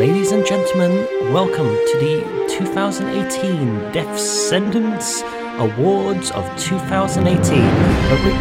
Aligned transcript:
Ladies 0.00 0.32
and 0.32 0.46
gentlemen, 0.46 1.06
welcome 1.30 1.66
to 1.66 1.98
the 2.00 2.46
2018 2.48 3.92
Death 3.92 4.18
Sentence 4.18 5.20
Awards 5.58 6.30
of 6.30 6.42
2018. 6.56 7.60
Well, 7.60 8.24
we- 8.24 8.32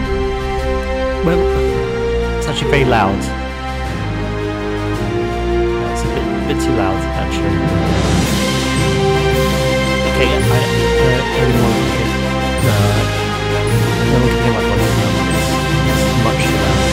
well, 1.25 2.37
it's 2.37 2.47
actually 2.47 2.71
very 2.71 2.85
loud. 2.85 3.19
It's 5.91 6.01
a 6.01 6.09
bit, 6.15 6.47
bit 6.47 6.59
too 6.63 6.75
loud, 6.79 7.01
actually. 7.23 7.59
Okay, 10.15 10.29
I, 10.31 10.63
uh, 11.03 11.39
everyone 11.41 11.75
can, 11.91 12.09
uh, 12.71 13.03
no 14.07 14.15
one 14.15 14.29
can 14.29 14.39
hear 14.43 14.53
my 14.53 14.63
voice 14.63 14.95
it's 15.91 16.23
much 16.23 16.41
too 16.45 16.55
loud. 16.55 16.88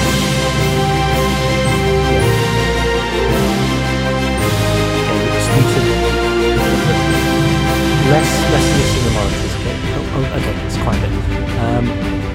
Less 8.11 8.31
less 8.53 8.67
listen 8.79 8.99
to 8.99 9.05
the 9.05 9.15
monitors. 9.19 9.55
Okay. 9.59 9.77
Oh, 9.95 10.15
oh, 10.15 10.39
okay, 10.39 10.55
it's 10.67 10.79
quite 10.79 10.99
a 10.99 11.11
bit. 11.11 11.27
Um, 11.59 11.85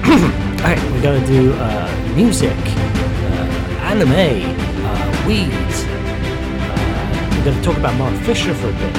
alright, 0.60 0.82
we're 0.92 1.02
gonna 1.02 1.26
do 1.26 1.52
uh, 1.54 1.88
music, 2.14 2.56
uh, 2.56 3.88
anime, 3.88 4.44
uh, 4.84 5.24
weeds. 5.26 5.84
Uh, 5.88 7.34
we're 7.36 7.44
gonna 7.44 7.62
talk 7.62 7.76
about 7.78 7.96
Mark 7.96 8.14
Fisher 8.22 8.54
for 8.54 8.68
a 8.68 8.72
bit, 8.72 8.96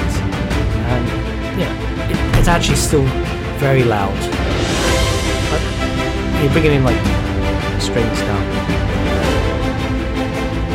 and 0.90 1.05
yeah, 1.59 2.09
it, 2.09 2.40
it's 2.40 2.48
actually 2.48 2.77
still 2.77 3.05
very 3.60 3.84
loud. 3.84 4.18
But 5.52 5.62
you're 6.41 6.52
bringing 6.54 6.74
in 6.74 6.84
like 6.84 6.99
strings 7.80 8.20
down. 8.21 8.44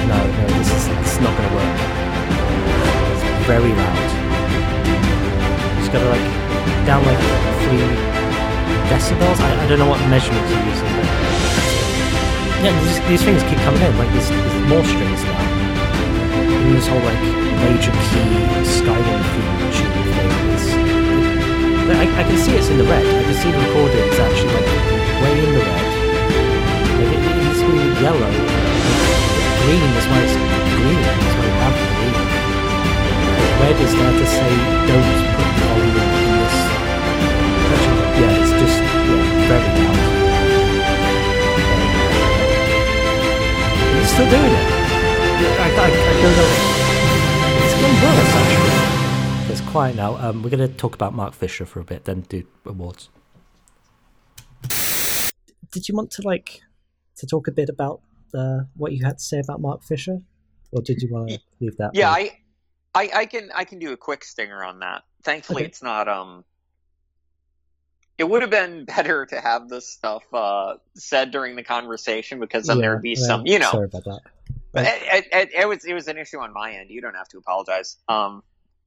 No, 0.07 0.16
no, 0.16 0.46
this 0.59 0.71
is, 0.71 0.87
is 0.87 1.21
not 1.21 1.37
gonna 1.37 1.55
work. 1.55 1.77
It's 3.10 3.46
very 3.46 3.73
loud. 3.73 4.27
Just 5.88 6.04
gotta 6.04 6.12
like 6.12 6.28
down 6.84 7.00
like 7.00 7.16
three 7.64 7.80
decibels. 8.92 9.40
I, 9.40 9.48
I 9.56 9.64
don't 9.72 9.80
know 9.80 9.88
what 9.88 9.96
measurements 10.12 10.52
you're 10.52 10.68
using, 10.68 10.84
but 10.84 11.08
yeah, 12.60 12.76
these, 12.84 13.00
these 13.08 13.22
things 13.24 13.40
keep 13.48 13.56
coming 13.64 13.80
in. 13.80 13.96
Like 13.96 14.12
there's 14.12 14.28
more 14.68 14.84
strings 14.84 15.24
now. 15.24 15.40
And 16.44 16.76
this 16.76 16.84
whole 16.92 17.00
like 17.00 17.16
major 17.64 17.88
key 18.04 18.28
Skyrim 18.68 19.22
theme 19.32 19.56
tune 19.72 20.04
thing 20.12 20.32
is. 20.52 20.64
I, 21.88 22.04
I 22.04 22.22
can 22.28 22.36
see 22.36 22.52
it's 22.52 22.68
in 22.68 22.76
the 22.76 22.84
red. 22.84 23.00
I 23.09 23.24
can 23.24 23.36
see 23.40 23.48
the 23.48 23.56
recording 23.56 24.12
is 24.12 24.20
actually 24.20 24.60
like 24.60 24.68
way 25.24 25.40
in 25.40 25.50
the 25.56 25.62
red. 25.72 25.88
Like 27.00 27.16
it 27.16 27.32
needs 27.32 27.64
to 27.64 27.68
be 27.72 27.80
yellow. 28.04 28.28
Green 29.64 29.88
is 29.96 30.04
why 30.04 30.20
it's 30.20 30.36
green. 30.36 31.00
That's 31.00 31.32
why 31.32 31.48
you 31.48 31.56
have 31.64 31.76
green. 31.96 32.28
Red 33.56 33.76
is 33.80 33.92
there 33.96 34.12
to 34.20 34.26
say 34.28 34.52
don't 34.84 35.27
still 44.19 44.30
doing 44.30 44.51
it. 44.52 44.66
I, 45.61 45.69
I, 45.69 45.85
I 45.85 46.23
don't 46.23 46.37
know. 46.38 46.51
It's 47.63 47.74
getting 47.74 47.99
worse 48.02 48.35
actually. 48.35 49.52
It's 49.52 49.61
quiet 49.71 49.95
now. 49.95 50.16
Um, 50.16 50.43
we're 50.43 50.51
going 50.51 50.69
to 50.69 50.74
talk 50.77 50.97
about 50.97 51.15
Mark 51.15 51.35
Fisher 51.35 51.65
for 51.65 51.79
a 51.79 51.85
bit, 51.85 52.05
then 52.05 52.23
do 52.23 52.45
awards. 52.66 53.11
Did 55.71 55.89
you 55.89 55.95
want 55.95 56.11
to 56.13 56.23
like 56.23 56.63
to 57.19 57.27
talk 57.29 57.46
a 57.46 57.52
bit 57.52 57.69
about 57.69 58.01
uh, 58.35 58.63
what 58.77 58.93
you 58.93 59.05
had 59.05 59.19
to 59.19 59.24
say 59.24 59.39
about 59.39 59.61
Mark 59.61 59.85
Fisher, 59.85 60.19
or 60.73 60.83
did 60.83 61.01
you 61.01 61.09
want 61.13 61.29
to 61.29 61.39
leave 61.61 61.77
that? 61.77 61.93
Yeah. 61.95 62.11
I, 62.11 62.39
I, 62.96 63.11
I 63.15 63.27
can, 63.27 63.51
I 63.55 63.63
can 63.63 63.79
do 63.79 63.93
a 63.93 63.96
quick 63.96 64.25
stinger 64.25 64.65
on 64.65 64.81
that. 64.81 65.05
Thankfully, 65.22 65.62
Okay. 65.62 65.66
it's 65.69 65.81
not. 65.83 66.09
Um, 66.09 66.44
it 68.19 68.29
would 68.29 68.43
have 68.43 68.51
been 68.51 68.84
better 68.84 69.27
to 69.27 69.41
have 69.41 69.69
this 69.69 69.89
stuff 69.89 70.23
uh, 70.33 70.75
said 70.95 71.31
during 71.31 71.56
the 71.56 71.62
conversation 71.62 72.41
because 72.41 72.67
then 72.67 72.79
Yeah, 72.79 72.83
there'd 72.83 73.03
be 73.03 73.11
yeah, 73.11 73.27
some, 73.27 73.47
you 73.47 73.59
know. 73.59 73.71
Sorry 73.71 73.87
about 73.87 74.05
that. 74.05 74.21
But 74.73 74.87
it, 74.87 75.29
it, 75.33 75.51
it, 75.55 75.69
was, 75.69 75.84
it 75.84 75.95
was 75.95 76.09
an 76.09 76.19
issue 76.19 76.39
on 76.39 76.53
my 76.53 76.73
end. 76.73 76.91
You 76.91 77.01
don't 77.01 77.15
have 77.15 77.28
to 77.28 77.39
apologize. 77.39 77.97
Um, 78.09 78.43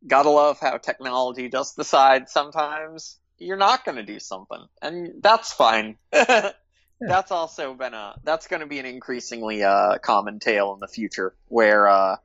gotta 0.06 0.30
love 0.30 0.60
how 0.60 0.78
technology 0.78 1.50
just 1.50 1.76
decides 1.76 2.32
sometimes 2.32 3.18
you're 3.42 3.58
not 3.58 3.84
going 3.84 3.98
to 3.98 4.04
do 4.04 4.20
something, 4.20 4.64
and 4.82 5.22
that's 5.22 5.52
fine. 5.52 5.98
That's 7.04 7.32
also 7.32 7.74
been 7.74 7.96
a 7.96 8.14
that's 8.24 8.46
going 8.46 8.60
to 8.60 8.68
be 8.68 8.78
an 8.78 8.86
increasingly 8.86 9.64
uh, 9.64 9.98
common 9.98 10.38
tale 10.38 10.76
in 10.76 10.80
the 10.80 10.88
future, 10.88 11.34
where 11.48 11.88
uh, 11.88 12.18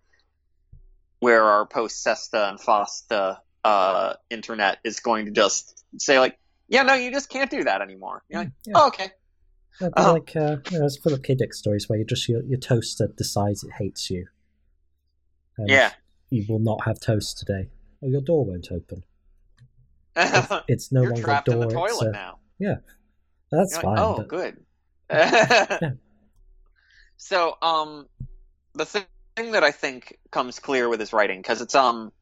where 1.19 1.43
our 1.45 1.65
post 1.65 2.03
Sesta 2.03 2.50
and 2.50 2.61
Fosta 2.61 3.39
uh, 3.65 4.15
internet 4.28 4.77
is 4.84 5.00
going 5.00 5.25
to 5.25 5.31
just 5.31 5.83
say 5.99 6.19
like, 6.19 6.39
yeah, 6.69 6.82
no, 6.82 6.94
you 6.94 7.10
just 7.10 7.28
can't 7.28 7.50
do 7.50 7.65
that 7.65 7.81
anymore. 7.82 8.22
You're 8.28 8.43
like, 8.43 8.50
Yeah. 8.66 8.72
oh, 8.77 8.87
okay, 8.88 9.10
Yeah, 9.81 9.88
Oh. 9.97 10.12
like 10.15 10.34
uh, 10.37 10.56
you 10.71 10.78
know, 10.78 10.87
it's 10.87 10.97
full 10.97 11.12
of 11.12 11.22
kid 11.22 11.43
stories 11.53 11.88
where 11.88 11.99
you 11.99 12.04
just 12.04 12.28
your, 12.28 12.43
your 12.44 12.59
toaster 12.59 13.09
decides 13.16 13.62
it 13.65 13.71
hates 13.78 14.10
you. 14.10 14.27
And 15.59 15.69
yeah. 15.69 15.93
You 16.31 16.44
will 16.49 16.59
not 16.59 16.84
have 16.84 16.99
toast 17.00 17.38
today. 17.38 17.71
Or 18.03 18.09
your 18.09 18.21
door 18.21 18.44
won't 18.44 18.69
open. 18.72 19.04
It's, 20.16 20.53
it's 20.69 20.93
no 20.93 21.03
You're 21.03 21.10
longer 21.10 21.22
trapped 21.25 21.49
a 21.49 21.53
door. 21.53 21.62
in 21.62 21.69
the 21.69 21.75
toilet 21.75 22.09
a, 22.09 22.10
now. 22.12 22.38
Yeah, 22.59 22.75
that's 23.50 23.72
You're 23.75 23.83
fine. 23.83 23.94
like, 23.97 24.00
oh, 24.00 24.16
but- 24.16 24.28
good. 24.28 25.98
So, 27.19 27.56
um, 27.62 28.06
the 28.75 28.84
thing 28.84 29.06
that 29.53 29.65
I 29.65 29.71
think 29.71 30.19
comes 30.31 30.59
clear 30.59 30.88
with 30.88 31.00
his 31.00 31.12
writing, 31.12 31.41
because 31.41 31.60
it's 31.62 31.75
um, 31.75 32.12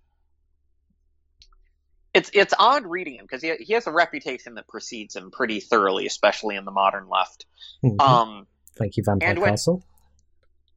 it's 2.15 2.31
it's 2.33 2.55
odd 2.59 2.87
reading 2.87 3.17
him 3.17 3.25
because 3.25 3.43
he 3.43 3.55
he 3.57 3.73
has 3.75 3.87
a 3.87 3.93
reputation 3.93 4.55
that 4.55 4.67
precedes 4.69 5.15
him 5.17 5.31
pretty 5.31 5.61
thoroughly, 5.61 6.07
especially 6.07 6.57
in 6.57 6.65
the 6.65 6.71
modern 6.71 7.09
left. 7.09 7.45
Mhm. 7.85 8.01
Um, 8.01 8.47
Thank 8.79 8.97
you, 8.97 9.03
Vampire 9.05 9.31
and 9.31 9.39
when- 9.41 9.51
Castle. 9.51 9.85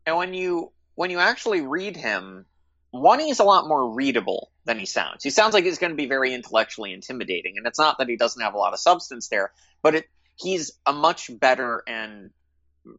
and 0.06 0.18
when 0.18 0.34
you 0.34 0.72
when 0.96 1.12
you 1.12 1.20
actually 1.20 1.62
read 1.62 1.96
him, 1.96 2.46
one 2.92 3.20
he's 3.20 3.40
a 3.40 3.44
lot 3.44 3.68
more 3.68 3.94
readable 3.94 4.52
than 4.66 4.80
he 4.80 4.86
sounds. 4.86 5.24
He 5.24 5.30
sounds 5.30 5.54
like 5.54 5.64
he's 5.64 5.78
going 5.78 5.92
to 5.92 5.96
be 5.96 6.08
very 6.08 6.34
intellectually 6.34 6.92
intimidating, 6.94 7.58
and 7.58 7.66
it's 7.68 7.80
not 7.80 8.00
that 8.00 8.10
he 8.10 8.18
doesn't 8.18 8.42
have 8.42 8.54
a 8.56 8.58
lot 8.58 8.74
of 8.74 8.80
substance 8.80 9.28
there, 9.30 9.54
but 9.84 9.96
it 9.96 10.06
he's 10.36 10.72
a 10.86 10.94
much 10.94 11.30
better 11.40 11.84
and 11.88 12.32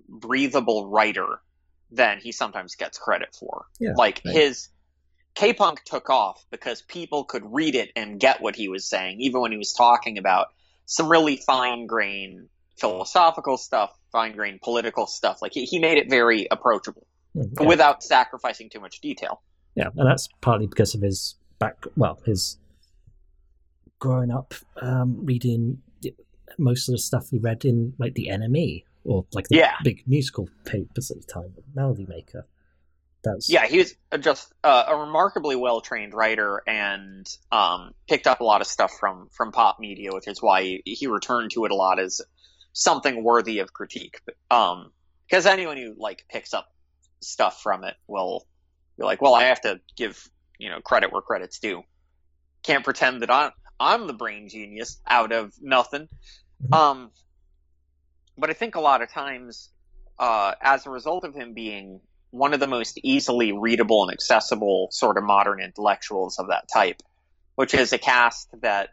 breathable 0.09 0.89
writer 0.89 1.41
than 1.91 2.19
he 2.21 2.33
sometimes 2.33 2.75
gets 2.75 2.99
credit 2.99 3.35
for. 3.39 3.67
Yeah, 3.81 3.93
like 3.97 4.21
right. 4.25 4.35
his 4.35 4.69
K-punk 5.39 5.85
took 5.85 6.11
off 6.11 6.45
because 6.51 6.83
people 6.83 7.25
could 7.25 7.43
read 7.47 7.75
it 7.77 7.91
and 7.95 8.19
get 8.19 8.41
what 8.43 8.57
he 8.57 8.69
was 8.69 8.89
saying, 8.89 9.21
even 9.21 9.41
when 9.41 9.53
he 9.53 9.59
was 9.59 9.73
talking 9.73 10.19
about 10.19 10.49
some 10.87 11.09
really 11.09 11.37
fine-grained 11.37 12.49
philosophical 12.77 13.57
stuff, 13.57 13.91
fine-grained 14.11 14.61
political 14.61 15.07
stuff. 15.07 15.41
Like 15.41 15.53
he, 15.55 15.65
he 15.65 15.79
made 15.79 15.99
it 15.99 16.11
very 16.11 16.49
approachable 16.51 17.07
Mm, 17.37 17.51
yeah. 17.61 17.67
without 17.69 18.03
sacrificing 18.03 18.71
too 18.71 18.81
much 18.81 19.01
detail. 19.03 19.43
Yeah, 19.75 19.89
and 19.95 20.09
that's 20.09 20.29
partly 20.41 20.67
because 20.67 20.95
of 20.95 21.03
his 21.03 21.37
back. 21.59 21.77
Well, 21.95 22.19
his 22.25 22.59
growing 23.99 24.31
up 24.31 24.55
um, 24.81 25.25
reading 25.27 25.83
most 26.57 26.89
of 26.89 26.93
the 26.95 26.99
stuff 26.99 27.29
he 27.31 27.39
read 27.39 27.67
in 27.67 27.93
like 27.99 28.15
the 28.15 28.29
NME 28.33 28.85
or 29.05 29.27
like 29.33 29.49
the 29.49 29.57
Yeah. 29.57 29.75
big 29.85 30.03
musical 30.07 30.49
papers 30.65 31.11
at 31.11 31.19
the 31.21 31.27
time, 31.27 31.53
Melody 31.75 32.07
Maker. 32.09 32.47
That's 33.25 33.49
Yeah, 33.49 33.67
he 33.67 33.79
was 33.79 33.95
just 34.21 34.53
uh, 34.63 34.85
a 34.89 34.97
remarkably 34.97 35.57
well 35.57 35.81
trained 35.81 36.15
writer 36.15 36.63
and 36.67 37.27
um, 37.51 37.93
picked 38.09 38.27
up 38.27 38.41
a 38.41 38.45
lot 38.45 38.61
of 38.61 38.67
stuff 38.67 38.93
from 38.99 39.29
from 39.33 39.53
pop 39.53 39.79
media, 39.81 40.13
which 40.13 40.29
is 40.29 40.41
why 40.41 40.63
he, 40.63 40.83
he 40.85 41.07
returned 41.07 41.51
to 41.53 41.65
it 41.65 41.71
a 41.71 41.75
lot 41.75 41.99
as 41.99 42.21
something 42.73 43.25
worthy 43.25 43.59
of 43.59 43.73
critique. 43.73 44.21
Um, 44.51 44.93
because 45.29 45.47
anyone 45.47 45.77
who 45.77 45.95
like 45.99 46.25
picks 46.31 46.55
up 46.55 46.69
stuff 47.21 47.61
from 47.61 47.85
it 47.85 47.95
will 48.07 48.47
be 48.97 49.05
like, 49.05 49.21
well, 49.21 49.35
I 49.35 49.45
have 49.45 49.61
to 49.63 49.81
give 49.97 50.29
you 50.59 50.71
know 50.71 50.81
credit 50.81 51.13
where 51.13 51.23
credit's 51.23 51.59
due. 51.59 51.83
Can't 52.63 52.85
pretend 52.85 53.23
that 53.23 53.31
I'm 53.31 53.51
I'm 53.81 54.07
the 54.07 54.13
brain 54.13 54.49
genius 54.49 55.01
out 55.07 55.33
of 55.33 55.53
nothing. 55.61 56.09
Mhm. 56.63 56.77
Um, 56.77 57.11
but 58.37 58.51
I 58.51 58.53
think 58.53 58.77
a 58.77 58.81
lot 58.81 59.03
of 59.03 59.11
times, 59.11 59.71
uh, 60.19 60.55
as 60.61 60.87
a 60.87 60.91
result 60.91 61.25
of 61.25 61.35
him 61.35 61.55
being 61.55 62.01
one 62.31 62.55
of 62.55 62.61
the 62.61 62.67
most 62.67 62.99
easily 63.03 63.53
readable 63.53 64.03
and 64.05 64.13
accessible 64.13 64.89
sort 64.91 65.17
of 65.17 65.25
modern 65.25 65.61
intellectuals 65.61 66.39
of 66.39 66.49
that 66.49 66.69
type, 66.73 67.03
which 67.55 67.75
is 67.75 67.93
a 67.93 67.99
cast 67.99 68.49
that 68.61 68.91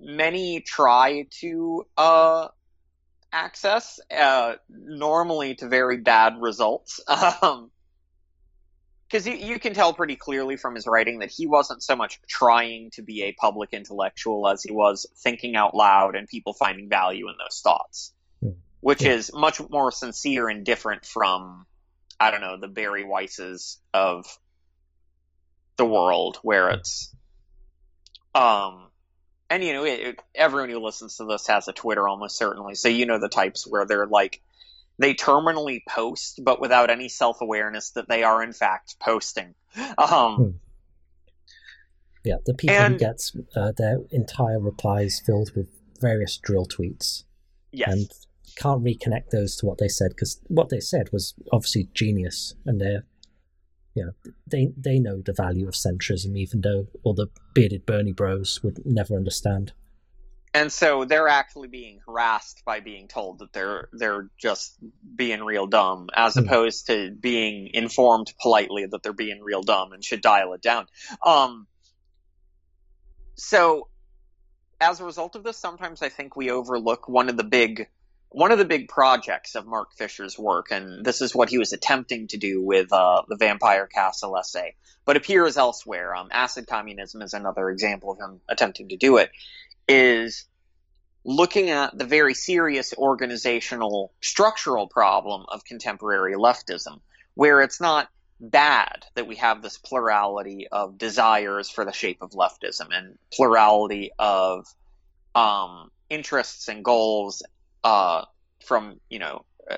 many 0.00 0.60
try 0.60 1.26
to 1.40 1.86
uh, 1.96 2.48
access, 3.32 4.00
uh, 4.16 4.54
normally 4.68 5.54
to 5.56 5.68
very 5.68 5.98
bad 5.98 6.34
results. 6.40 7.00
Um, 7.42 7.70
because 9.10 9.26
you, 9.26 9.32
you 9.32 9.58
can 9.58 9.72
tell 9.72 9.94
pretty 9.94 10.16
clearly 10.16 10.56
from 10.56 10.74
his 10.74 10.86
writing 10.86 11.20
that 11.20 11.30
he 11.30 11.46
wasn't 11.46 11.82
so 11.82 11.96
much 11.96 12.20
trying 12.28 12.90
to 12.90 13.00
be 13.00 13.22
a 13.22 13.32
public 13.32 13.70
intellectual 13.72 14.46
as 14.46 14.62
he 14.62 14.70
was 14.70 15.06
thinking 15.16 15.56
out 15.56 15.74
loud 15.74 16.14
and 16.14 16.28
people 16.28 16.52
finding 16.52 16.90
value 16.90 17.26
in 17.28 17.34
those 17.38 17.60
thoughts, 17.60 18.12
Hmm. 18.42 18.50
which 18.80 19.00
Yeah. 19.00 19.12
is 19.12 19.32
much 19.32 19.60
more 19.70 19.90
sincere 19.90 20.48
and 20.50 20.62
different 20.62 21.06
from, 21.06 21.66
I 22.20 22.30
don't 22.30 22.40
know, 22.40 22.58
the 22.60 22.68
Bari 22.68 23.04
Weisses 23.04 23.76
of 23.94 24.26
the 25.76 25.84
world 25.84 26.38
where 26.42 26.70
it's 26.70 27.14
um 28.34 28.88
and 29.48 29.62
you 29.62 29.72
know 29.72 29.84
it, 29.84 30.00
it, 30.00 30.22
everyone 30.34 30.68
who 30.70 30.80
listens 30.84 31.16
to 31.16 31.24
this 31.24 31.46
has 31.46 31.68
a 31.68 31.72
twitter 31.72 32.08
almost 32.08 32.36
certainly 32.36 32.74
so 32.74 32.88
you 32.88 33.06
know 33.06 33.20
the 33.20 33.28
types 33.28 33.64
where 33.64 33.86
they're 33.86 34.08
like 34.08 34.40
they 34.98 35.14
terminally 35.14 35.80
post 35.88 36.40
but 36.42 36.60
without 36.60 36.90
any 36.90 37.08
self-awareness 37.08 37.90
that 37.90 38.08
they 38.08 38.24
are 38.24 38.42
in 38.42 38.52
fact 38.52 38.96
posting. 38.98 39.54
Um 39.96 40.36
Hmm. 40.36 40.50
Yeah, 42.24 42.36
the 42.44 42.54
people 42.54 42.74
And- 42.76 42.94
who 42.94 42.98
get 42.98 43.30
uh, 43.54 43.70
their 43.76 44.00
entire 44.10 44.58
replies 44.58 45.22
filled 45.24 45.52
with 45.54 45.68
various 46.00 46.38
dril 46.44 46.66
tweets. 46.68 47.22
Yes. 47.70 47.92
And 47.92 48.10
can't 48.58 48.82
reconnect 48.84 49.30
those 49.30 49.56
to 49.56 49.66
what 49.66 49.78
they 49.78 49.88
said 49.88 50.10
because 50.10 50.40
what 50.48 50.68
they 50.68 50.80
said 50.80 51.06
was 51.12 51.34
obviously 51.52 51.88
genius, 51.94 52.54
and 52.66 52.80
they're, 52.80 53.04
you 53.94 54.04
know, 54.04 54.12
they 54.46 54.72
they 54.76 54.98
know 54.98 55.22
the 55.24 55.32
value 55.32 55.68
of 55.68 55.74
centrism, 55.74 56.36
even 56.36 56.60
though 56.62 56.88
all 57.04 57.14
the 57.14 57.28
bearded 57.54 57.86
Bernie 57.86 58.12
Bros 58.12 58.60
would 58.62 58.80
never 58.84 59.14
understand. 59.16 59.72
and 60.54 60.72
so 60.72 61.04
they're 61.04 61.28
actually 61.28 61.68
being 61.68 62.00
harassed 62.06 62.62
by 62.64 62.80
being 62.80 63.06
told 63.06 63.38
that 63.40 63.52
they're 63.52 63.88
they're 63.92 64.28
just 64.38 64.78
being 65.14 65.42
real 65.44 65.66
dumb 65.66 66.08
as 66.14 66.34
Hmm. 66.34 66.40
opposed 66.44 66.86
to 66.86 67.10
being 67.10 67.68
informed 67.74 68.32
politely 68.40 68.86
that 68.86 69.02
they're 69.02 69.12
being 69.26 69.40
real 69.42 69.62
dumb 69.62 69.92
and 69.92 70.02
should 70.02 70.22
dial 70.22 70.54
it 70.54 70.62
down 70.62 70.86
um 71.34 71.66
so 73.34 73.88
as 74.80 75.00
a 75.00 75.04
result 75.04 75.36
of 75.36 75.42
this 75.44 75.56
sometimes 75.58 76.02
i 76.02 76.08
think 76.08 76.34
we 76.36 76.50
overlook 76.50 77.08
one 77.08 77.28
of 77.28 77.36
the 77.36 77.44
big 77.44 77.86
one 78.30 78.52
of 78.52 78.58
the 78.58 78.64
big 78.64 78.88
projects 78.88 79.54
of 79.54 79.66
mark 79.66 79.92
fisher's 79.96 80.38
work 80.38 80.70
and 80.70 81.04
this 81.04 81.20
is 81.20 81.34
what 81.34 81.48
he 81.48 81.58
was 81.58 81.72
attempting 81.72 82.28
to 82.28 82.36
do 82.36 82.62
with 82.62 82.92
uh, 82.92 83.22
the 83.28 83.36
vampire 83.36 83.86
castle 83.86 84.36
essay 84.36 84.74
but 85.08 85.16
appears 85.16 85.56
elsewhere. 85.56 86.14
Um, 86.14 86.28
acid 86.30 86.66
communism 86.66 87.22
is 87.22 87.32
another 87.32 87.70
example 87.70 88.12
of 88.12 88.18
him 88.18 88.42
attempting 88.46 88.90
to 88.90 88.98
do 88.98 89.16
it 89.16 89.30
is 89.88 90.44
looking 91.24 91.70
at 91.70 91.96
the 91.96 92.04
very 92.04 92.34
serious 92.34 92.92
organizational 92.92 94.12
structural 94.20 94.86
problem 94.86 95.46
of 95.48 95.64
contemporary 95.64 96.34
leftism, 96.34 97.00
where 97.32 97.62
it's 97.62 97.80
not 97.80 98.10
bad 98.38 99.06
that 99.14 99.26
we 99.26 99.36
have 99.36 99.62
this 99.62 99.78
plurality 99.78 100.68
of 100.70 100.98
desires 100.98 101.70
for 101.70 101.86
the 101.86 101.92
shape 101.92 102.20
of 102.20 102.32
leftism 102.32 102.88
and 102.92 103.18
plurality 103.32 104.10
of 104.18 104.66
um, 105.34 105.90
interests 106.10 106.68
and 106.68 106.84
goals 106.84 107.42
uh, 107.88 108.24
from, 108.66 109.00
you 109.08 109.18
know, 109.18 109.46
uh, 109.70 109.76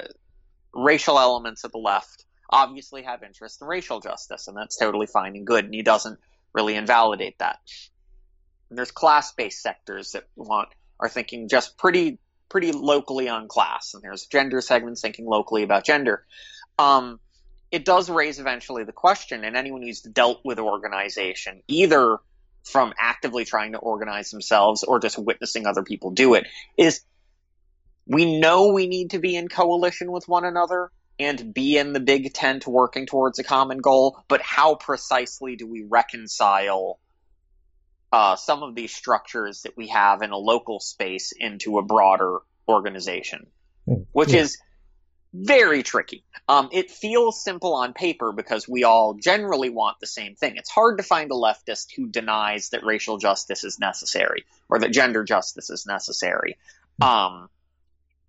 racial 0.74 1.16
elements 1.16 1.62
of 1.62 1.70
the 1.70 1.78
left 1.78 2.24
obviously 2.50 3.02
have 3.04 3.22
interest 3.22 3.62
in 3.62 3.68
racial 3.68 4.00
justice, 4.00 4.48
and 4.48 4.56
that's 4.56 4.76
totally 4.76 5.06
fine 5.06 5.36
and 5.36 5.46
good, 5.46 5.64
and 5.64 5.72
he 5.72 5.82
doesn't 5.82 6.18
really 6.52 6.74
invalidate 6.74 7.38
that. 7.38 7.60
And 8.68 8.76
there's 8.76 8.90
class-based 8.90 9.62
sectors 9.62 10.12
that 10.12 10.24
want 10.34 10.70
are 10.98 11.08
thinking 11.08 11.48
just 11.48 11.78
pretty 11.78 12.18
pretty 12.48 12.72
locally 12.72 13.28
on 13.28 13.46
class, 13.46 13.94
and 13.94 14.02
there's 14.02 14.26
gender 14.26 14.60
segments 14.60 15.00
thinking 15.00 15.26
locally 15.26 15.62
about 15.62 15.84
gender. 15.84 16.24
Um, 16.80 17.20
it 17.70 17.84
does 17.84 18.10
raise 18.10 18.40
eventually 18.40 18.82
the 18.82 18.92
question, 18.92 19.44
and 19.44 19.56
anyone 19.56 19.82
who's 19.82 20.00
dealt 20.00 20.40
with 20.44 20.58
organization, 20.58 21.62
either 21.68 22.18
from 22.64 22.92
actively 22.98 23.44
trying 23.44 23.72
to 23.72 23.78
organize 23.78 24.32
themselves 24.32 24.82
or 24.82 24.98
just 24.98 25.16
witnessing 25.16 25.64
other 25.66 25.84
people 25.84 26.10
do 26.10 26.34
it, 26.34 26.48
is 26.76 27.02
we 28.06 28.38
know 28.38 28.69
we 28.69 28.87
need 28.87 29.11
to 29.11 29.19
be 29.19 29.37
in 29.37 29.49
coalition 29.49 30.11
with 30.11 30.29
one 30.29 30.44
another 30.44 30.91
and 31.19 31.52
be 31.52 31.76
in 31.76 31.93
the 31.93 32.00
big 32.00 32.32
tent 32.32 32.67
working 32.67 33.06
towards 33.06 33.38
a 33.38 33.44
common 33.44 33.79
goal, 33.79 34.19
but 34.29 34.41
how 34.41 34.75
precisely 34.75 35.56
do 35.56 35.67
we 35.67 35.82
reconcile 35.82 36.99
uh, 38.12 38.37
some 38.37 38.62
of 38.62 38.75
these 38.75 38.93
structures 38.93 39.62
that 39.62 39.76
we 39.76 39.88
have 39.88 40.23
in 40.23 40.31
a 40.31 40.37
local 40.37 40.81
space 40.81 41.32
into 41.38 41.79
a 41.79 41.82
broader 41.82 42.38
organization, 42.69 43.47
Hmm, 43.87 44.03
which 44.12 44.32
yeah. 44.32 44.41
is 44.41 44.58
very 45.32 45.82
tricky. 45.82 46.25
Um, 46.49 46.70
it 46.73 46.91
feels 46.91 47.43
simple 47.43 47.75
on 47.75 47.93
paper 47.93 48.32
because 48.32 48.69
we 48.69 48.85
all 48.85 49.14
generally 49.14 49.70
want 49.70 50.00
the 50.00 50.06
same 50.06 50.35
thing. 50.35 50.56
It's 50.56 50.70
hard 50.70 50.99
to 50.99 51.05
find 51.05 51.31
a 51.31 51.35
leftist 51.35 51.93
who 51.94 52.08
denies 52.08 52.70
that 52.70 52.85
racial 52.85 53.19
justice 53.19 53.62
is 53.62 53.79
necessary 53.79 54.44
or 54.69 54.81
that 54.81 54.93
gender 54.93 55.23
justice 55.23 55.70
is 55.70 55.87
necessary. 55.87 56.58
Um, 57.00 57.49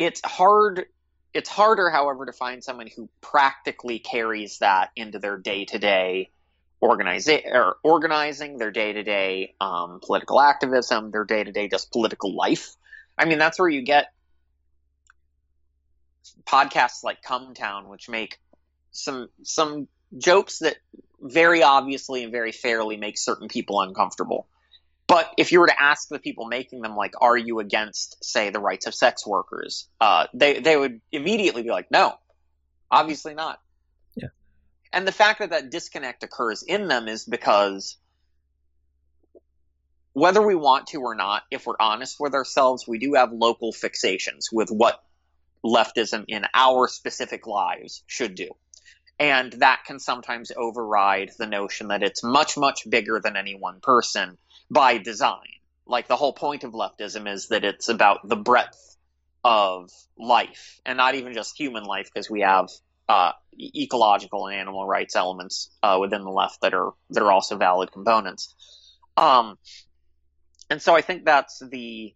it's 0.05 0.21
hard. 0.23 0.85
It's 1.33 1.49
harder, 1.49 1.89
however, 1.89 2.25
to 2.25 2.33
find 2.33 2.63
someone 2.63 2.87
who 2.87 3.09
practically 3.21 3.99
carries 3.99 4.59
that 4.59 4.91
into 4.95 5.19
their 5.19 5.37
day 5.37 5.65
to 5.65 5.79
day 5.79 6.29
organizing 6.81 7.41
or 7.45 7.77
organizing 7.83 8.57
their 8.57 8.71
day 8.71 8.91
to 8.91 9.03
day 9.03 9.55
political 9.59 10.41
activism, 10.41 11.11
their 11.11 11.23
day 11.23 11.43
to 11.43 11.51
day 11.51 11.69
just 11.69 11.91
political 11.91 12.35
life. 12.35 12.75
I 13.17 13.25
mean, 13.25 13.37
that's 13.37 13.59
where 13.59 13.69
you 13.69 13.83
get 13.83 14.11
podcasts 16.45 17.03
like 17.03 17.21
Cum 17.21 17.53
Town, 17.53 17.87
which 17.87 18.09
make 18.09 18.39
some 18.91 19.29
some 19.43 19.87
jokes 20.17 20.59
that 20.59 20.75
very 21.21 21.63
obviously 21.63 22.23
and 22.23 22.31
very 22.31 22.51
fairly 22.51 22.97
make 22.97 23.17
certain 23.17 23.47
people 23.47 23.79
uncomfortable. 23.79 24.47
But 25.11 25.33
if 25.37 25.51
you 25.51 25.59
were 25.59 25.67
to 25.67 25.77
ask 25.77 26.07
the 26.07 26.19
people 26.19 26.47
making 26.47 26.81
them, 26.81 26.95
like, 26.95 27.15
are 27.19 27.35
you 27.35 27.59
against, 27.59 28.23
say, 28.23 28.49
the 28.49 28.61
rights 28.61 28.87
of 28.87 28.95
sex 28.95 29.27
workers? 29.27 29.89
Uh, 29.99 30.27
they 30.33 30.61
they 30.61 30.77
would 30.77 31.01
immediately 31.11 31.63
be 31.63 31.69
like, 31.69 31.91
no, 31.91 32.13
obviously 32.89 33.33
not. 33.33 33.59
Yeah. 34.15 34.29
And 34.93 35.05
the 35.05 35.11
fact 35.11 35.39
that 35.39 35.49
that 35.49 35.69
disconnect 35.69 36.23
occurs 36.23 36.63
in 36.63 36.87
them 36.87 37.09
is 37.09 37.25
because 37.25 37.97
whether 40.13 40.41
we 40.41 40.55
want 40.55 40.87
to 40.87 41.01
or 41.01 41.13
not, 41.13 41.43
if 41.51 41.65
we're 41.65 41.75
honest 41.77 42.15
with 42.17 42.33
ourselves, 42.33 42.87
we 42.87 42.97
do 42.97 43.15
have 43.15 43.33
local 43.33 43.73
fixations 43.73 44.45
with 44.49 44.69
what 44.69 45.03
leftism 45.61 46.23
in 46.29 46.45
our 46.53 46.87
specific 46.87 47.45
lives 47.47 48.01
should 48.07 48.33
do. 48.33 48.47
And 49.19 49.51
that 49.59 49.81
can 49.85 49.99
sometimes 49.99 50.53
override 50.55 51.31
the 51.37 51.47
notion 51.47 51.89
that 51.89 52.01
it's 52.01 52.23
much, 52.23 52.57
much 52.57 52.89
bigger 52.89 53.19
than 53.21 53.35
any 53.35 53.55
one 53.55 53.81
person 53.81 54.37
by 54.71 54.97
design. 54.97 55.59
Like 55.85 56.07
the 56.07 56.15
whole 56.15 56.33
point 56.33 56.63
of 56.63 56.71
leftism 56.71 57.31
is 57.31 57.49
that 57.49 57.65
it's 57.65 57.89
about 57.89 58.27
the 58.27 58.37
breadth 58.37 58.95
of 59.43 59.89
life, 60.17 60.79
and 60.85 60.97
not 60.97 61.15
even 61.15 61.33
just 61.33 61.59
human 61.59 61.83
life, 61.83 62.09
because 62.11 62.29
we 62.29 62.41
have 62.41 62.69
uh, 63.09 63.33
ecological 63.59 64.47
and 64.47 64.55
animal 64.57 64.87
rights 64.87 65.15
elements 65.15 65.69
uh, 65.83 65.97
within 65.99 66.23
the 66.23 66.29
left 66.29 66.61
that 66.61 66.73
are 66.73 66.93
that 67.09 67.21
are 67.21 67.31
also 67.31 67.57
valid 67.57 67.91
components. 67.91 68.55
Um, 69.17 69.57
and 70.69 70.81
so 70.81 70.95
I 70.95 71.01
think 71.01 71.25
that's 71.25 71.59
the 71.59 72.13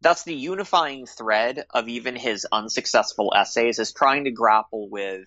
that's 0.00 0.22
the 0.22 0.34
unifying 0.34 1.06
thread 1.06 1.64
of 1.70 1.88
even 1.88 2.14
his 2.14 2.46
unsuccessful 2.52 3.32
essays 3.34 3.80
is 3.80 3.92
trying 3.92 4.24
to 4.24 4.30
grapple 4.30 4.88
with 4.88 5.24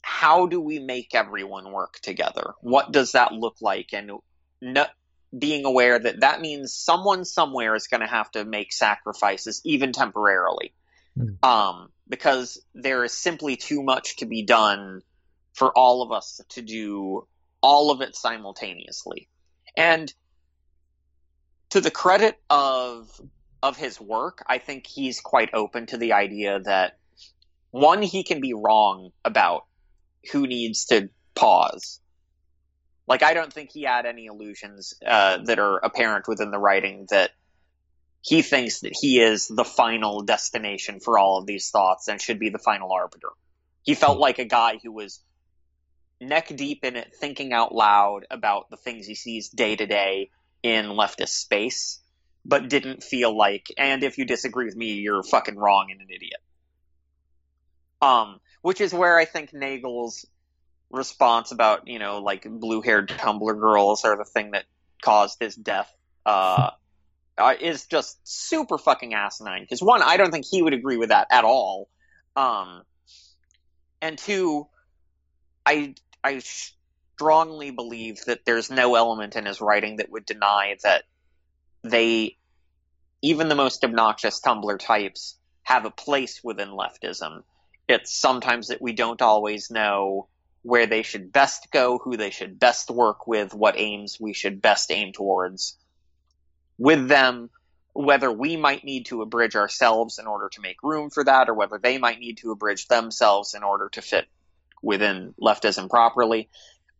how 0.00 0.46
do 0.46 0.58
we 0.58 0.78
make 0.78 1.14
everyone 1.14 1.70
work 1.70 1.98
together? 2.00 2.54
What 2.62 2.90
does 2.90 3.12
that 3.12 3.32
look 3.32 3.56
like? 3.60 3.90
And 3.92 4.12
no, 4.60 4.86
being 5.36 5.64
aware 5.64 5.98
that 5.98 6.20
that 6.20 6.40
means 6.40 6.72
someone 6.72 7.24
somewhere 7.24 7.74
is 7.74 7.86
going 7.86 8.00
to 8.00 8.06
have 8.06 8.30
to 8.32 8.44
make 8.44 8.72
sacrifices, 8.72 9.60
even 9.64 9.92
temporarily, 9.92 10.72
Mm. 11.16 11.44
um, 11.44 11.88
because 12.08 12.64
there 12.74 13.02
is 13.04 13.12
simply 13.12 13.56
too 13.56 13.82
much 13.82 14.18
to 14.18 14.26
be 14.26 14.42
done 14.42 15.02
for 15.52 15.76
all 15.76 16.02
of 16.02 16.12
us 16.12 16.40
to 16.50 16.62
do 16.62 17.26
all 17.60 17.90
of 17.90 18.00
it 18.00 18.14
simultaneously. 18.14 19.28
And 19.76 20.12
to 21.70 21.80
the 21.80 21.90
credit 21.90 22.40
of 22.48 23.10
of 23.62 23.76
his 23.76 24.00
work, 24.00 24.44
I 24.46 24.58
think 24.58 24.86
he's 24.86 25.20
quite 25.20 25.52
open 25.52 25.86
to 25.86 25.96
the 25.96 26.12
idea 26.12 26.60
that 26.60 26.98
one, 27.70 28.02
he 28.02 28.22
can 28.22 28.40
be 28.40 28.54
wrong 28.54 29.10
about 29.24 29.66
who 30.32 30.46
needs 30.46 30.86
to 30.86 31.10
pause. 31.34 32.00
Like, 33.08 33.22
I 33.22 33.32
don't 33.34 33.52
think 33.52 33.70
he 33.72 33.82
had 33.82 34.04
any 34.04 34.26
illusions 34.26 34.94
uh, 35.04 35.38
that 35.44 35.58
are 35.58 35.78
apparent 35.78 36.28
within 36.28 36.50
the 36.50 36.58
writing 36.58 37.06
that 37.10 37.30
he 38.20 38.42
thinks 38.42 38.80
that 38.80 38.92
he 39.00 39.20
is 39.20 39.48
the 39.48 39.64
final 39.64 40.22
destination 40.22 41.00
for 41.00 41.18
all 41.18 41.38
of 41.38 41.46
these 41.46 41.70
thoughts 41.70 42.08
and 42.08 42.20
should 42.20 42.38
be 42.38 42.50
the 42.50 42.58
final 42.58 42.92
arbiter. 42.92 43.30
He 43.82 43.94
felt 43.94 44.18
like 44.18 44.38
a 44.38 44.44
guy 44.44 44.78
who 44.82 44.92
was 44.92 45.20
neck 46.20 46.54
deep 46.54 46.84
in 46.84 46.96
it, 46.96 47.14
thinking 47.18 47.52
out 47.52 47.74
loud 47.74 48.26
about 48.30 48.68
the 48.70 48.76
things 48.76 49.06
he 49.06 49.14
sees 49.14 49.48
day 49.48 49.76
to 49.76 49.86
day 49.86 50.30
in 50.62 50.86
leftist 50.86 51.28
space, 51.28 52.00
but 52.44 52.68
didn't 52.68 53.02
feel 53.02 53.34
like, 53.34 53.68
and 53.78 54.02
if 54.02 54.18
you 54.18 54.26
disagree 54.26 54.66
with 54.66 54.76
me, 54.76 54.94
you're 54.94 55.22
fucking 55.22 55.56
wrong 55.56 55.88
and 55.90 56.00
an 56.00 56.08
idiot. 56.10 56.40
Um, 58.02 58.40
which 58.62 58.80
is 58.80 58.92
where 58.92 59.16
I 59.18 59.24
think 59.24 59.52
Nagle's 59.52 60.26
response 60.90 61.52
about, 61.52 61.86
you 61.86 61.98
know, 61.98 62.18
like 62.18 62.46
blue 62.48 62.80
haired 62.80 63.08
Tumblr 63.08 63.60
girls 63.60 64.04
are 64.04 64.16
the 64.16 64.24
thing 64.24 64.52
that 64.52 64.64
caused 65.02 65.38
his 65.40 65.54
death, 65.54 65.92
uh, 66.24 66.70
is 67.60 67.86
just 67.86 68.18
super 68.24 68.78
fucking 68.78 69.14
asinine. 69.14 69.62
Because 69.62 69.82
one, 69.82 70.02
I 70.02 70.16
don't 70.16 70.30
think 70.30 70.46
he 70.50 70.62
would 70.62 70.74
agree 70.74 70.96
with 70.96 71.10
that 71.10 71.28
at 71.30 71.44
all. 71.44 71.88
Um, 72.36 72.82
and 74.00 74.16
two, 74.16 74.68
I, 75.66 75.94
I, 76.22 76.40
strongly 77.18 77.72
believe 77.72 78.24
that 78.26 78.44
there's 78.44 78.70
no 78.70 78.94
element 78.94 79.34
in 79.34 79.44
his 79.44 79.60
writing 79.60 79.96
that 79.96 80.08
would 80.08 80.24
deny 80.24 80.76
that 80.84 81.02
they, 81.82 82.36
even 83.22 83.48
the 83.48 83.56
most 83.56 83.82
obnoxious 83.82 84.40
Tumblr 84.40 84.78
types, 84.78 85.36
have 85.64 85.84
a 85.84 85.90
place 85.90 86.40
within 86.44 86.68
leftism. 86.68 87.42
It's 87.88 88.16
sometimes 88.16 88.68
that 88.68 88.80
we 88.80 88.92
don't 88.92 89.20
always 89.20 89.68
know 89.68 90.28
where 90.62 90.86
they 90.86 91.02
should 91.02 91.32
best 91.32 91.70
go, 91.70 91.98
who 91.98 92.16
they 92.16 92.30
should 92.30 92.58
best 92.58 92.90
work 92.90 93.26
with, 93.26 93.54
what 93.54 93.78
aims 93.78 94.18
we 94.20 94.32
should 94.32 94.60
best 94.60 94.90
aim 94.90 95.12
towards 95.12 95.76
with 96.78 97.08
them, 97.08 97.50
whether 97.92 98.30
we 98.30 98.56
might 98.56 98.84
need 98.84 99.06
to 99.06 99.22
abridge 99.22 99.56
ourselves 99.56 100.18
in 100.18 100.26
order 100.26 100.48
to 100.48 100.60
make 100.60 100.82
room 100.82 101.10
for 101.10 101.24
that, 101.24 101.48
or 101.48 101.54
whether 101.54 101.78
they 101.78 101.98
might 101.98 102.20
need 102.20 102.38
to 102.38 102.52
abridge 102.52 102.86
themselves 102.86 103.54
in 103.54 103.62
order 103.62 103.88
to 103.90 104.02
fit 104.02 104.26
within 104.82 105.34
leftism 105.40 105.90
properly. 105.90 106.48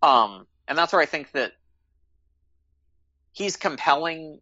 Um, 0.02 0.46
and 0.66 0.76
that's 0.76 0.92
where 0.92 1.02
I 1.02 1.06
think 1.06 1.30
that 1.32 1.52
he's 3.32 3.56
compelling. 3.56 4.40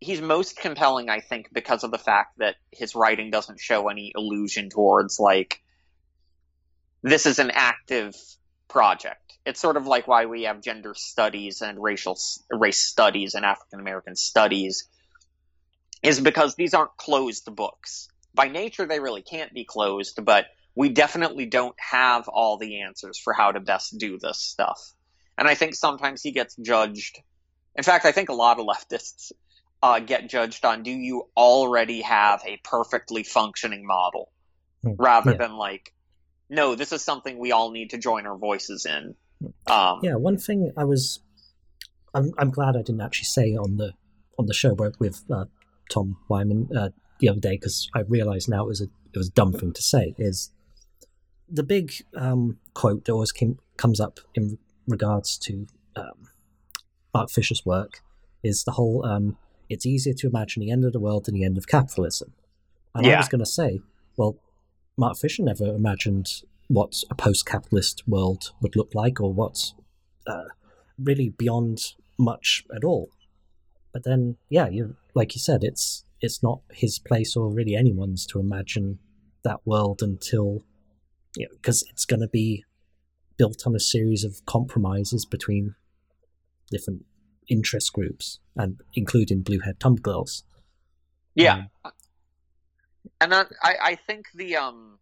He's 0.00 0.20
most 0.20 0.56
compelling, 0.56 1.10
I 1.10 1.20
think, 1.20 1.48
because 1.52 1.84
of 1.84 1.90
the 1.90 1.98
fact 1.98 2.38
that 2.38 2.56
his 2.72 2.94
writing 2.94 3.30
doesn't 3.30 3.60
show 3.60 3.88
any 3.88 4.12
illusion 4.16 4.70
towards 4.70 5.20
like 5.20 5.60
this 7.02 7.26
is 7.26 7.38
an 7.38 7.50
active 7.52 8.14
project. 8.72 9.18
It's 9.44 9.60
sort 9.60 9.76
of 9.76 9.86
like 9.86 10.08
why 10.08 10.26
we 10.26 10.44
have 10.44 10.62
gender 10.62 10.94
studies 10.96 11.60
and 11.60 11.80
racial 11.80 12.18
race 12.50 12.84
studies 12.84 13.34
and 13.34 13.44
African 13.44 13.80
American 13.80 14.16
studies 14.16 14.88
is 16.02 16.20
because 16.20 16.54
these 16.54 16.74
aren't 16.74 16.96
closed 16.96 17.54
books. 17.54 18.08
By 18.34 18.48
nature, 18.48 18.86
they 18.86 18.98
really 18.98 19.22
can't 19.22 19.52
be 19.52 19.64
closed, 19.64 20.24
but 20.24 20.46
we 20.74 20.88
definitely 20.88 21.46
don't 21.46 21.76
have 21.78 22.28
all 22.28 22.56
the 22.56 22.80
answers 22.80 23.18
for 23.18 23.34
how 23.34 23.52
to 23.52 23.60
best 23.60 23.98
do 23.98 24.18
this 24.18 24.38
stuff. 24.38 24.80
And 25.36 25.46
I 25.46 25.54
think 25.54 25.74
sometimes 25.74 26.22
he 26.22 26.32
gets 26.32 26.56
judged. 26.56 27.20
In 27.76 27.84
fact, 27.84 28.06
I 28.06 28.12
think 28.12 28.30
a 28.30 28.34
lot 28.34 28.58
of 28.58 28.66
leftists 28.66 29.32
uh, 29.82 29.98
get 30.00 30.30
judged 30.30 30.64
on 30.64 30.82
do 30.82 30.90
you 30.90 31.28
already 31.36 32.02
have 32.02 32.42
a 32.46 32.58
perfectly 32.64 33.22
functioning 33.22 33.86
model 33.86 34.30
hmm. 34.82 34.92
rather 34.96 35.32
yeah. 35.32 35.38
than 35.38 35.56
like, 35.56 35.92
no, 36.52 36.74
this 36.74 36.92
is 36.92 37.02
something 37.02 37.38
we 37.38 37.50
all 37.50 37.70
need 37.70 37.90
to 37.90 37.98
join 37.98 38.26
our 38.26 38.36
voices 38.36 38.84
in. 38.84 39.14
Um, 39.66 40.00
yeah, 40.02 40.16
one 40.16 40.36
thing 40.36 40.70
I 40.76 40.84
was, 40.84 41.20
I'm, 42.14 42.32
I'm 42.38 42.50
glad 42.50 42.76
I 42.76 42.82
didn't 42.82 43.00
actually 43.00 43.24
say 43.24 43.56
on 43.56 43.78
the 43.78 43.92
on 44.38 44.46
the 44.46 44.54
show 44.54 44.74
with 44.98 45.24
uh, 45.32 45.46
Tom 45.90 46.18
Wyman 46.28 46.68
uh, 46.76 46.90
the 47.20 47.28
other 47.30 47.40
day 47.40 47.56
because 47.56 47.88
I 47.94 48.00
realised 48.00 48.48
now 48.48 48.64
it 48.64 48.68
was 48.68 48.82
a 48.82 48.84
it 48.84 49.18
was 49.18 49.28
a 49.28 49.32
dumb 49.32 49.52
thing 49.52 49.72
to 49.72 49.82
say 49.82 50.14
is 50.18 50.50
the 51.48 51.62
big 51.62 51.92
um, 52.16 52.58
quote 52.74 53.04
that 53.04 53.12
always 53.12 53.32
came, 53.32 53.58
comes 53.76 54.00
up 54.00 54.20
in 54.34 54.58
regards 54.86 55.38
to 55.38 55.66
um, 55.96 56.28
Mark 57.14 57.30
Fisher's 57.30 57.64
work 57.64 58.00
is 58.42 58.64
the 58.64 58.72
whole 58.72 59.04
um, 59.06 59.36
it's 59.70 59.86
easier 59.86 60.14
to 60.14 60.26
imagine 60.26 60.60
the 60.60 60.70
end 60.70 60.84
of 60.84 60.92
the 60.92 61.00
world 61.00 61.24
than 61.24 61.34
the 61.34 61.44
end 61.44 61.56
of 61.56 61.66
capitalism. 61.66 62.32
And 62.94 63.06
yeah. 63.06 63.14
I 63.14 63.16
was 63.18 63.28
going 63.28 63.38
to 63.38 63.46
say, 63.46 63.80
well, 64.18 64.36
Mark 64.96 65.16
Fisher 65.16 65.42
never 65.42 65.66
imagined 65.74 66.42
what 66.68 67.02
a 67.10 67.14
post-capitalist 67.14 68.02
world 68.06 68.52
would 68.60 68.76
look 68.76 68.94
like, 68.94 69.20
or 69.20 69.32
what's 69.32 69.74
uh, 70.26 70.44
really 70.98 71.30
beyond 71.30 71.94
much 72.18 72.64
at 72.74 72.84
all. 72.84 73.10
But 73.92 74.04
then, 74.04 74.36
yeah, 74.48 74.68
you 74.68 74.96
like 75.14 75.34
you 75.34 75.40
said, 75.40 75.64
it's 75.64 76.04
it's 76.22 76.42
not 76.42 76.60
his 76.70 76.98
place 76.98 77.36
or 77.36 77.50
really 77.50 77.74
anyone's 77.74 78.24
to 78.26 78.38
imagine 78.38 78.98
that 79.42 79.60
world 79.66 80.00
until 80.02 80.62
you 81.36 81.46
know 81.46 81.52
because 81.52 81.84
it's 81.90 82.04
going 82.04 82.20
to 82.20 82.28
be 82.28 82.64
built 83.36 83.66
on 83.66 83.74
a 83.74 83.80
series 83.80 84.24
of 84.24 84.44
compromises 84.46 85.24
between 85.26 85.74
different 86.70 87.04
interest 87.48 87.92
groups 87.92 88.38
and 88.56 88.80
including 88.94 89.42
bluehead 89.42 89.78
tumblr 89.78 90.00
girls 90.00 90.44
yeah 91.34 91.64
um, 91.84 91.92
and 93.20 93.32
that, 93.32 93.48
I, 93.62 93.76
I 93.82 93.94
think 93.94 94.26
the 94.34 94.56
um 94.56 94.98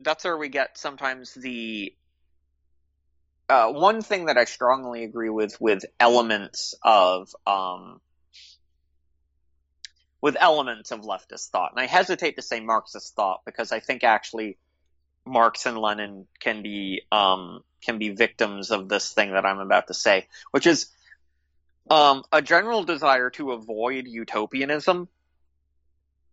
that's 0.00 0.24
where 0.24 0.36
we 0.36 0.48
get 0.48 0.78
sometimes 0.78 1.34
the 1.34 1.94
uh, 3.48 3.72
one 3.72 4.02
thing 4.02 4.26
that 4.26 4.36
I 4.36 4.44
strongly 4.44 5.04
agree 5.04 5.30
with 5.30 5.60
with 5.60 5.84
elements 5.98 6.74
of 6.82 7.34
um, 7.46 8.00
with 10.20 10.36
elements 10.38 10.90
of 10.90 11.00
leftist 11.00 11.48
thought, 11.48 11.72
and 11.72 11.80
I 11.80 11.86
hesitate 11.86 12.36
to 12.36 12.42
say 12.42 12.60
Marxist 12.60 13.14
thought 13.14 13.40
because 13.46 13.72
I 13.72 13.80
think 13.80 14.04
actually 14.04 14.58
Marx 15.24 15.66
and 15.66 15.78
Lenin 15.78 16.26
can 16.40 16.62
be 16.62 17.02
um, 17.10 17.62
can 17.82 17.98
be 17.98 18.10
victims 18.10 18.70
of 18.70 18.88
this 18.88 19.12
thing 19.12 19.32
that 19.32 19.46
I'm 19.46 19.60
about 19.60 19.86
to 19.86 19.94
say, 19.94 20.26
which 20.50 20.66
is 20.66 20.88
um, 21.90 22.24
a 22.30 22.42
general 22.42 22.84
desire 22.84 23.30
to 23.30 23.52
avoid 23.52 24.06
utopianism. 24.06 25.08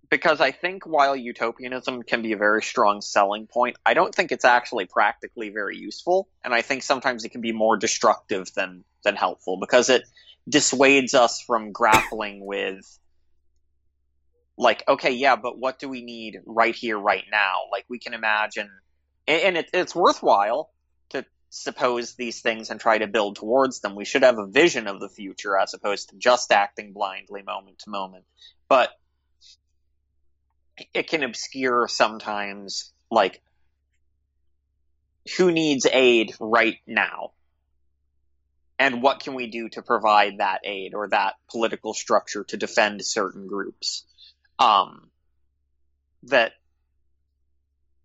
Because 0.09 0.41
I 0.41 0.51
think 0.51 0.85
while 0.85 1.15
utopianism 1.15 2.03
can 2.03 2.21
be 2.21 2.33
a 2.33 2.37
very 2.37 2.61
strong 2.61 3.01
selling 3.01 3.47
point, 3.47 3.77
I 3.85 3.93
don't 3.93 4.13
think 4.13 4.31
it's 4.31 4.45
actually 4.45 4.85
practically 4.85 5.49
very 5.49 5.77
useful, 5.77 6.27
and 6.43 6.53
I 6.53 6.61
think 6.61 6.83
sometimes 6.83 7.25
it 7.25 7.29
can 7.29 7.41
be 7.41 7.51
more 7.51 7.77
destructive 7.77 8.53
than 8.53 8.83
than 9.03 9.15
helpful 9.15 9.57
because 9.59 9.89
it 9.89 10.03
dissuades 10.47 11.13
us 11.13 11.41
from 11.41 11.71
grappling 11.71 12.45
with 12.45 12.99
like 14.57 14.83
okay 14.87 15.11
yeah 15.11 15.35
but 15.35 15.57
what 15.57 15.79
do 15.79 15.89
we 15.89 16.03
need 16.03 16.39
right 16.45 16.75
here 16.75 16.97
right 16.97 17.25
now? 17.31 17.61
Like 17.71 17.85
we 17.89 17.99
can 17.99 18.13
imagine 18.13 18.69
and 19.27 19.57
it, 19.57 19.69
it's 19.73 19.95
worthwhile 19.95 20.71
to 21.09 21.25
suppose 21.49 22.15
these 22.15 22.41
things 22.41 22.69
and 22.69 22.79
try 22.79 22.97
to 22.97 23.07
build 23.07 23.37
towards 23.37 23.79
them. 23.79 23.95
We 23.95 24.05
should 24.05 24.23
have 24.23 24.37
a 24.37 24.47
vision 24.47 24.87
of 24.87 24.99
the 24.99 25.09
future 25.09 25.57
as 25.57 25.73
opposed 25.73 26.09
to 26.09 26.17
just 26.17 26.51
acting 26.51 26.93
blindly 26.93 27.41
moment 27.41 27.79
to 27.79 27.89
moment. 27.89 28.25
But 28.69 28.91
it 30.93 31.07
can 31.07 31.23
obscure 31.23 31.87
sometimes 31.87 32.91
like 33.09 33.41
who 35.37 35.51
needs 35.51 35.85
aid 35.91 36.33
right 36.39 36.77
now 36.85 37.31
and 38.77 39.01
what 39.01 39.21
can 39.21 39.33
we 39.33 39.47
do 39.47 39.69
to 39.69 39.81
provide 39.81 40.39
that 40.39 40.61
aid 40.65 40.93
or 40.93 41.07
that 41.07 41.35
political 41.49 41.93
structure 41.93 42.43
to 42.43 42.57
defend 42.57 43.03
certain 43.03 43.47
groups 43.47 44.03
um, 44.59 45.09
that, 46.23 46.53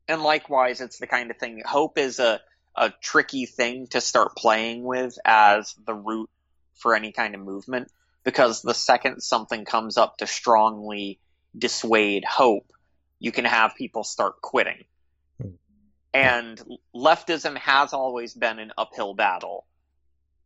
and 0.09 0.23
likewise, 0.23 0.81
it's 0.81 0.99
the 0.99 1.07
kind 1.07 1.31
of 1.31 1.39
thing. 1.39 1.63
Hope 1.65 1.99
is 1.99 2.19
a 2.19 2.41
a 2.77 2.93
tricky 3.03 3.47
thing 3.47 3.89
to 3.89 4.01
start 4.01 4.37
playing 4.37 4.85
with 4.85 5.19
as 5.25 5.75
the 5.87 5.95
root 5.95 6.31
for 6.77 6.95
any 6.95 7.11
kind 7.11 7.35
of 7.35 7.41
movement 7.41 7.91
because 8.23 8.63
the 8.63 8.75
second 8.75 9.21
something 9.21 9.65
comes 9.65 9.97
up 9.97 10.19
to 10.19 10.27
strongly 10.27 11.19
dissuade 11.57 12.25
hope, 12.25 12.73
you 13.19 13.33
can 13.33 13.45
have 13.45 13.75
people 13.77 14.05
start 14.05 14.41
quitting. 14.41 14.85
Hmm. 15.41 15.49
And 16.13 16.63
leftism 16.95 17.57
has 17.59 17.93
always 17.93 18.35
been 18.35 18.59
an 18.59 18.73
uphill 18.77 19.15
battle. 19.15 19.67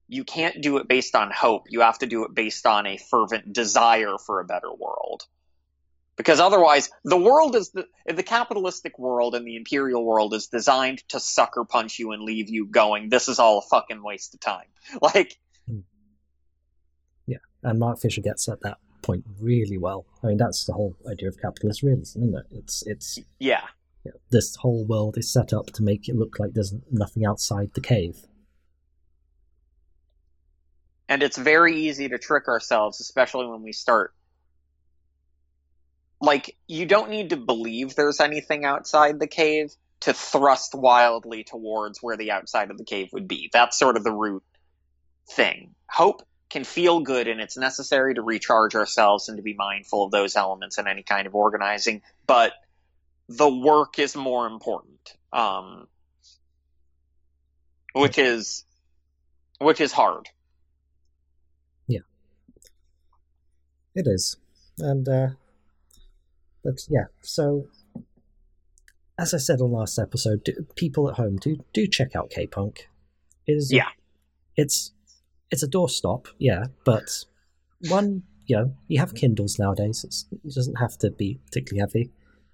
You 0.09 0.25
can't 0.25 0.61
do 0.61 0.77
it 0.79 0.89
based 0.89 1.15
on 1.15 1.31
hope. 1.31 1.65
You 1.69 1.81
have 1.81 1.99
to 2.01 2.07
do 2.07 2.25
it 2.25 2.35
based 2.35 2.67
on 2.67 2.87
a 2.87 2.99
fervent 2.99 3.53
desire 3.53 4.17
for 4.19 4.41
a 4.41 4.45
better 4.45 4.73
world 4.73 5.25
because 6.17 6.41
otherwise 6.41 6.91
the 7.05 7.17
world 7.17 7.57
is 7.57 7.71
the, 7.71 7.87
the 8.07 8.23
capitalistic 8.23 8.99
world 8.99 9.35
and 9.35 9.47
the 9.47 9.57
imperial 9.57 10.05
world 10.05 10.35
is 10.35 10.47
designed 10.47 11.07
to 11.09 11.21
sucker 11.21 11.65
punch 11.65 11.99
you 11.99 12.13
and 12.13 12.23
leave 12.23 12.49
you 12.49 12.67
going 12.67 13.09
this 13.09 13.29
is 13.29 13.39
all 13.39 13.59
a 13.59 13.63
fucking 13.63 14.03
waste 14.03 14.35
of 14.35 14.41
time 14.41 14.67
like 15.03 15.39
hmm. 15.69 15.81
yeah 17.27 17.39
and 17.63 17.79
mark 17.79 17.99
fisher 17.99 18.21
gets 18.21 18.49
at 18.49 18.61
that 18.61 18.79
point 19.05 19.25
really 19.41 19.79
well 19.79 20.07
i 20.23 20.29
mean 20.29 20.37
that's 20.37 20.65
the 20.65 20.73
whole 20.73 20.97
idea 21.11 21.29
of 21.29 21.41
capitalist 21.41 21.83
realism 21.83 22.23
isn't 22.23 22.37
it 22.37 22.47
it's 22.51 22.83
it's 22.87 23.19
yeah, 23.39 23.63
yeah 24.05 24.13
this 24.31 24.57
whole 24.57 24.85
world 24.85 25.17
is 25.19 25.33
set 25.33 25.53
up 25.53 25.67
to 25.67 25.83
make 25.83 26.09
it 26.09 26.17
look 26.17 26.39
like 26.39 26.53
there's 26.53 26.75
nothing 26.91 27.25
outside 27.25 27.71
the 27.75 27.81
cave 27.81 28.27
and 31.09 31.23
it's 31.23 31.37
very 31.37 31.77
easy 31.77 32.09
to 32.09 32.19
trick 32.19 32.49
ourselves 32.49 33.01
especially 33.01 33.47
when 33.47 33.63
we 33.63 33.73
start 33.73 34.15
like 36.21 36.57
you 36.67 36.87
don't 36.87 37.11
need 37.11 37.31
to 37.31 37.37
believe 37.37 37.95
there's 37.95 38.21
anything 38.21 38.65
outside 38.65 39.21
the 39.21 39.27
cave 39.27 39.75
to 40.01 40.13
thrust 40.13 40.75
wildly 40.75 41.45
towards 41.45 42.03
where 42.03 42.17
the 42.17 42.31
outside 42.31 42.71
of 42.71 42.77
the 42.77 42.85
cave 42.85 43.09
would 43.13 43.27
be. 43.27 43.49
That's 43.53 43.79
sort 43.79 43.97
of 43.97 44.05
the 44.05 44.13
root 44.13 44.43
thing. 45.31 45.75
Hope 45.89 46.23
can 46.55 46.63
feel 46.63 47.01
good 47.01 47.27
and 47.27 47.41
it's 47.41 47.57
necessary 47.57 48.15
to 48.15 48.23
recharge 48.23 48.77
ourselves 48.77 49.29
and 49.29 49.39
to 49.39 49.43
be 49.43 49.55
mindful 49.55 50.05
of 50.05 50.13
those 50.13 50.37
elements 50.37 50.79
in 50.79 50.87
any 50.87 51.03
kind 51.03 51.27
of 51.27 51.35
organizing, 51.35 52.01
but 52.29 52.53
the 53.29 53.53
work 53.53 53.99
is 53.99 54.15
more 54.15 54.47
important. 54.47 55.17
Um, 55.33 55.89
which 57.93 58.19
is 58.19 58.65
which 59.59 59.81
is 59.81 59.91
hard. 59.91 60.29
Yeah. 61.89 62.07
It 63.97 64.07
is. 64.07 64.37
And 64.79 65.09
uh 65.09 65.29
but 66.63 66.75
yeah, 66.89 67.07
so 67.21 67.67
as 69.19 69.35
I 69.35 69.39
said 69.39 69.61
on 69.61 69.73
last 69.73 69.99
episode, 69.99 70.45
do, 70.45 70.67
people 70.77 71.09
at 71.09 71.17
home 71.17 71.37
do 71.37 71.65
do 71.73 71.89
check 71.89 72.15
out 72.15 72.31
K 72.31 72.47
Punk. 72.47 72.89
It 73.45 73.55
is 73.55 73.73
yeah. 73.73 73.89
it's 74.57 74.93
it's 75.55 75.63
a 75.63 75.69
doorstop, 75.69 76.27
yeah, 76.39 76.65
but 76.85 77.09
one, 77.89 78.23
you 78.47 78.57
know, 78.57 78.75
you 78.89 78.99
have 78.99 79.15
Kindles 79.15 79.59
nowadays. 79.59 80.05
It's, 80.05 80.27
it 80.33 80.55
doesn't 80.55 80.77
have 80.77 80.99
to 80.99 81.11
be 81.11 81.39
particularly 81.47 81.81
heavy, 81.81 82.11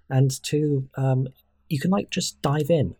and 0.09 0.31
two, 0.43 0.87
um, 0.95 1.27
you 1.67 1.79
can 1.79 1.91
like 1.91 2.09
just 2.09 2.41
dive 2.41 2.69
in. 2.69 2.95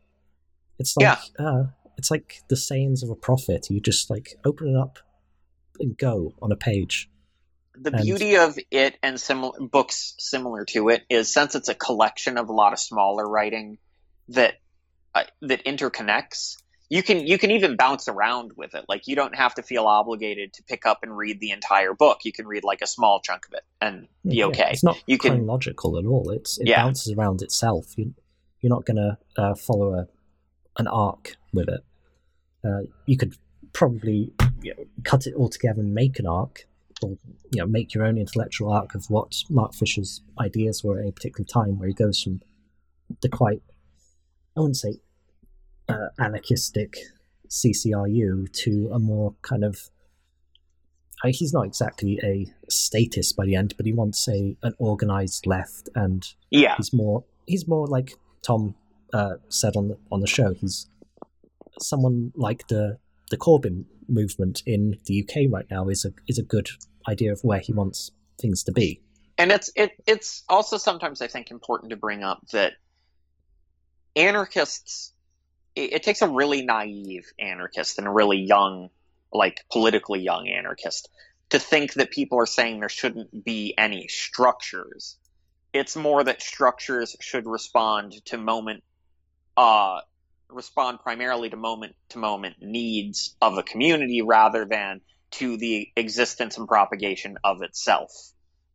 It's 0.79 0.98
like 0.98 1.20
Yeah. 1.39 1.46
uh, 1.46 1.63
it's 1.98 2.10
like 2.10 2.41
the 2.50 2.55
sayings 2.58 3.03
of 3.03 3.10
a 3.10 3.15
prophet. 3.15 3.70
You 3.70 3.79
just 3.79 4.10
like 4.10 4.34
open 4.43 4.67
it 4.70 4.75
up 4.77 4.98
and 5.79 5.98
go 5.98 6.34
on 6.41 6.51
a 6.51 6.55
page. 6.58 7.10
the 7.75 7.93
And- 7.96 8.03
beauty 8.03 8.36
of 8.38 8.58
it 8.70 8.98
and 9.01 9.20
similar 9.20 9.60
books 9.62 10.13
similar 10.20 10.65
to 10.65 10.89
it 10.89 11.03
is 11.10 11.31
since 11.31 11.55
it's 11.55 11.70
a 11.70 11.74
collection 11.75 12.38
of 12.38 12.50
a 12.50 12.53
lot 12.53 12.74
of 12.74 12.79
smaller 12.79 13.25
writing 13.27 13.77
that 14.29 14.55
uh, 15.15 15.24
that 15.41 15.63
interconnects 15.65 16.58
you 16.93 17.01
can 17.01 17.25
you 17.25 17.38
can 17.38 17.51
even 17.51 17.77
bounce 17.77 18.07
around 18.10 18.51
with 18.57 18.75
it 18.75 18.83
like 18.89 19.07
you 19.07 19.15
don't 19.15 19.33
have 19.36 19.53
to 19.55 19.63
feel 19.63 19.86
obligated 19.86 20.51
to 20.53 20.62
pick 20.63 20.86
up 20.86 21.00
and 21.03 21.15
read 21.15 21.39
the 21.39 21.51
entire 21.51 21.93
book 21.93 22.19
you 22.25 22.33
can 22.33 22.45
read 22.45 22.63
like 22.65 22.81
a 22.81 22.88
small 22.88 23.21
chunk 23.21 23.45
of 23.48 23.53
it 23.53 23.63
and 23.79 24.07
be 24.27 24.36
Yeah, 24.38 24.45
okay 24.48 24.69
It's 24.71 24.83
not 24.83 25.01
You 25.07 25.17
can- 25.17 25.31
chronological 25.31 25.98
at 25.98 26.05
all. 26.05 26.29
It's 26.31 26.60
it 26.60 26.67
Yeah. 26.67 26.83
bounces 26.83 27.13
around 27.13 27.41
itself. 27.41 27.98
You 27.98 28.13
you're 28.60 28.69
not 28.77 28.86
gonna 28.86 29.17
uh, 29.38 29.55
follow 29.55 29.93
a 29.95 30.07
an 30.77 30.88
arc 30.88 31.36
with 31.53 31.69
it. 31.69 31.81
Uh, 32.63 32.81
you 33.05 33.15
could 33.17 33.33
probably 33.74 34.33
you 34.62 34.75
know, 34.75 34.83
cut 35.03 35.25
it 35.27 35.33
all 35.33 35.50
together 35.50 35.81
and 35.81 35.93
make 35.95 36.19
an 36.19 36.27
arc, 36.27 36.67
or 37.01 37.10
you 37.53 37.60
know 37.60 37.65
make 37.65 37.93
your 37.95 38.05
own 38.05 38.17
intellectual 38.17 38.71
arc 38.71 38.93
of 38.95 39.10
what 39.10 39.31
Mark 39.50 39.74
Fisher's 39.74 40.21
ideas 40.39 40.83
were 40.83 41.00
at 41.00 41.07
a 41.07 41.12
particular 41.12 41.45
time, 41.45 41.79
where 41.79 41.88
he 41.88 41.93
goes 41.93 42.21
from 42.21 42.41
the 43.21 43.29
quite 43.29 43.62
I 44.55 44.60
wouldn't 44.60 44.77
say 44.77 45.00
uh, 45.91 46.10
anarchistic 46.19 46.98
CCRU 47.50 48.51
to 48.53 48.89
a 48.93 49.00
more 49.00 49.36
kind 49.41 49.63
of 49.63 49.89
I, 51.24 51.29
he's 51.29 51.53
not 51.53 51.65
exactly 51.67 52.19
a 52.24 52.51
statist 52.69 53.36
by 53.36 53.45
the 53.45 53.55
end, 53.55 53.75
but 53.77 53.86
he 53.86 53.93
wants 53.93 54.27
a 54.27 54.55
an 54.63 54.74
organized 54.79 55.45
left, 55.45 55.89
and 55.95 56.25
yeah 56.50 56.75
he's 56.77 56.93
more 56.93 57.24
he's 57.45 57.67
more 57.67 57.88
like 57.88 58.15
Tom 58.41 58.75
uh, 59.13 59.36
said 59.50 59.75
on 59.75 59.89
the 59.89 59.98
on 60.12 60.21
the 60.21 60.27
show. 60.27 60.53
He's 60.53 60.88
someone 61.79 62.31
like 62.36 62.67
the 62.67 62.98
the 63.29 63.38
Corbyn 63.38 63.86
movement 64.07 64.62
in 64.65 64.98
the 65.05 65.24
UK 65.24 65.51
right 65.51 65.65
now 65.69 65.88
is 65.89 66.05
a 66.05 66.12
is 66.27 66.38
a 66.38 66.43
good 66.43 66.69
idea 67.07 67.31
of 67.31 67.41
where 67.43 67.60
he 67.60 67.74
wants 67.74 68.12
things 68.39 68.63
to 68.63 68.71
be. 68.71 69.01
and 69.38 69.51
it's 69.51 69.71
it 69.75 69.91
it's 70.07 70.43
also 70.50 70.77
sometimes 70.77 71.21
I 71.21 71.27
think 71.27 71.51
important 71.51 71.89
to 71.91 71.95
bring 71.95 72.24
up 72.24 72.45
that 72.51 72.74
anarchists 74.15 75.13
it, 75.75 75.93
it 75.93 76.03
takes 76.03 76.21
a 76.21 76.27
really 76.27 76.63
naive 76.63 77.31
anarchist 77.39 77.97
and 77.97 78.07
a 78.07 78.11
really 78.11 78.39
young 78.39 78.89
like 79.33 79.63
politically 79.71 80.19
young 80.19 80.47
anarchist 80.47 81.09
to 81.49 81.59
think 81.59 81.93
that 81.93 82.11
people 82.11 82.39
are 82.39 82.45
saying 82.45 82.79
there 82.79 82.89
shouldn't 82.89 83.43
be 83.43 83.73
any 83.77 84.07
structures. 84.07 85.17
It's 85.73 85.95
more 85.95 86.23
that 86.23 86.41
structures 86.41 87.15
should 87.19 87.45
respond 87.45 88.13
to 88.25 88.37
moment 88.37 88.83
uh 89.57 89.99
respond 90.49 90.99
primarily 90.99 91.49
to 91.49 91.57
moment 91.57 91.95
to 92.09 92.17
moment 92.17 92.57
needs 92.61 93.35
of 93.41 93.57
a 93.57 93.63
community 93.63 94.21
rather 94.21 94.65
than 94.65 95.01
to 95.31 95.55
the 95.55 95.89
existence 95.95 96.57
and 96.57 96.67
propagation 96.67 97.37
of 97.43 97.61
itself 97.61 98.11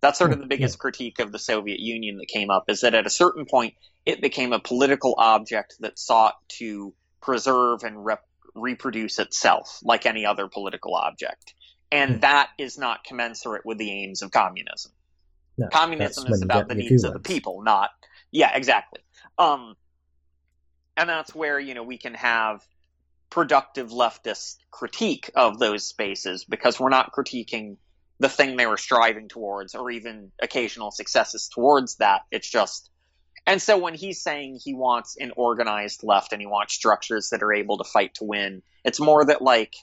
that's 0.07 0.19
sort 0.19 0.33
of 0.33 0.39
the 0.39 0.47
biggest 0.47 0.79
critique 0.79 1.19
of 1.19 1.33
the 1.33 1.39
Soviet 1.39 1.81
Union 1.81 2.19
that 2.19 2.29
came 2.29 2.49
up 2.49 2.65
is 2.69 2.83
that 2.83 2.95
at 2.95 3.07
a 3.07 3.11
certain 3.11 3.45
point 3.45 3.75
it 4.05 4.21
became 4.21 4.53
a 4.53 4.61
political 4.61 5.17
object 5.19 5.75
that 5.81 5.99
sought 5.99 6.35
to 6.59 6.95
preserve 7.21 7.83
and 7.83 8.05
rep- 8.05 8.25
reproduce 8.55 9.19
itself 9.19 9.81
like 9.83 10.07
any 10.07 10.25
other 10.25 10.47
political 10.47 10.95
object. 10.95 11.55
And 11.91 12.15
Hmm. 12.15 12.21
that 12.21 12.51
is 12.57 12.79
not 12.79 13.03
commensurate 13.05 13.67
with 13.67 13.79
the 13.79 13.91
aims 13.91 14.23
of 14.23 14.31
communism. 14.31 14.93
No, 15.59 15.69
Communism 15.73 16.33
is 16.33 16.43
about 16.43 16.69
the 16.69 16.75
needs 16.75 17.03
of 17.03 17.15
the 17.15 17.21
people, 17.21 17.63
not 17.63 17.91
yeah, 18.31 18.55
exactly. 18.55 19.01
Um, 19.39 19.75
and 20.97 21.09
that's 21.09 21.35
where 21.35 21.59
you 21.59 21.75
know 21.75 21.83
we 21.83 21.99
can 21.99 22.15
have 22.15 22.63
productive 23.31 23.91
leftist 23.91 24.57
critique 24.71 25.31
of 25.35 25.59
those 25.59 25.87
spaces 25.87 26.45
because 26.45 26.79
we're 26.79 26.91
not 26.91 27.13
critiquing 27.13 27.77
the 28.19 28.29
thing 28.29 28.57
they 28.57 28.67
were 28.67 28.77
striving 28.77 29.29
towards 29.29 29.75
or 29.75 29.91
even 29.91 30.33
occasional 30.41 30.91
successes 30.91 31.49
towards 31.53 31.97
that. 31.97 32.23
It's 32.31 32.49
just 32.49 32.91
and 33.47 33.63
so 33.63 33.79
when 33.79 33.95
he's 33.95 34.21
saying 34.23 34.59
he 34.63 34.75
wants 34.75 35.17
an 35.17 35.33
organized 35.37 36.03
left 36.03 36.33
and 36.33 36.41
he 36.41 36.47
wants 36.47 36.75
structures 36.75 37.31
that 37.31 37.43
are 37.43 37.53
able 37.53 37.79
to 37.79 37.85
fight 37.85 38.15
to 38.15 38.25
win, 38.25 38.63
it's 38.85 38.99
more 38.99 39.25
that 39.25 39.41
like 39.41 39.77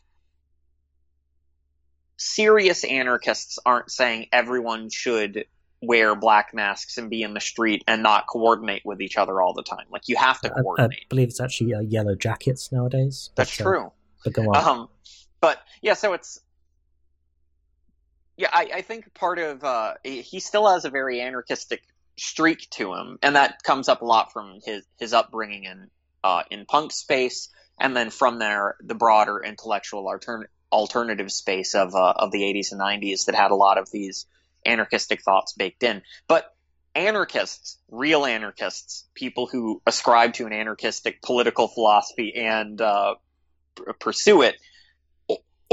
serious 2.18 2.84
anarchists 2.84 3.60
aren't 3.66 3.90
saying 3.90 4.28
everyone 4.34 4.90
should 4.90 5.46
wear 5.82 6.16
black 6.16 6.54
masks 6.54 6.98
and 6.98 7.10
be 7.10 7.24
in 7.24 7.34
the 7.34 7.40
street 7.40 7.84
and 7.88 8.04
not 8.04 8.26
coordinate 8.28 8.82
with 8.86 9.02
each 9.02 9.18
other 9.18 9.42
all 9.42 9.54
the 9.54 9.64
time. 9.64 9.86
Like 9.90 10.04
you 10.08 10.18
have 10.18 10.42
to 10.42 10.50
I, 10.50 10.60
I 10.60 10.62
coordinate. 10.62 11.10
believe 11.10 11.30
it's 11.30 11.42
actually 11.42 11.74
uh, 11.74 11.80
yellow 11.80 12.16
jackets 12.16 12.72
nowadays. 12.72 13.32
That's 13.36 13.60
uh, 13.60 13.64
true. 13.64 13.92
but 14.26 14.34
go 14.34 14.44
on. 14.44 14.56
Um, 14.56 14.90
but 15.40 15.60
yeah, 15.82 15.94
so 15.94 16.14
it's 16.14 16.40
yeah. 18.38 18.50
I, 18.52 18.70
I 18.76 18.82
think 18.82 19.14
part 19.14 19.40
of 19.40 19.64
uh, 19.64 19.96
he 20.04 20.40
still 20.40 20.68
has 20.68 20.86
a 20.86 20.90
very 20.90 21.22
anarchistic 21.22 21.84
streak 22.18 22.70
to 22.72 22.94
him, 22.94 23.20
and 23.22 23.36
that 23.36 23.64
comes 23.64 23.90
up 23.90 24.02
a 24.02 24.06
lot 24.06 24.32
from 24.32 24.60
his 24.66 24.86
his 25.00 25.14
upbringing 25.14 25.66
in 25.66 25.90
uh, 26.24 26.44
in 26.50 26.66
punk 26.66 26.92
space, 26.92 27.50
and 27.80 27.96
then 27.96 28.10
from 28.10 28.40
there 28.40 28.76
the 28.82 28.96
broader 28.96 29.42
intellectual 29.44 30.04
altern- 30.06 30.48
alternative 30.72 31.32
space 31.32 31.76
of 31.76 31.96
uh, 31.96 32.14
of 32.16 32.32
the 32.32 32.42
80s 32.42 32.72
and 32.72 32.82
90s 32.82 33.26
that 33.26 33.36
had 33.36 33.52
a 33.52 33.56
lot 33.56 33.78
of 33.78 33.90
these 33.92 34.26
anarchistic 34.66 35.22
thoughts 35.22 35.54
baked 35.54 35.84
in. 35.84 36.02
But 36.28 36.54
anarchists, 36.96 37.78
real 37.90 38.26
anarchists, 38.26 39.06
people 39.14 39.48
who 39.48 39.82
ascribe 39.86 40.34
to 40.34 40.46
an 40.46 40.54
anarchistic 40.54 41.22
political 41.22 41.68
philosophy 41.68 42.34
and 42.36 42.80
uh, 42.80 43.16
pursue 44.00 44.44
it 44.44 44.56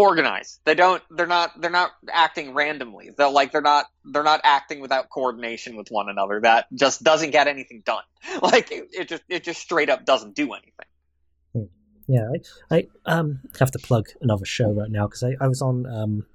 o- 0.00 0.08
organize 0.08 0.60
they 0.64 0.74
don't 0.74 1.02
they're 1.10 1.26
not 1.26 1.60
they're 1.60 1.70
not 1.70 1.92
acting 2.12 2.54
randomly. 2.54 3.10
They're 3.16 3.30
like 3.30 3.52
they're 3.52 3.60
not 3.60 3.86
they're 4.04 4.22
not 4.22 4.40
acting 4.44 4.80
without 4.80 5.10
coordination 5.10 5.76
with 5.76 5.88
one 5.90 6.08
another. 6.08 6.40
That 6.40 6.66
just 6.74 7.02
doesn't 7.02 7.30
get 7.30 7.46
anything 7.46 7.82
done. 7.84 8.02
Like 8.42 8.70
it, 8.70 8.88
it 8.92 9.08
just 9.08 9.22
it 9.28 9.44
just 9.44 9.60
straight 9.60 9.88
up 9.90 10.04
doesn't 10.04 10.34
do 10.34 10.52
anything. 10.52 11.70
Yeah, 12.10 12.28
I, 12.70 12.76
I 12.76 12.86
um 13.06 13.40
have 13.60 13.70
to 13.70 13.78
plug 13.78 14.08
another 14.20 14.44
show 14.44 14.72
right 14.72 14.90
now 14.90 15.06
because 15.06 15.22
I, 15.22 15.36
I 15.40 15.46
was 15.46 15.62
on 15.62 15.86
um 15.86 16.26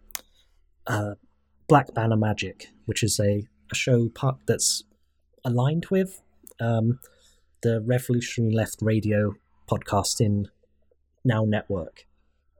uh 0.87 1.15
Black 1.67 1.93
Banner 1.93 2.15
Magic, 2.15 2.69
which 2.85 3.03
is 3.03 3.19
a, 3.19 3.43
a 3.71 3.75
show 3.75 4.07
part 4.07 4.37
that's 4.47 4.83
aligned 5.43 5.87
with 5.91 6.21
um 6.61 6.99
the 7.61 7.81
Revolutionary 7.81 8.53
Left 8.53 8.77
Radio 8.81 9.33
podcast 9.69 10.21
in 10.21 10.47
Now 11.25 11.43
Network, 11.43 12.05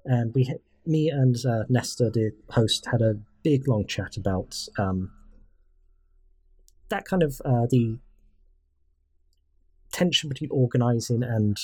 and 0.03 0.33
we 0.33 0.53
me 0.87 1.09
and 1.09 1.35
uh, 1.45 1.63
Nestor, 1.69 2.09
the 2.09 2.31
host, 2.49 2.87
had 2.91 3.01
a 3.01 3.15
big 3.43 3.67
long 3.67 3.85
chat 3.85 4.17
about 4.17 4.57
um 4.77 5.11
that 6.89 7.05
kind 7.05 7.23
of 7.23 7.41
uh, 7.45 7.65
the 7.69 7.97
tension 9.91 10.29
between 10.29 10.49
organizing 10.51 11.23
and 11.23 11.57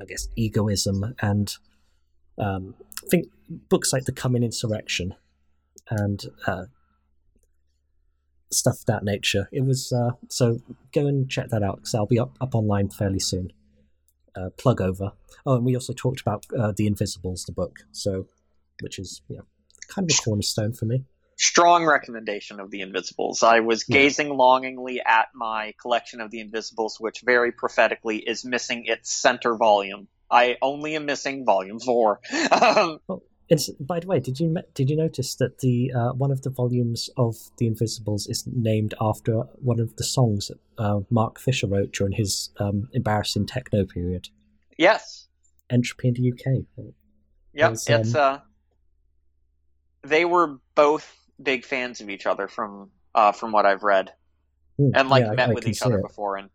I 0.00 0.04
guess 0.04 0.28
egoism 0.36 1.14
and 1.20 1.52
um, 2.38 2.74
think 3.08 3.28
books 3.48 3.92
like 3.92 4.04
The 4.04 4.12
Coming 4.12 4.42
Insurrection 4.42 5.14
and 5.88 6.24
uh, 6.46 6.64
stuff 8.50 8.80
of 8.80 8.86
that 8.86 9.04
nature. 9.04 9.48
It 9.52 9.64
was 9.64 9.92
uh, 9.92 10.12
so 10.28 10.58
go 10.92 11.06
and 11.06 11.28
check 11.28 11.48
that 11.48 11.62
out 11.62 11.76
because 11.76 11.94
I'll 11.94 12.06
be 12.06 12.18
up, 12.18 12.36
up 12.40 12.54
online 12.54 12.90
fairly 12.90 13.20
soon. 13.20 13.52
Uh, 14.36 14.50
plug 14.56 14.80
over. 14.80 15.12
Oh, 15.44 15.56
and 15.56 15.64
we 15.64 15.74
also 15.74 15.92
talked 15.92 16.20
about 16.20 16.46
uh, 16.56 16.72
The 16.76 16.86
Invisibles, 16.86 17.44
the 17.44 17.52
book, 17.52 17.80
so 17.90 18.26
which 18.82 18.98
is 18.98 19.22
you 19.28 19.36
know, 19.36 19.44
kind 19.88 20.10
of 20.10 20.16
a 20.18 20.22
cornerstone 20.22 20.72
for 20.72 20.84
me. 20.86 21.04
strong 21.36 21.84
recommendation 21.86 22.60
of 22.60 22.70
the 22.70 22.80
invisibles 22.82 23.42
i 23.42 23.60
was 23.60 23.84
Yeah. 23.88 23.98
gazing 23.98 24.28
longingly 24.30 25.00
at 25.04 25.28
my 25.34 25.74
collection 25.80 26.20
of 26.20 26.30
the 26.30 26.40
invisibles 26.40 26.98
which 27.00 27.22
very 27.24 27.52
prophetically 27.52 28.18
is 28.18 28.44
missing 28.44 28.84
its 28.86 29.10
center 29.12 29.56
volume 29.56 30.08
i 30.30 30.56
only 30.62 30.96
am 30.96 31.06
missing 31.06 31.44
volume 31.44 31.80
four 31.80 32.20
um, 32.50 32.98
It's, 33.52 33.68
by 33.80 33.98
the 33.98 34.06
way, 34.06 34.20
did 34.20 34.38
you 34.38 34.54
did 34.74 34.88
you 34.90 34.96
notice 34.96 35.34
that 35.36 35.58
the 35.58 35.90
uh, 35.92 36.12
one 36.12 36.30
of 36.30 36.42
the 36.42 36.50
volumes 36.50 37.10
of 37.16 37.34
The 37.58 37.66
Invisibles 37.66 38.28
is 38.28 38.44
named 38.46 38.94
after 39.00 39.40
one 39.70 39.80
of 39.80 39.96
the 39.96 40.04
songs 40.04 40.46
that 40.48 40.58
uh, 40.78 41.00
Mark 41.10 41.40
Fisher 41.40 41.66
wrote 41.66 41.90
during 41.92 42.12
his 42.12 42.50
um, 42.60 42.88
embarrassing 42.92 43.46
techno 43.46 43.84
period, 43.84 44.28
yes 44.78 45.26
Entropy 45.68 46.08
in 46.08 46.14
the 46.14 46.32
UK. 46.32 46.44
Yep, 47.54 47.70
was, 47.70 47.88
it's 47.88 48.14
um, 48.14 48.20
uh 48.20 48.38
they 50.02 50.24
were 50.24 50.58
both 50.74 51.16
big 51.42 51.64
fans 51.64 52.00
of 52.00 52.10
each 52.10 52.26
other 52.26 52.48
from 52.48 52.90
uh 53.14 53.32
from 53.32 53.52
what 53.52 53.66
I've 53.66 53.82
read 53.82 54.12
Hmm, 54.78 54.90
and 54.94 55.08
like 55.08 55.24
yeah, 55.24 55.32
met 55.32 55.50
I 55.50 55.54
with 55.54 55.64
can 55.64 55.72
each 55.72 55.82
other 55.82 55.98
it. 55.98 56.02
before 56.02 56.36
and 56.36 56.50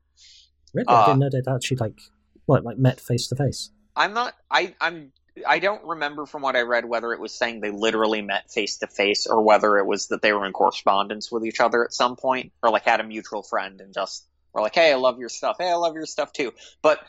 Really, 0.73 0.87
uh, 0.87 1.01
I 1.01 1.05
didn't 1.05 1.19
know 1.19 1.29
they'd 1.29 1.47
actually 1.47 1.77
like 1.77 1.99
what 2.45 2.63
like 2.63 2.77
met 2.77 2.99
face 2.99 3.27
to 3.27 3.35
face. 3.35 3.71
I'm 3.95 4.13
not 4.13 4.33
I 4.51 4.75
I'm 4.81 5.11
I 5.47 5.59
don't 5.59 5.83
remember 5.85 6.25
from 6.25 6.41
what 6.41 6.55
I 6.55 6.61
read 6.61 6.85
whether 6.85 7.13
it 7.13 7.19
was 7.19 7.33
saying 7.33 7.59
they 7.59 7.71
literally 7.71 8.21
met 8.21 8.51
face 8.51 8.77
to 8.79 8.87
face 8.87 9.27
or 9.27 9.41
whether 9.41 9.77
it 9.77 9.85
was 9.85 10.07
that 10.07 10.21
they 10.21 10.33
were 10.33 10.45
in 10.45 10.53
correspondence 10.53 11.31
with 11.31 11.45
each 11.45 11.59
other 11.59 11.83
at 11.85 11.93
some 11.93 12.15
point 12.15 12.51
or 12.61 12.71
like 12.71 12.83
had 12.83 12.99
a 12.99 13.03
mutual 13.03 13.43
friend 13.43 13.79
and 13.81 13.93
just 13.93 14.25
were 14.53 14.61
like, 14.61 14.75
"Hey, 14.75 14.91
I 14.91 14.95
love 14.95 15.19
your 15.19 15.29
stuff. 15.29 15.57
Hey, 15.59 15.69
I 15.69 15.75
love 15.75 15.95
your 15.95 16.05
stuff 16.05 16.33
too." 16.33 16.53
But 16.81 16.99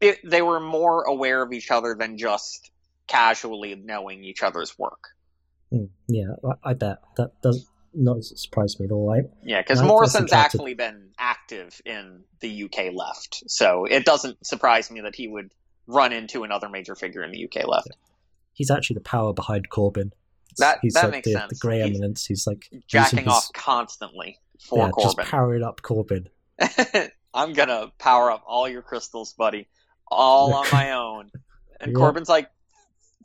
it, 0.00 0.18
they 0.24 0.42
were 0.42 0.60
more 0.60 1.04
aware 1.04 1.42
of 1.42 1.52
each 1.52 1.70
other 1.70 1.94
than 1.94 2.18
just 2.18 2.70
casually 3.06 3.74
knowing 3.74 4.24
each 4.24 4.42
other's 4.42 4.76
work. 4.78 5.08
Mm, 5.72 5.88
yeah, 6.08 6.26
I, 6.64 6.70
I 6.70 6.74
bet 6.74 6.98
that 7.16 7.40
does 7.42 7.68
not 7.94 8.22
surprise 8.24 8.78
me 8.80 8.86
at 8.86 8.92
all. 8.92 9.10
I, 9.10 9.22
Yeah, 9.42 9.60
because 9.62 9.82
Morrison's 9.82 10.32
actually 10.32 10.74
been 10.74 11.10
active 11.18 11.80
in 11.84 12.24
the 12.40 12.64
UK 12.64 12.92
left, 12.94 13.42
so 13.48 13.84
it 13.84 14.04
doesn't 14.04 14.44
surprise 14.46 14.90
me 14.90 15.00
that 15.02 15.14
he 15.14 15.28
would 15.28 15.50
run 15.86 16.12
into 16.12 16.42
another 16.44 16.68
major 16.68 16.94
figure 16.94 17.22
in 17.22 17.32
the 17.32 17.44
UK 17.44 17.66
left. 17.66 17.88
he's 18.54 18.70
actually 18.70 18.94
the 18.94 19.00
power 19.00 19.32
behind 19.32 19.68
Corbyn. 19.70 20.10
That- 20.58 20.78
he's 20.82 20.94
that 20.94 21.04
like 21.04 21.12
makes 21.12 21.24
the, 21.26 21.32
sense. 21.32 21.48
the 21.48 21.58
grey 21.66 21.80
eminence. 21.82 22.26
He's 22.26 22.46
like 22.46 22.68
Jacking 22.86 23.20
his- 23.20 23.28
off 23.28 23.48
constantly 23.54 24.38
for 24.60 24.78
yeah, 24.78 24.90
just 25.02 25.16
Corbyn. 25.16 25.24
powering 25.30 25.62
up 25.62 25.80
Corbyn. 25.82 26.26
I'm 27.34 27.52
gonna 27.54 27.90
power 27.98 28.30
up 28.30 28.44
all 28.46 28.68
your 28.68 28.82
crystals, 28.82 29.32
buddy, 29.32 29.66
all 30.08 30.52
on 30.54 30.66
my 30.72 30.92
own. 30.98 31.30
And 31.80 31.92
Yeah. 31.92 31.98
Corbyn's 31.98 32.28
like, 32.28 32.50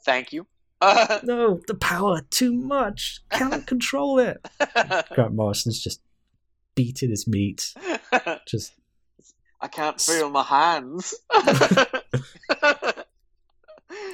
"Thank 0.05 0.31
you." 0.33 0.47
I 0.81 1.19
No, 1.23 1.59
the 1.67 1.75
power 1.75 2.21
too 2.29 2.53
much. 2.53 3.21
Can't 3.31 3.65
control 3.73 4.19
it. 4.19 4.45
Grant 5.13 5.33
Morrison's 5.33 5.81
just 5.81 6.01
beating 6.75 7.09
his 7.09 7.27
meat. 7.27 7.73
Just 8.47 8.73
I 9.59 9.67
can't 9.67 9.99
feel 9.99 10.29
my 10.29 10.43
hands. 10.43 11.15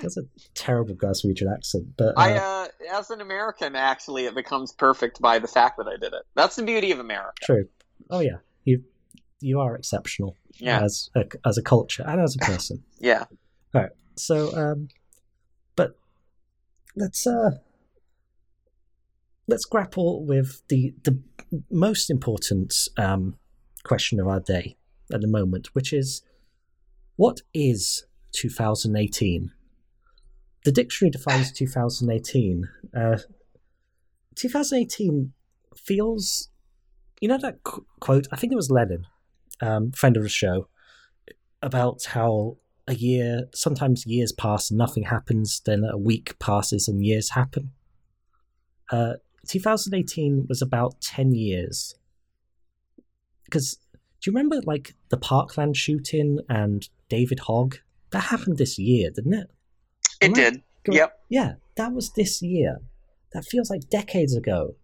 that's 0.01 0.17
a 0.17 0.21
terrible 0.55 0.95
Glaswegian 0.95 1.51
accent, 1.53 1.87
but 1.97 2.09
uh, 2.17 2.21
I, 2.21 2.33
uh, 2.37 2.67
as 2.93 3.09
an 3.09 3.21
American, 3.21 3.75
actually, 3.75 4.25
it 4.25 4.35
becomes 4.35 4.71
perfect 4.71 5.21
by 5.21 5.39
the 5.39 5.47
fact 5.47 5.77
that 5.77 5.87
I 5.87 5.97
did 5.97 6.13
it. 6.13 6.23
That's 6.35 6.55
the 6.55 6.63
beauty 6.63 6.91
of 6.91 6.99
America. 6.99 7.33
true. 7.41 7.67
Oh 8.09 8.19
yeah, 8.19 8.37
you 8.63 8.83
you 9.41 9.59
are 9.59 9.75
exceptional 9.75 10.35
Yeah, 10.53 10.81
as 10.81 11.09
a, 11.15 11.25
as 11.45 11.57
a 11.57 11.61
culture 11.61 12.03
and 12.07 12.21
as 12.21 12.35
a 12.35 12.39
person. 12.39 12.83
yeah. 12.99 13.25
All 13.73 13.81
right. 13.81 13.91
So, 14.15 14.55
um, 14.55 14.87
but 14.87 15.02
let's 16.95 17.25
uh, 17.27 17.51
let's 19.47 19.65
grapple 19.65 20.25
with 20.25 20.61
the 20.69 20.93
the 21.03 21.19
most 21.69 22.09
important 22.09 22.73
um, 22.97 23.37
question 23.83 24.19
of 24.19 24.27
our 24.27 24.39
day 24.39 24.77
at 25.11 25.21
the 25.21 25.27
moment, 25.27 25.73
which 25.73 25.93
is 25.93 26.23
what 27.15 27.41
is 27.53 28.05
2018? 28.33 29.51
The 30.65 30.71
dictionary 30.71 31.11
defines 31.11 31.51
2018. 31.51 32.69
Uh, 32.95 33.17
2018 34.35 35.33
feels, 35.75 36.49
you 37.19 37.27
know, 37.27 37.37
that 37.37 37.63
qu- 37.63 37.85
quote. 37.99 38.27
I 38.31 38.37
think 38.37 38.53
it 38.53 38.55
was 38.55 38.71
Lenin, 38.71 39.05
um, 39.61 39.91
friend 39.91 40.17
of 40.17 40.23
the 40.23 40.29
show, 40.29 40.67
about 41.61 42.05
how 42.05 42.57
a 42.87 42.95
year, 42.95 43.47
sometimes 43.53 44.05
years 44.05 44.31
pass 44.31 44.69
and 44.69 44.77
nothing 44.77 45.03
happens, 45.03 45.61
then 45.65 45.83
a 45.83 45.97
week 45.97 46.37
passes 46.39 46.87
and 46.87 47.03
years 47.05 47.31
happen. 47.31 47.71
Uh, 48.91 49.13
2018 49.47 50.45
was 50.49 50.61
about 50.61 50.99
10 51.01 51.33
years. 51.33 51.95
Because 53.45 53.75
do 54.21 54.31
you 54.31 54.33
remember 54.33 54.61
like 54.65 54.95
the 55.09 55.17
Parkland 55.17 55.75
shooting 55.77 56.39
and 56.49 56.87
David 57.09 57.39
Hogg? 57.39 57.77
That 58.11 58.23
happened 58.23 58.57
this 58.57 58.77
year, 58.77 59.09
didn't 59.11 59.33
it? 59.33 59.51
It 60.21 60.25
Am 60.27 60.33
did. 60.33 60.61
Go- 60.85 60.93
Yep. 60.93 61.19
Yeah, 61.29 61.53
that 61.75 61.93
was 61.93 62.11
this 62.11 62.41
year. 62.41 62.79
That 63.33 63.45
feels 63.45 63.69
like 63.69 63.89
decades 63.89 64.35
ago. 64.35 64.75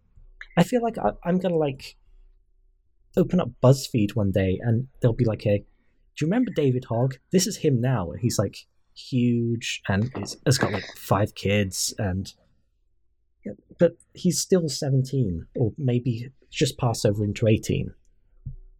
I 0.57 0.63
feel 0.63 0.81
like 0.81 0.97
I, 0.97 1.11
I'm 1.23 1.37
gonna 1.37 1.55
like 1.57 1.95
open 3.15 3.39
up 3.39 3.51
BuzzFeed 3.61 4.15
one 4.15 4.31
day 4.31 4.59
and 4.61 4.87
there'll 5.01 5.15
be 5.15 5.25
like 5.25 5.45
a. 5.45 5.63
Do 6.19 6.25
you 6.25 6.31
remember 6.31 6.51
David 6.51 6.83
Hogg? 6.89 7.15
This 7.31 7.47
is 7.47 7.55
him 7.55 7.79
now. 7.79 8.11
He's 8.19 8.37
like 8.37 8.67
huge 8.93 9.81
and 9.87 10.11
is, 10.17 10.35
has 10.45 10.57
got 10.57 10.73
like 10.73 10.83
five 10.97 11.33
kids 11.33 11.93
and. 11.97 12.33
But 13.79 13.93
he's 14.13 14.41
still 14.41 14.67
17 14.67 15.47
or 15.55 15.71
maybe 15.77 16.29
just 16.51 16.77
passed 16.77 17.05
over 17.05 17.23
into 17.23 17.47
18. 17.47 17.93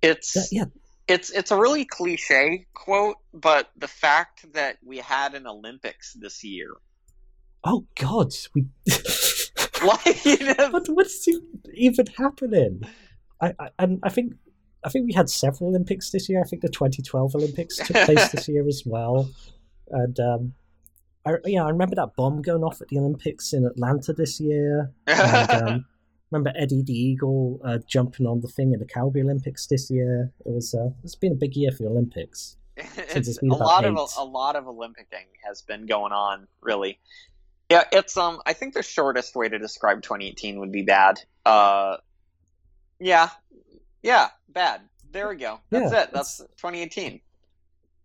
It's 0.01 0.33
That, 0.33 0.47
yeah, 0.51 0.65
it's 1.07 1.29
it's 1.29 1.51
a 1.51 1.57
really 1.57 1.85
cliche 1.85 2.67
quote, 2.73 3.15
but 3.33 3.71
the 3.77 3.87
fact 3.87 4.51
that 4.53 4.77
we 4.85 4.97
had 4.97 5.33
an 5.33 5.47
Olympics 5.47 6.13
this 6.19 6.43
year, 6.43 6.73
oh 7.63 7.85
god, 7.97 8.33
we. 8.53 8.65
like 9.85 10.25
you 10.25 10.37
know, 10.57 10.69
what 10.71 10.89
what's 10.89 11.25
even 11.73 12.05
happening? 12.17 12.81
I, 13.41 13.53
I 13.57 13.69
and 13.79 13.99
I 14.03 14.09
think 14.09 14.33
I 14.83 14.89
think 14.89 15.05
we 15.05 15.13
had 15.13 15.29
several 15.29 15.69
Olympics 15.69 16.11
this 16.11 16.29
year. 16.29 16.41
I 16.41 16.47
think 16.47 16.61
the 16.61 16.69
2012 16.69 17.35
Olympics 17.35 17.77
took 17.77 17.95
place 18.05 18.29
this 18.29 18.47
year 18.47 18.67
as 18.67 18.83
well, 18.85 19.29
and 19.89 20.19
um, 20.19 20.53
I 21.25 21.33
yeah 21.45 21.65
I 21.65 21.69
remember 21.69 21.95
that 21.95 22.15
bomb 22.15 22.41
going 22.41 22.63
off 22.63 22.81
at 22.81 22.87
the 22.87 22.97
Olympics 22.97 23.53
in 23.53 23.65
Atlanta 23.65 24.13
this 24.13 24.39
year. 24.39 24.91
And, 25.07 25.51
um, 25.51 25.85
remember 26.31 26.53
Eddie 26.55 26.83
the 26.83 26.93
Eagle 26.93 27.59
uh, 27.63 27.79
jumping 27.87 28.25
on 28.25 28.41
the 28.41 28.47
thing 28.47 28.73
in 28.73 28.79
the 28.79 28.85
Calgary 28.85 29.21
Olympics 29.21 29.67
this 29.67 29.89
year. 29.89 30.31
It 30.45 30.51
was 30.51 30.73
uh, 30.73 30.89
it's 31.03 31.15
been 31.15 31.33
a 31.33 31.35
big 31.35 31.55
year 31.55 31.71
for 31.71 31.83
the 31.83 31.89
Olympics. 31.89 32.57
it's, 32.77 33.27
it's 33.27 33.37
been 33.39 33.51
a 33.51 33.55
lot 33.55 33.83
of 33.83 33.93
eight. 33.93 34.09
a, 34.17 34.23
lot 34.23 34.55
of 34.55 34.65
Olympicing 34.67 35.27
has 35.45 35.61
been 35.61 35.85
going 35.85 36.13
on, 36.13 36.47
really. 36.61 36.99
Yeah, 37.69 37.83
it's 37.91 38.15
um. 38.17 38.41
I 38.45 38.53
think 38.53 38.73
the 38.73 38.83
shortest 38.83 39.35
way 39.35 39.49
to 39.49 39.59
describe 39.59 40.01
2018 40.01 40.59
would 40.59 40.71
be 40.71 40.83
bad. 40.83 41.19
Uh, 41.45 41.97
yeah, 42.99 43.29
yeah, 44.03 44.29
bad. 44.47 44.81
There 45.11 45.29
we 45.29 45.35
go. 45.35 45.59
That's 45.69 45.91
Yeah, 45.91 46.03
it. 46.03 46.09
That's 46.13 46.37
2018. 46.37 47.21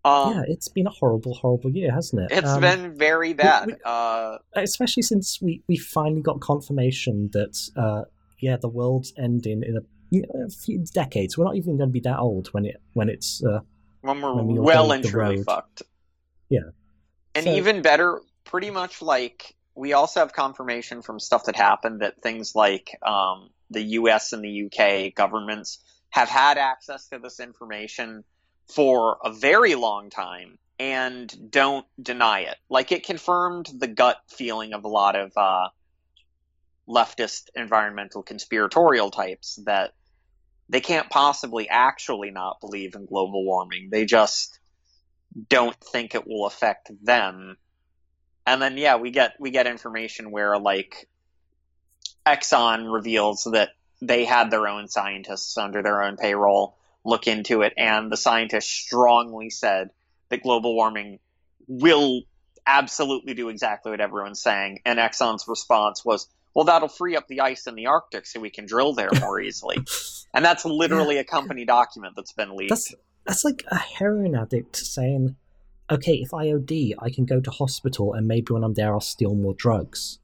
Um, 0.06 0.34
yeah, 0.34 0.42
it's 0.48 0.68
been 0.68 0.86
a 0.86 0.90
horrible, 0.90 1.34
horrible 1.34 1.70
year, 1.70 1.90
hasn't 1.92 2.22
it? 2.30 2.36
it's 2.36 2.48
Um, 2.48 2.60
been 2.60 2.94
very 2.96 3.32
bad. 3.32 3.66
we- 3.68 3.74
uh, 3.84 4.38
especially 4.54 5.02
since 5.02 5.40
we, 5.40 5.62
we 5.68 5.76
finally 5.78 6.20
got 6.22 6.40
confirmation 6.40 7.30
that 7.32 7.56
uh, 7.76 8.04
yeah 8.38 8.56
the 8.56 8.68
world's 8.68 9.14
ending 9.16 9.62
in 9.62 9.76
a, 9.78 9.80
you 10.10 10.22
know, 10.22 10.44
a 10.46 10.50
few 10.50 10.84
decades. 10.92 11.38
We're 11.38 11.44
not 11.46 11.56
even 11.56 11.78
going 11.78 11.88
to 11.88 11.92
be 11.92 12.00
that 12.00 12.18
old 12.18 12.48
when 12.48 12.66
it 12.66 12.76
when 12.92 13.08
it's 13.08 13.42
uh, 13.42 13.60
when 14.02 14.20
we're 14.20 14.34
when 14.34 14.46
we 14.46 14.58
well 14.58 14.92
and 14.92 15.02
truly 15.04 15.36
road. 15.36 15.44
fucked. 15.46 15.82
Yeah. 16.50 16.70
And 17.34 17.44
So- 17.44 17.52
even 17.54 17.80
better, 17.82 18.20
pretty 18.44 18.70
much 18.70 19.00
like 19.00 19.54
we 19.74 19.94
also 19.94 20.20
have 20.20 20.32
confirmation 20.34 21.00
from 21.02 21.18
stuff 21.18 21.44
that 21.46 21.56
happened 21.56 22.00
that 22.02 22.20
things 22.22 22.54
like 22.54 22.90
um, 23.02 23.48
the 23.70 23.82
U.S. 24.00 24.32
and 24.34 24.44
the 24.44 24.50
U.K. 24.50 25.10
governments 25.16 25.78
have 26.14 26.28
had 26.28 26.58
access 26.58 27.08
to 27.08 27.18
this 27.18 27.40
information 27.40 28.22
for 28.72 29.18
a 29.24 29.32
very 29.32 29.74
long 29.74 30.10
time 30.10 30.58
and 30.78 31.50
don't 31.50 31.84
deny 32.00 32.42
it. 32.42 32.54
Like 32.70 32.92
it 32.92 33.04
confirmed 33.04 33.68
the 33.76 33.88
gut 33.88 34.18
feeling 34.28 34.74
of 34.74 34.84
a 34.84 34.88
lot 34.88 35.16
of 35.16 35.32
uh, 35.36 35.70
leftist 36.88 37.48
environmental 37.56 38.22
conspiratorial 38.22 39.10
types 39.10 39.58
that 39.66 39.92
they 40.68 40.80
can't 40.80 41.10
possibly 41.10 41.68
actually 41.68 42.30
not 42.30 42.60
believe 42.60 42.94
in 42.94 43.06
global 43.06 43.44
warming. 43.44 43.88
They 43.90 44.04
just 44.04 44.60
don't 45.48 45.76
think 45.80 46.14
it 46.14 46.28
will 46.28 46.46
affect 46.46 46.92
them. 47.02 47.56
And 48.46 48.62
then 48.62 48.78
yeah, 48.78 48.98
we 48.98 49.10
get 49.10 49.32
we 49.40 49.50
get 49.50 49.66
information 49.66 50.30
where 50.30 50.60
like 50.60 51.08
Exxon 52.24 52.92
reveals 52.92 53.48
that 53.50 53.70
they 54.00 54.24
had 54.24 54.50
their 54.50 54.66
own 54.68 54.88
scientists 54.88 55.56
under 55.56 55.82
their 55.82 56.02
own 56.02 56.16
payroll 56.16 56.76
look 57.04 57.26
into 57.26 57.62
it 57.62 57.72
and 57.76 58.10
the 58.10 58.16
scientists 58.16 58.70
strongly 58.70 59.50
said 59.50 59.90
that 60.30 60.42
global 60.42 60.74
warming 60.74 61.18
will 61.68 62.22
absolutely 62.66 63.34
do 63.34 63.50
exactly 63.50 63.90
what 63.90 64.00
everyone's 64.00 64.42
saying 64.42 64.80
and 64.84 64.98
Exxon's 64.98 65.46
response 65.46 66.04
was 66.04 66.28
well 66.54 66.64
that'll 66.64 66.88
free 66.88 67.16
up 67.16 67.28
the 67.28 67.40
ice 67.40 67.66
in 67.66 67.74
the 67.74 67.86
Arctic 67.86 68.26
so 68.26 68.40
we 68.40 68.50
can 68.50 68.66
drill 68.66 68.94
there 68.94 69.10
more 69.20 69.40
easily. 69.40 69.76
And 70.32 70.44
that's 70.44 70.64
literally 70.64 71.18
a 71.18 71.24
company 71.24 71.64
document 71.64 72.14
that's 72.16 72.32
been 72.32 72.56
leaked. 72.56 72.70
that's 72.70 72.94
that's 73.26 73.44
like 73.44 73.64
a 73.68 73.78
heroin 73.78 74.34
addict 74.34 74.76
saying, 74.76 75.36
okay, 75.90 76.14
if 76.14 76.34
I 76.34 76.52
OD, 76.52 76.94
I 76.98 77.10
can 77.10 77.24
go 77.24 77.40
to 77.40 77.50
hospital 77.50 78.12
and 78.12 78.28
maybe 78.28 78.52
when 78.52 78.62
I'm 78.62 78.74
there, 78.74 78.92
I'll 78.92 79.00
steal 79.00 79.34
more 79.34 79.54
drugs. 79.54 80.18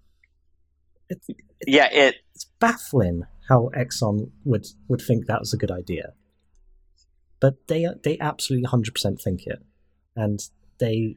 It's, 1.08 1.26
yeah, 1.66 1.88
it 1.92 2.16
it's 2.34 2.44
baffling 2.58 3.24
how 3.50 3.68
Exxon 3.76 4.30
would 4.44 4.66
would 4.88 5.02
think 5.02 5.26
that 5.26 5.40
was 5.40 5.52
a 5.52 5.58
good 5.58 5.72
idea, 5.72 6.14
but 7.40 7.66
they 7.66 7.86
they 8.02 8.16
absolutely 8.20 8.64
hundred 8.66 8.94
percent 8.94 9.20
think 9.20 9.46
it, 9.46 9.62
and 10.16 10.40
they 10.78 11.16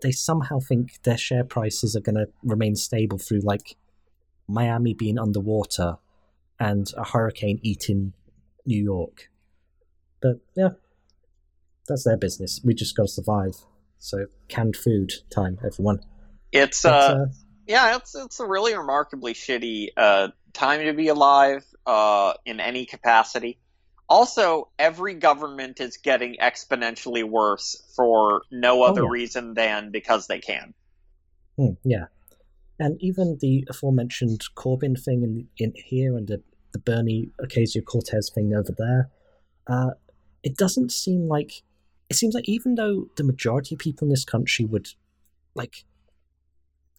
they 0.00 0.12
somehow 0.12 0.60
think 0.60 1.02
their 1.02 1.18
share 1.18 1.44
prices 1.44 1.94
are 1.94 2.00
going 2.00 2.16
to 2.16 2.28
remain 2.42 2.76
stable 2.76 3.18
through 3.18 3.40
like 3.40 3.76
Miami 4.48 4.94
being 4.94 5.18
underwater 5.18 5.96
and 6.58 6.92
a 6.96 7.04
hurricane 7.04 7.58
eating 7.62 8.12
New 8.64 8.82
York. 8.82 9.30
But 10.20 10.40
yeah, 10.56 10.70
that's 11.88 12.04
their 12.04 12.16
business. 12.16 12.60
We 12.64 12.74
just 12.74 12.96
got 12.96 13.04
to 13.04 13.12
survive. 13.12 13.56
So 13.98 14.26
canned 14.48 14.76
food 14.76 15.12
time, 15.30 15.58
everyone. 15.64 16.00
It's 16.52 16.82
But, 16.82 16.92
uh, 16.92 17.26
yeah, 17.66 17.96
it's 17.96 18.14
it's 18.14 18.40
a 18.40 18.46
really 18.46 18.74
remarkably 18.76 19.34
shitty 19.34 19.88
uh, 19.96 20.28
time 20.52 20.84
to 20.84 20.92
be 20.92 21.08
alive 21.08 21.64
uh, 21.86 22.34
in 22.44 22.60
any 22.60 22.86
capacity. 22.86 23.58
Also, 24.08 24.68
every 24.78 25.14
government 25.14 25.80
is 25.80 25.96
getting 25.96 26.36
exponentially 26.40 27.24
worse 27.24 27.82
for 27.96 28.42
no 28.50 28.82
Oh, 28.82 28.86
other 28.86 29.02
yeah. 29.02 29.08
reason 29.10 29.54
than 29.54 29.90
because 29.90 30.26
they 30.26 30.40
can. 30.40 30.74
Hmm, 31.56 31.74
yeah, 31.84 32.06
and 32.78 33.00
even 33.00 33.38
the 33.40 33.66
aforementioned 33.70 34.42
Corbyn 34.56 35.02
thing 35.02 35.22
in 35.22 35.48
in 35.58 35.72
here 35.76 36.16
and 36.16 36.26
the 36.28 36.42
the 36.72 36.78
Bernie 36.78 37.30
Ocasio 37.40 37.84
Cortez 37.84 38.30
thing 38.34 38.54
over 38.54 38.74
there, 38.76 39.10
uh, 39.66 39.90
it 40.42 40.56
doesn't 40.56 40.90
seem 40.90 41.28
like 41.28 41.62
it 42.10 42.16
seems 42.16 42.34
like 42.34 42.48
even 42.48 42.74
though 42.74 43.08
the 43.16 43.24
majority 43.24 43.74
of 43.74 43.78
people 43.78 44.06
in 44.06 44.10
this 44.10 44.24
country 44.24 44.64
would 44.64 44.88
like 45.54 45.84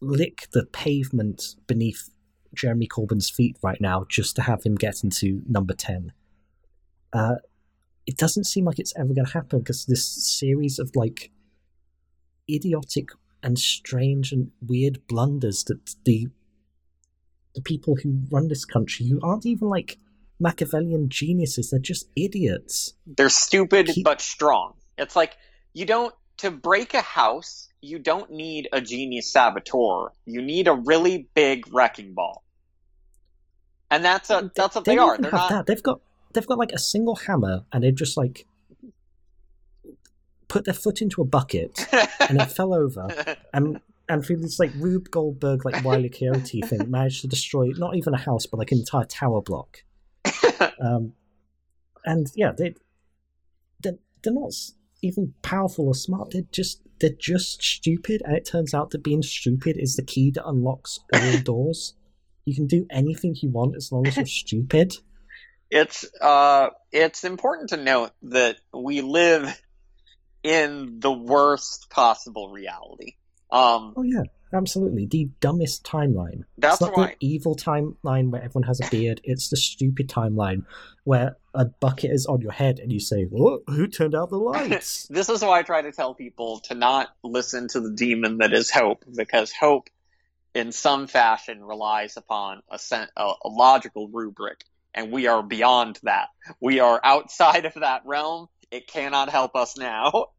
lick 0.04 0.48
the 0.52 0.66
pavement 0.66 1.56
beneath 1.66 2.10
Jeremy 2.54 2.86
Corbyn's 2.86 3.30
feet 3.30 3.56
right 3.62 3.80
now 3.80 4.06
just 4.08 4.36
to 4.36 4.42
have 4.42 4.62
him 4.62 4.74
get 4.74 5.02
into 5.02 5.42
number 5.48 5.74
ten, 5.74 6.12
uh, 7.12 7.36
it 8.06 8.16
doesn't 8.16 8.44
seem 8.44 8.64
like 8.64 8.78
it's 8.78 8.94
ever 8.96 9.14
going 9.14 9.26
to 9.26 9.32
happen 9.32 9.60
because 9.60 9.86
this 9.86 10.06
series 10.06 10.78
of 10.78 10.90
like 10.94 11.30
idiotic 12.50 13.10
and 13.42 13.58
strange 13.58 14.32
and 14.32 14.50
weird 14.66 15.06
blunders 15.06 15.64
that 15.64 15.94
the 16.04 16.28
the 17.54 17.62
people 17.62 17.94
who 17.94 18.20
run 18.30 18.48
this 18.48 18.64
country, 18.64 19.06
who 19.06 19.20
aren't 19.22 19.46
even 19.46 19.68
like 19.68 19.98
Machiavellian 20.40 21.08
geniuses, 21.08 21.70
they're 21.70 21.78
just 21.78 22.08
idiots. 22.16 22.94
They're 23.06 23.28
stupid 23.28 23.90
but 24.02 24.20
strong. 24.20 24.74
It's 24.98 25.14
like 25.14 25.36
you 25.72 25.86
don't 25.86 26.14
to 26.38 26.50
break 26.50 26.94
a 26.94 27.00
house. 27.00 27.68
You 27.84 27.98
don't 27.98 28.30
need 28.30 28.68
a 28.72 28.80
genius 28.80 29.30
saboteur. 29.30 30.12
You 30.24 30.40
need 30.40 30.68
a 30.68 30.72
really 30.72 31.28
big 31.34 31.72
wrecking 31.72 32.14
ball, 32.14 32.42
and 33.90 34.02
that's 34.02 34.30
a 34.30 34.50
that's 34.54 34.74
what 34.74 34.86
they, 34.86 34.96
don't 34.96 35.08
are. 35.10 35.18
They're 35.22 35.30
not. 35.30 35.50
that. 35.50 35.66
They've 35.66 35.82
got 35.82 36.00
they've 36.32 36.46
got 36.46 36.58
like 36.58 36.72
a 36.72 36.78
single 36.78 37.14
hammer, 37.14 37.64
and 37.72 37.84
they've 37.84 37.94
just 37.94 38.16
like 38.16 38.46
put 40.48 40.64
their 40.64 40.74
foot 40.74 41.02
into 41.02 41.20
a 41.20 41.26
bucket, 41.26 41.86
and 42.20 42.40
it 42.40 42.50
fell 42.50 42.72
over, 42.72 43.08
and 43.52 43.80
and 44.08 44.24
through 44.24 44.38
this 44.38 44.58
like 44.58 44.72
Rube 44.76 45.10
Goldberg 45.10 45.66
like 45.66 45.84
Wile 45.84 46.06
E. 46.06 46.08
Coyote 46.08 46.62
thing, 46.62 46.88
managed 46.90 47.20
to 47.20 47.28
destroy 47.28 47.70
not 47.76 47.96
even 47.96 48.14
a 48.14 48.18
house, 48.18 48.46
but 48.46 48.58
like 48.58 48.72
an 48.72 48.78
entire 48.78 49.04
tower 49.04 49.42
block. 49.42 49.84
Um, 50.80 51.12
and 52.04 52.26
yeah, 52.34 52.52
they 52.56 52.74
they're, 53.82 53.98
they're 54.22 54.32
not 54.32 54.52
even 55.04 55.34
powerful 55.42 55.86
or 55.86 55.94
smart. 55.94 56.30
They're 56.32 56.42
just 56.50 56.80
they're 57.00 57.10
just 57.10 57.62
stupid, 57.62 58.22
and 58.24 58.36
it 58.36 58.46
turns 58.46 58.72
out 58.72 58.90
that 58.90 59.02
being 59.02 59.22
stupid 59.22 59.76
is 59.78 59.96
the 59.96 60.02
key 60.02 60.30
that 60.32 60.46
unlocks 60.46 61.00
all 61.14 61.38
doors. 61.42 61.94
You 62.44 62.54
can 62.54 62.66
do 62.66 62.86
anything 62.90 63.34
you 63.40 63.50
want 63.50 63.76
as 63.76 63.90
long 63.92 64.06
as 64.06 64.16
you're 64.16 64.26
stupid. 64.44 64.94
it's 65.70 66.06
uh 66.20 66.70
it's 66.92 67.24
important 67.24 67.70
to 67.70 67.76
note 67.76 68.12
that 68.22 68.56
we 68.72 69.00
live 69.00 69.60
in 70.42 71.00
the 71.00 71.12
worst 71.12 71.88
possible 71.90 72.50
reality. 72.50 73.14
Um 73.50 73.94
Oh 73.96 74.02
yeah, 74.02 74.22
absolutely. 74.52 75.06
The 75.06 75.30
dumbest 75.40 75.84
timeline. 75.84 76.44
that's 76.58 76.74
it's 76.74 76.80
not 76.82 76.96
why 76.96 77.06
the 77.06 77.26
evil 77.26 77.56
timeline 77.56 78.30
where 78.30 78.42
everyone 78.42 78.66
has 78.66 78.80
a 78.80 78.88
beard. 78.90 79.20
It's 79.24 79.48
the 79.48 79.56
stupid 79.56 80.08
timeline 80.08 80.64
where 81.04 81.36
a 81.54 81.66
bucket 81.66 82.10
is 82.10 82.26
on 82.26 82.40
your 82.40 82.52
head 82.52 82.78
and 82.78 82.92
you 82.92 83.00
say, 83.00 83.26
"Oh, 83.34 83.60
who 83.66 83.86
turned 83.86 84.14
out 84.14 84.30
the 84.30 84.36
lights?" 84.36 85.06
this 85.10 85.28
is 85.28 85.42
why 85.42 85.60
I 85.60 85.62
try 85.62 85.82
to 85.82 85.92
tell 85.92 86.14
people 86.14 86.60
to 86.64 86.74
not 86.74 87.08
listen 87.22 87.68
to 87.68 87.80
the 87.80 87.92
demon 87.92 88.38
that 88.38 88.52
is 88.52 88.70
hope 88.70 89.04
because 89.16 89.52
hope 89.52 89.88
in 90.54 90.72
some 90.72 91.06
fashion 91.06 91.64
relies 91.64 92.16
upon 92.16 92.62
a, 92.70 92.78
sen- 92.78 93.08
a, 93.16 93.32
a 93.44 93.48
logical 93.48 94.08
rubric 94.08 94.64
and 94.94 95.10
we 95.10 95.26
are 95.26 95.42
beyond 95.42 95.98
that. 96.04 96.28
We 96.60 96.80
are 96.80 97.00
outside 97.02 97.64
of 97.64 97.74
that 97.74 98.02
realm. 98.06 98.48
It 98.70 98.86
cannot 98.86 99.28
help 99.28 99.56
us 99.56 99.76
now. 99.76 100.26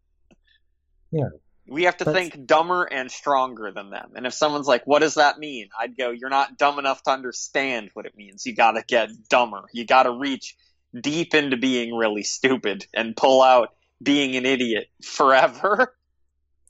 Yeah. 1.11 1.29
We 1.67 1.83
have 1.83 1.95
to 1.97 2.05
think 2.05 2.45
dumber 2.45 2.83
and 2.83 3.09
stronger 3.09 3.71
than 3.71 3.89
them. 3.89 4.11
And 4.15 4.25
if 4.25 4.33
someone's 4.33 4.67
like, 4.67 4.85
what 4.85 4.99
does 4.99 5.13
that 5.13 5.39
mean? 5.39 5.69
I'd 5.79 5.95
go, 5.95 6.09
you're 6.11 6.29
not 6.29 6.57
dumb 6.57 6.77
enough 6.77 7.01
to 7.03 7.11
understand 7.11 7.91
what 7.93 8.05
it 8.05 8.17
means. 8.17 8.45
You 8.45 8.53
gotta 8.53 8.83
get 8.85 9.11
dumber. 9.29 9.63
You 9.71 9.85
gotta 9.85 10.11
reach 10.11 10.57
deep 11.01 11.33
into 11.33 11.57
being 11.57 11.95
really 11.95 12.23
stupid 12.23 12.85
and 12.93 13.15
pull 13.15 13.41
out 13.41 13.69
being 14.01 14.35
an 14.35 14.45
idiot 14.45 14.87
forever. 15.03 15.93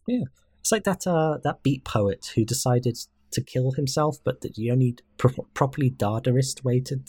Yeah, 0.08 0.26
it's 0.60 0.72
like 0.72 0.84
that 0.84 1.08
uh, 1.08 1.40
that 1.44 1.64
beat 1.64 1.84
poet 1.84 2.32
who 2.36 2.46
decided 2.46 2.96
to 3.32 3.42
kill 3.42 3.72
himself, 3.72 4.18
but 4.24 4.42
that 4.42 4.54
the 4.54 4.70
only 4.70 4.98
pro- 5.18 5.48
properly 5.56 5.90
Dadaist 5.90 6.64
way 6.64 6.80
to 6.82 7.00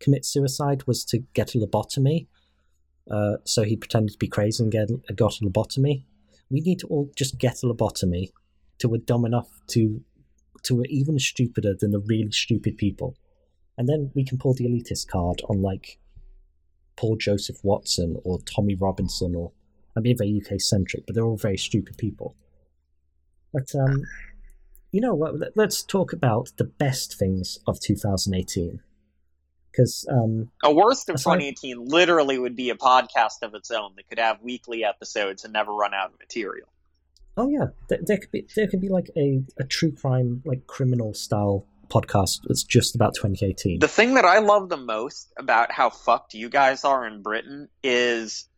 commit 0.00 0.26
suicide 0.26 0.86
was 0.86 1.02
to 1.06 1.20
get 1.32 1.54
a 1.54 1.58
lobotomy. 1.58 2.26
Uh, 3.10 3.36
so 3.44 3.62
he 3.62 3.74
pretended 3.74 4.12
to 4.12 4.18
be 4.18 4.28
crazy 4.28 4.62
and 4.62 4.70
get, 4.70 4.90
got 5.16 5.40
a 5.40 5.44
lobotomy. 5.44 6.04
We 6.50 6.60
need 6.60 6.80
to 6.80 6.88
all 6.88 7.10
just 7.16 7.38
get 7.38 7.62
a 7.62 7.66
lobotomy 7.66 8.32
till 8.78 8.90
we're 8.90 8.98
dumb 8.98 9.24
enough 9.24 9.48
to 9.68 10.02
to 10.64 10.74
we're 10.74 10.84
even 10.88 11.18
stupider 11.18 11.74
than 11.78 11.92
the 11.92 12.00
really 12.00 12.32
stupid 12.32 12.76
people, 12.76 13.16
and 13.78 13.88
then 13.88 14.10
we 14.14 14.24
can 14.24 14.36
pull 14.36 14.52
the 14.52 14.66
elitist 14.66 15.08
card 15.08 15.40
on 15.48 15.62
like 15.62 15.98
Paul 16.96 17.16
Joseph 17.16 17.58
Watson 17.62 18.16
or 18.24 18.38
Tommy 18.40 18.74
Robinson 18.74 19.34
or 19.34 19.52
I'm 19.96 20.02
being 20.02 20.16
very 20.18 20.42
UK 20.44 20.60
centric, 20.60 21.06
but 21.06 21.14
they're 21.14 21.24
all 21.26 21.36
very 21.38 21.56
stupid 21.56 21.96
people. 21.96 22.34
But 23.52 23.74
um, 23.74 24.02
you 24.92 25.00
know 25.00 25.14
what? 25.14 25.38
let- 25.38 25.56
Let's 25.56 25.82
talk 25.82 26.12
about 26.12 26.50
the 26.58 26.64
best 26.64 27.18
things 27.18 27.58
of 27.66 27.80
2018, 27.80 28.80
because 29.72 30.06
um, 30.10 30.50
A 30.62 30.72
worst 30.72 31.08
of 31.08 31.14
Aside- 31.14 31.36
2018 31.40 31.86
literally 31.86 32.38
would 32.38 32.56
be 32.56 32.68
a 32.70 32.74
podcast 32.74 33.42
of 33.42 33.54
its 33.54 33.70
own 33.70 33.92
that 33.96 34.08
could 34.08 34.18
have 34.18 34.42
weekly 34.42 34.84
episodes 34.84 35.44
and 35.44 35.52
never 35.52 35.72
run 35.72 35.94
out 35.94 36.12
of 36.12 36.18
material. 36.18 36.68
oh 37.38 37.48
yeah, 37.48 37.66
there, 37.88 38.00
there 38.02 38.18
could 38.18 38.30
be 38.32 38.46
there 38.54 38.66
could 38.68 38.80
be 38.80 38.88
like 38.90 39.10
a, 39.16 39.42
a 39.58 39.64
true 39.64 39.92
crime 39.92 40.42
like 40.44 40.66
criminal 40.66 41.14
style 41.14 41.64
podcast 41.88 42.40
that's 42.46 42.64
just 42.64 42.94
about 42.94 43.14
2018. 43.14 43.78
The 43.80 43.88
thing 43.88 44.14
that 44.14 44.24
I 44.24 44.38
love 44.38 44.68
the 44.68 44.76
most 44.76 45.32
about 45.38 45.72
how 45.72 45.90
fucked 45.90 46.34
you 46.34 46.48
guys 46.48 46.84
are 46.84 47.06
in 47.06 47.22
Britain 47.22 47.68
is 47.82 48.48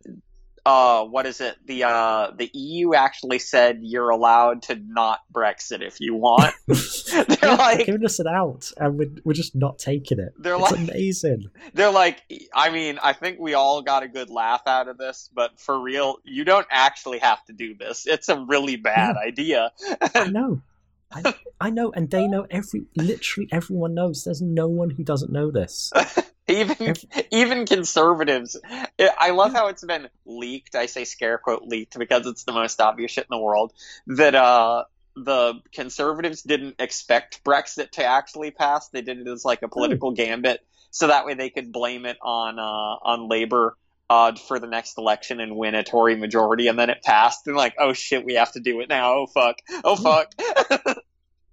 uh 0.66 1.02
what 1.04 1.24
is 1.24 1.40
it? 1.40 1.56
The 1.66 1.84
uh 1.84 2.32
the 2.36 2.50
EU 2.52 2.92
actually 2.92 3.38
said 3.38 3.78
you're 3.80 4.10
allowed 4.10 4.62
to 4.64 4.74
not 4.74 5.20
Brexit 5.32 5.80
if 5.80 5.98
you 6.00 6.14
want. 6.14 6.52
they're 6.66 7.24
they're 7.24 7.56
like 7.56 7.86
giving 7.86 8.04
us 8.04 8.20
it 8.20 8.26
out, 8.26 8.70
and 8.76 8.98
we're, 8.98 9.10
we're 9.24 9.32
just 9.32 9.54
not 9.54 9.78
taking 9.78 10.18
it. 10.18 10.34
They're 10.38 10.56
it's 10.56 10.70
like- 10.72 10.80
amazing. 10.90 11.44
they're 11.72 11.92
like 11.92 12.22
I 12.54 12.70
mean, 12.70 12.98
I 13.02 13.14
think 13.14 13.38
we 13.38 13.54
all 13.54 13.80
got 13.80 14.02
a 14.02 14.08
good 14.08 14.28
laugh 14.28 14.62
out 14.66 14.88
of 14.88 14.98
this, 14.98 15.30
but 15.32 15.58
for 15.58 15.80
real, 15.80 16.18
you 16.24 16.44
don't 16.44 16.66
actually 16.70 17.20
have 17.20 17.42
to 17.46 17.54
do 17.54 17.74
this. 17.74 18.06
It's 18.06 18.28
a 18.28 18.44
really 18.46 18.76
bad 18.76 19.16
idea. 19.16 19.72
I 20.14 20.28
know. 20.28 20.60
I, 21.12 21.34
I 21.60 21.70
know, 21.70 21.90
and 21.92 22.10
they 22.10 22.26
know. 22.26 22.46
Every 22.50 22.86
literally 22.96 23.48
everyone 23.50 23.94
knows. 23.94 24.24
There's 24.24 24.42
no 24.42 24.68
one 24.68 24.90
who 24.90 25.04
doesn't 25.04 25.32
know 25.32 25.50
this. 25.50 25.92
even 26.48 26.94
even 27.30 27.66
conservatives 27.66 28.58
I- 28.98 29.30
love 29.30 29.52
how 29.52 29.68
it's 29.68 29.84
been 29.84 30.08
leaked 30.24 30.74
i 30.74 30.86
say 30.86 31.04
scare 31.04 31.38
quote 31.38 31.62
leaked 31.62 31.98
because 31.98 32.26
it's 32.26 32.44
the 32.44 32.52
most 32.52 32.80
obvious 32.80 33.12
shit 33.12 33.26
in 33.30 33.36
the 33.36 33.42
world 33.42 33.72
that 34.06 34.34
uh 34.34 34.84
the 35.14 35.60
conservatives 35.74 36.42
didn't 36.42 36.76
expect 36.78 37.44
brexit 37.44 37.90
to 37.92 38.04
actually 38.04 38.50
pass 38.50 38.88
they 38.88 39.02
did 39.02 39.18
it 39.18 39.28
as 39.28 39.44
like 39.44 39.62
a 39.62 39.68
political 39.68 40.12
gambit 40.12 40.66
so 40.90 41.08
that 41.08 41.26
way 41.26 41.34
they 41.34 41.50
could 41.50 41.70
blame 41.70 42.06
it 42.06 42.16
on 42.22 42.58
uh 42.58 42.62
on 42.62 43.28
labor 43.28 43.76
uh, 44.10 44.34
for 44.34 44.58
the 44.58 44.66
next 44.66 44.98
election 44.98 45.40
and 45.40 45.56
win 45.56 45.74
a 45.74 45.84
Tory 45.84 46.16
majority, 46.16 46.68
and 46.68 46.78
then 46.78 46.90
it 46.90 47.02
passed, 47.02 47.46
and 47.46 47.56
like, 47.56 47.74
oh 47.78 47.92
shit, 47.92 48.24
we 48.24 48.34
have 48.34 48.52
to 48.52 48.60
do 48.60 48.80
it 48.80 48.88
now. 48.88 49.14
Oh 49.14 49.26
fuck, 49.26 49.56
oh 49.84 49.96
fuck. 50.02 50.32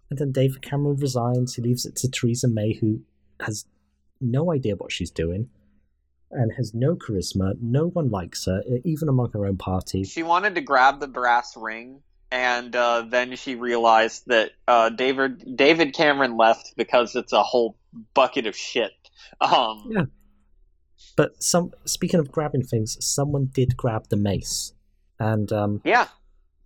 And 0.09 0.19
then 0.19 0.31
David 0.31 0.61
Cameron 0.61 0.97
resigns. 0.97 1.55
He 1.55 1.61
leaves 1.61 1.85
it 1.85 1.95
to 1.97 2.09
Theresa 2.09 2.47
May, 2.47 2.73
who 2.73 3.01
has 3.39 3.65
no 4.21 4.51
idea 4.51 4.75
what 4.75 4.91
she's 4.91 5.11
doing 5.11 5.49
and 6.31 6.51
has 6.57 6.73
no 6.73 6.95
charisma. 6.95 7.53
No 7.61 7.87
one 7.87 8.09
likes 8.09 8.45
her, 8.45 8.61
even 8.83 9.09
among 9.09 9.31
her 9.31 9.45
own 9.45 9.57
party. 9.57 10.03
She 10.03 10.23
wanted 10.23 10.55
to 10.55 10.61
grab 10.61 10.99
the 10.99 11.07
brass 11.07 11.55
ring, 11.57 12.01
and 12.31 12.75
uh, 12.75 13.05
then 13.07 13.35
she 13.35 13.55
realized 13.55 14.23
that 14.27 14.51
uh, 14.67 14.89
David 14.89 15.55
David 15.55 15.93
Cameron 15.93 16.37
left 16.37 16.75
because 16.77 17.15
it's 17.15 17.33
a 17.33 17.43
whole 17.43 17.77
bucket 18.13 18.47
of 18.47 18.55
shit. 18.55 18.91
Um, 19.41 19.89
Yeah. 19.89 20.05
But 21.15 21.41
some 21.41 21.71
speaking 21.85 22.19
of 22.19 22.31
grabbing 22.31 22.63
things, 22.63 22.97
someone 22.99 23.49
did 23.53 23.77
grab 23.77 24.07
the 24.09 24.17
mace, 24.17 24.73
and 25.19 25.51
um, 25.51 25.81
yeah, 25.85 26.07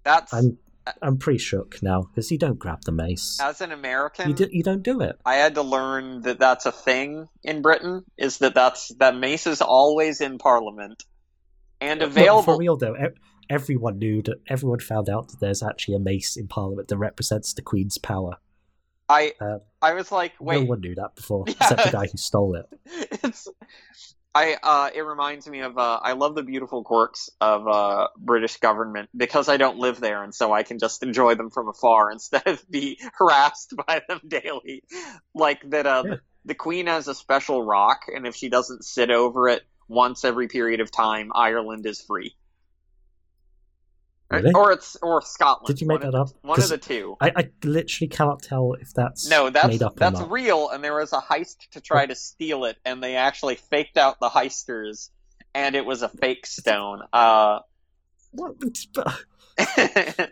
that's 0.03 0.33
I'm 0.33 0.57
I'm 1.03 1.17
pretty 1.17 1.37
shook 1.39 1.83
now 1.83 2.01
because 2.03 2.31
you 2.31 2.37
don't 2.39 2.57
grab 2.57 2.81
the 2.83 2.91
mace. 2.91 3.37
as 3.41 3.61
an 3.61 3.71
American. 3.71 4.29
You 4.29 4.35
do, 4.35 4.47
you 4.51 4.63
don't 4.63 4.81
do 4.81 5.01
it. 5.01 5.17
I 5.25 5.35
had 5.35 5.55
to 5.55 5.61
learn 5.61 6.21
that 6.21 6.39
that's 6.39 6.65
a 6.65 6.71
thing 6.71 7.27
in 7.43 7.61
Britain. 7.61 8.03
Is 8.17 8.39
that 8.39 8.55
that's 8.55 8.89
that 8.99 9.15
mace 9.15 9.45
is 9.45 9.61
always 9.61 10.19
in 10.21 10.37
Parliament 10.39 11.03
and 11.81 11.99
Look, 11.99 12.09
available. 12.09 12.41
for 12.43 12.57
real 12.57 12.75
though. 12.77 12.95
everyone 13.51 13.99
knew 13.99 14.21
that 14.23 14.37
everyone 14.47 14.79
found 14.79 15.09
out 15.09 15.27
that 15.29 15.39
there's 15.39 15.61
actually 15.63 15.95
a 15.95 15.99
mace 15.99 16.37
in 16.37 16.47
Parliament 16.47 16.87
that 16.87 16.97
represents 16.97 17.53
the 17.53 17.61
Queen's 17.61 17.97
power. 17.99 18.33
I 19.07 19.33
Um, 19.41 19.61
I 19.81 19.93
was 19.93 20.11
like, 20.11 20.33
wait, 20.39 20.61
no 20.61 20.65
one 20.69 20.81
knew 20.81 20.95
that 20.95 21.15
before, 21.15 21.45
Yeah. 21.47 21.53
except 21.61 21.83
the 21.85 21.91
guy 21.91 22.07
who 22.07 22.17
stole 22.17 22.55
it. 22.55 22.65
it's 23.23 23.47
I 24.35 24.57
uh 24.61 24.89
it 24.93 25.01
reminds 25.01 25.47
me 25.47 25.61
of 25.61 25.77
uh 25.77 25.99
I 26.01 26.13
love 26.13 26.35
the 26.35 26.43
beautiful 26.43 26.83
quirks 26.83 27.29
of 27.41 27.67
uh 27.67 28.07
British 28.17 28.57
government 28.57 29.09
because 29.15 29.49
I 29.49 29.57
don't 29.57 29.79
live 29.79 29.99
there 29.99 30.23
and 30.23 30.33
so 30.33 30.53
I 30.53 30.63
can 30.63 30.77
just 30.79 31.01
enjoy 31.03 31.35
them 31.35 31.49
from 31.49 31.67
afar 31.67 32.11
instead 32.13 32.47
of 32.47 32.63
be 32.69 32.99
harassed 33.17 33.73
by 33.87 34.01
them 34.07 34.21
daily. 34.27 34.83
Like 35.33 35.67
that 35.71 35.85
uh 35.87 36.03
Yeah. 36.05 36.15
the 36.45 36.55
queen 36.55 36.87
has 36.87 37.07
a 37.07 37.15
special 37.15 37.63
rock 37.63 38.03
and 38.13 38.25
if 38.27 38.35
she 38.35 38.49
doesn't 38.49 38.85
sit 38.85 39.09
over 39.11 39.49
it 39.49 39.63
once 39.87 40.23
every 40.23 40.47
period 40.47 40.79
of 40.79 40.91
time 40.91 41.31
Ireland 41.33 41.85
is 41.85 42.01
free. 42.01 42.35
Really? 44.31 44.51
Or 44.53 44.71
it's 44.71 44.95
or 45.01 45.21
Scotland. 45.23 45.67
Did 45.67 45.81
you 45.81 45.87
make 45.87 46.03
one 46.03 46.11
that 46.11 46.17
up? 46.17 46.29
One 46.41 46.61
of 46.61 46.69
the 46.69 46.77
two. 46.77 47.15
I, 47.19 47.31
I 47.35 47.49
literally 47.63 48.09
cannot 48.09 48.43
tell 48.43 48.73
if 48.79 48.93
that's 48.93 49.27
No, 49.27 49.49
that's 49.49 49.67
made 49.67 49.81
up 49.81 49.93
or 49.93 49.99
that's 49.99 50.21
real, 50.21 50.69
and 50.69 50.83
there 50.83 50.93
was 50.95 51.13
a 51.13 51.19
heist 51.19 51.67
to 51.71 51.81
try 51.81 52.05
to 52.05 52.13
steal 52.15 52.65
it, 52.65 52.77
and 52.85 53.01
they 53.01 53.15
actually 53.15 53.55
faked 53.55 53.97
out 53.97 54.19
the 54.19 54.29
heisters, 54.29 55.09
and 55.55 55.75
it 55.75 55.83
was 55.85 56.03
a 56.03 56.09
fake 56.09 56.45
stone. 56.45 57.01
Uh, 57.11 57.59
What? 58.31 58.53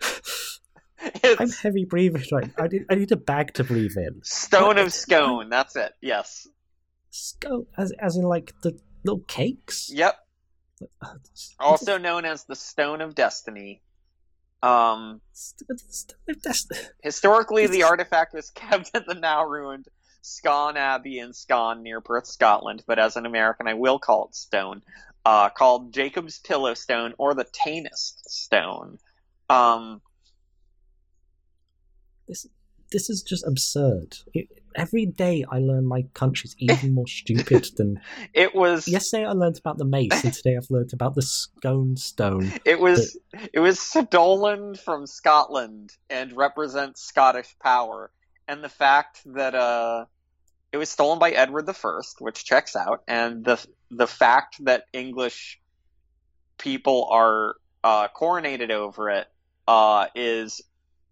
I'm 1.39 1.49
heavy 1.49 1.85
breathing. 1.85 2.23
Right, 2.31 2.51
I 2.57 2.67
need, 2.67 2.85
I 2.89 2.95
need 2.95 3.11
a 3.11 3.15
bag 3.17 3.53
to 3.55 3.63
breathe 3.63 3.97
in. 3.97 4.21
stone 4.23 4.77
of 4.77 4.91
scone. 4.93 5.49
That's 5.49 5.75
it. 5.75 5.93
Yes. 6.01 6.47
Sco- 7.09 7.67
as 7.77 7.91
as 7.99 8.15
in 8.15 8.23
like 8.23 8.53
the 8.61 8.77
little 9.03 9.21
cakes. 9.27 9.89
Yep. 9.93 10.15
Uh, 11.01 11.13
Also 11.59 11.97
known 11.97 12.25
as 12.25 12.43
the 12.45 12.55
Stone 12.55 13.01
of 13.01 13.15
Destiny. 13.15 13.81
Um, 14.63 15.21
historically, 17.03 17.67
the 17.67 17.83
artifact 17.83 18.33
was 18.33 18.49
kept 18.55 18.91
at 18.93 19.05
the 19.05 19.13
now 19.13 19.45
ruined 19.45 19.87
Scone 20.21 20.77
Abbey 20.77 21.19
in 21.19 21.33
Scone 21.33 21.83
near 21.83 22.01
Perth, 22.01 22.27
Scotland. 22.27 22.83
But 22.87 22.99
as 22.99 23.15
an 23.15 23.25
American, 23.25 23.67
I 23.67 23.75
will 23.75 23.99
call 23.99 24.25
it 24.25 24.35
stone. 24.35 24.81
Uh, 25.23 25.49
called 25.49 25.93
Jacob's 25.93 26.39
Pillow 26.39 26.73
Stone 26.73 27.13
or 27.17 27.33
the 27.33 27.43
Tanist 27.43 28.29
Stone. 28.29 28.97
Um, 29.49 30.01
this 32.27 32.47
this 32.91 33.09
is 33.09 33.21
just 33.21 33.45
absurd. 33.45 34.17
It, 34.33 34.47
every 34.75 35.05
day 35.05 35.43
I 35.49 35.59
learn 35.59 35.85
my 35.85 36.03
country's 36.13 36.55
even 36.59 36.93
more 36.93 37.07
stupid 37.07 37.67
than 37.77 37.99
it 38.33 38.55
was. 38.55 38.87
yesterday. 38.87 39.25
I 39.25 39.31
learned 39.31 39.57
about 39.57 39.77
the 39.77 39.85
mace, 39.85 40.23
and 40.23 40.33
today 40.33 40.55
I've 40.55 40.69
learned 40.69 40.93
about 40.93 41.15
the 41.15 41.21
scone 41.21 41.97
stone. 41.97 42.51
It 42.65 42.79
was 42.79 43.17
it 43.53 43.59
was 43.59 43.79
stolen 43.79 44.75
from 44.75 45.07
Scotland 45.07 45.95
and 46.09 46.33
represents 46.33 47.01
Scottish 47.01 47.55
power, 47.59 48.11
and 48.47 48.63
the 48.63 48.69
fact 48.69 49.21
that 49.25 49.55
uh, 49.55 50.05
it 50.71 50.77
was 50.77 50.89
stolen 50.89 51.19
by 51.19 51.31
Edward 51.31 51.65
the 51.65 51.73
First, 51.73 52.19
which 52.19 52.45
checks 52.45 52.75
out, 52.75 53.03
and 53.07 53.43
the 53.43 53.65
the 53.89 54.07
fact 54.07 54.63
that 54.65 54.85
English 54.93 55.59
people 56.57 57.07
are 57.11 57.55
uh, 57.83 58.07
coronated 58.09 58.69
over 58.71 59.09
it 59.09 59.27
uh, 59.67 60.07
is 60.15 60.61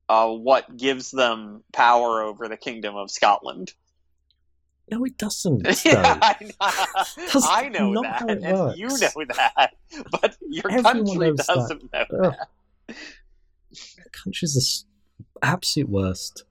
uh, 0.09 0.29
what 0.29 0.75
gives 0.77 1.11
them 1.11 1.63
power 1.73 2.21
over 2.23 2.47
the 2.47 2.57
Kingdom 2.57 2.95
of 2.95 3.09
Scotland. 3.11 3.73
No, 4.89 5.03
it 5.03 5.17
doesn't. 5.17 5.65
Yeah, 5.85 6.19
I 6.21 6.35
know, 6.41 6.53
I 6.59 7.69
know 7.69 8.01
that, 8.03 8.21
and 8.29 8.77
you 8.77 8.87
know 8.87 9.25
that, 9.25 9.73
but 10.11 10.37
your 10.47 10.71
Everyone 10.71 11.05
country 11.05 11.33
doesn't 11.33 11.93
know 11.93 12.05
Ugh. 12.23 12.35
The 12.87 14.09
country's 14.11 14.85
the 15.17 15.25
absolute 15.41 15.89
worst. 15.89 16.43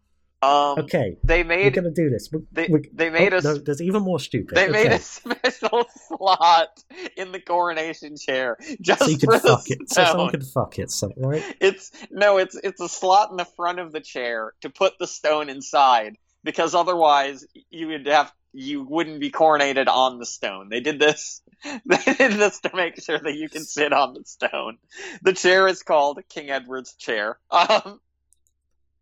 Um, 0.44 0.78
Okay, 0.84 1.16
they 1.24 1.42
made. 1.42 1.64
we're 1.64 1.82
gonna 1.82 1.94
do 1.94 2.10
this. 2.10 2.28
We're, 2.32 2.42
they 2.52 2.66
we're- 2.68 2.90
they 2.92 3.10
made 3.10 3.32
oh, 3.32 3.38
a 3.38 3.42
no, 3.42 3.54
there's 3.58 3.80
even 3.82 4.02
more 4.02 4.18
stupid. 4.18 4.56
they 4.56 4.68
made 4.68 4.92
a 4.92 4.98
special 5.18 5.86
slot 6.08 6.82
in 7.16 7.32
the 7.32 7.40
coronation 7.40 8.16
chair 8.16 8.56
just 8.80 9.00
so 9.00 9.06
you 9.08 9.18
for 9.18 9.32
can 9.38 9.42
the 9.42 9.48
fuck 9.48 9.70
it. 9.70 9.92
So 9.92 10.04
someone 10.04 10.30
can 10.30 10.42
fuck 10.42 10.78
it, 10.78 10.90
so, 10.90 11.10
right? 11.16 11.42
It's 11.60 11.90
no, 12.10 12.38
it's 12.38 12.56
it's 12.56 12.80
a 12.80 12.88
slot 12.88 13.30
in 13.30 13.36
the 13.36 13.44
front 13.44 13.78
of 13.78 13.92
the 13.92 14.00
chair 14.00 14.52
to 14.60 14.70
put 14.70 14.98
the 14.98 15.06
stone 15.06 15.48
inside 15.48 16.16
because 16.42 16.74
otherwise 16.74 17.46
you 17.70 17.88
would 17.88 18.06
have 18.06 18.32
you 18.52 18.84
wouldn't 18.84 19.18
be 19.20 19.30
coronated 19.30 19.88
on 19.88 20.18
the 20.18 20.26
stone. 20.26 20.68
They 20.68 20.80
did 20.80 20.98
this. 20.98 21.40
They 21.86 21.96
did 22.14 22.32
this 22.34 22.60
to 22.60 22.70
make 22.76 23.02
sure 23.02 23.18
that 23.18 23.34
you 23.34 23.48
can 23.48 23.64
sit 23.64 23.90
on 23.94 24.12
the 24.12 24.22
stone. 24.24 24.76
The 25.22 25.32
chair 25.32 25.66
is 25.66 25.82
called 25.82 26.20
King 26.28 26.50
Edward's 26.50 26.92
chair. 26.94 27.38
Um, 27.50 28.00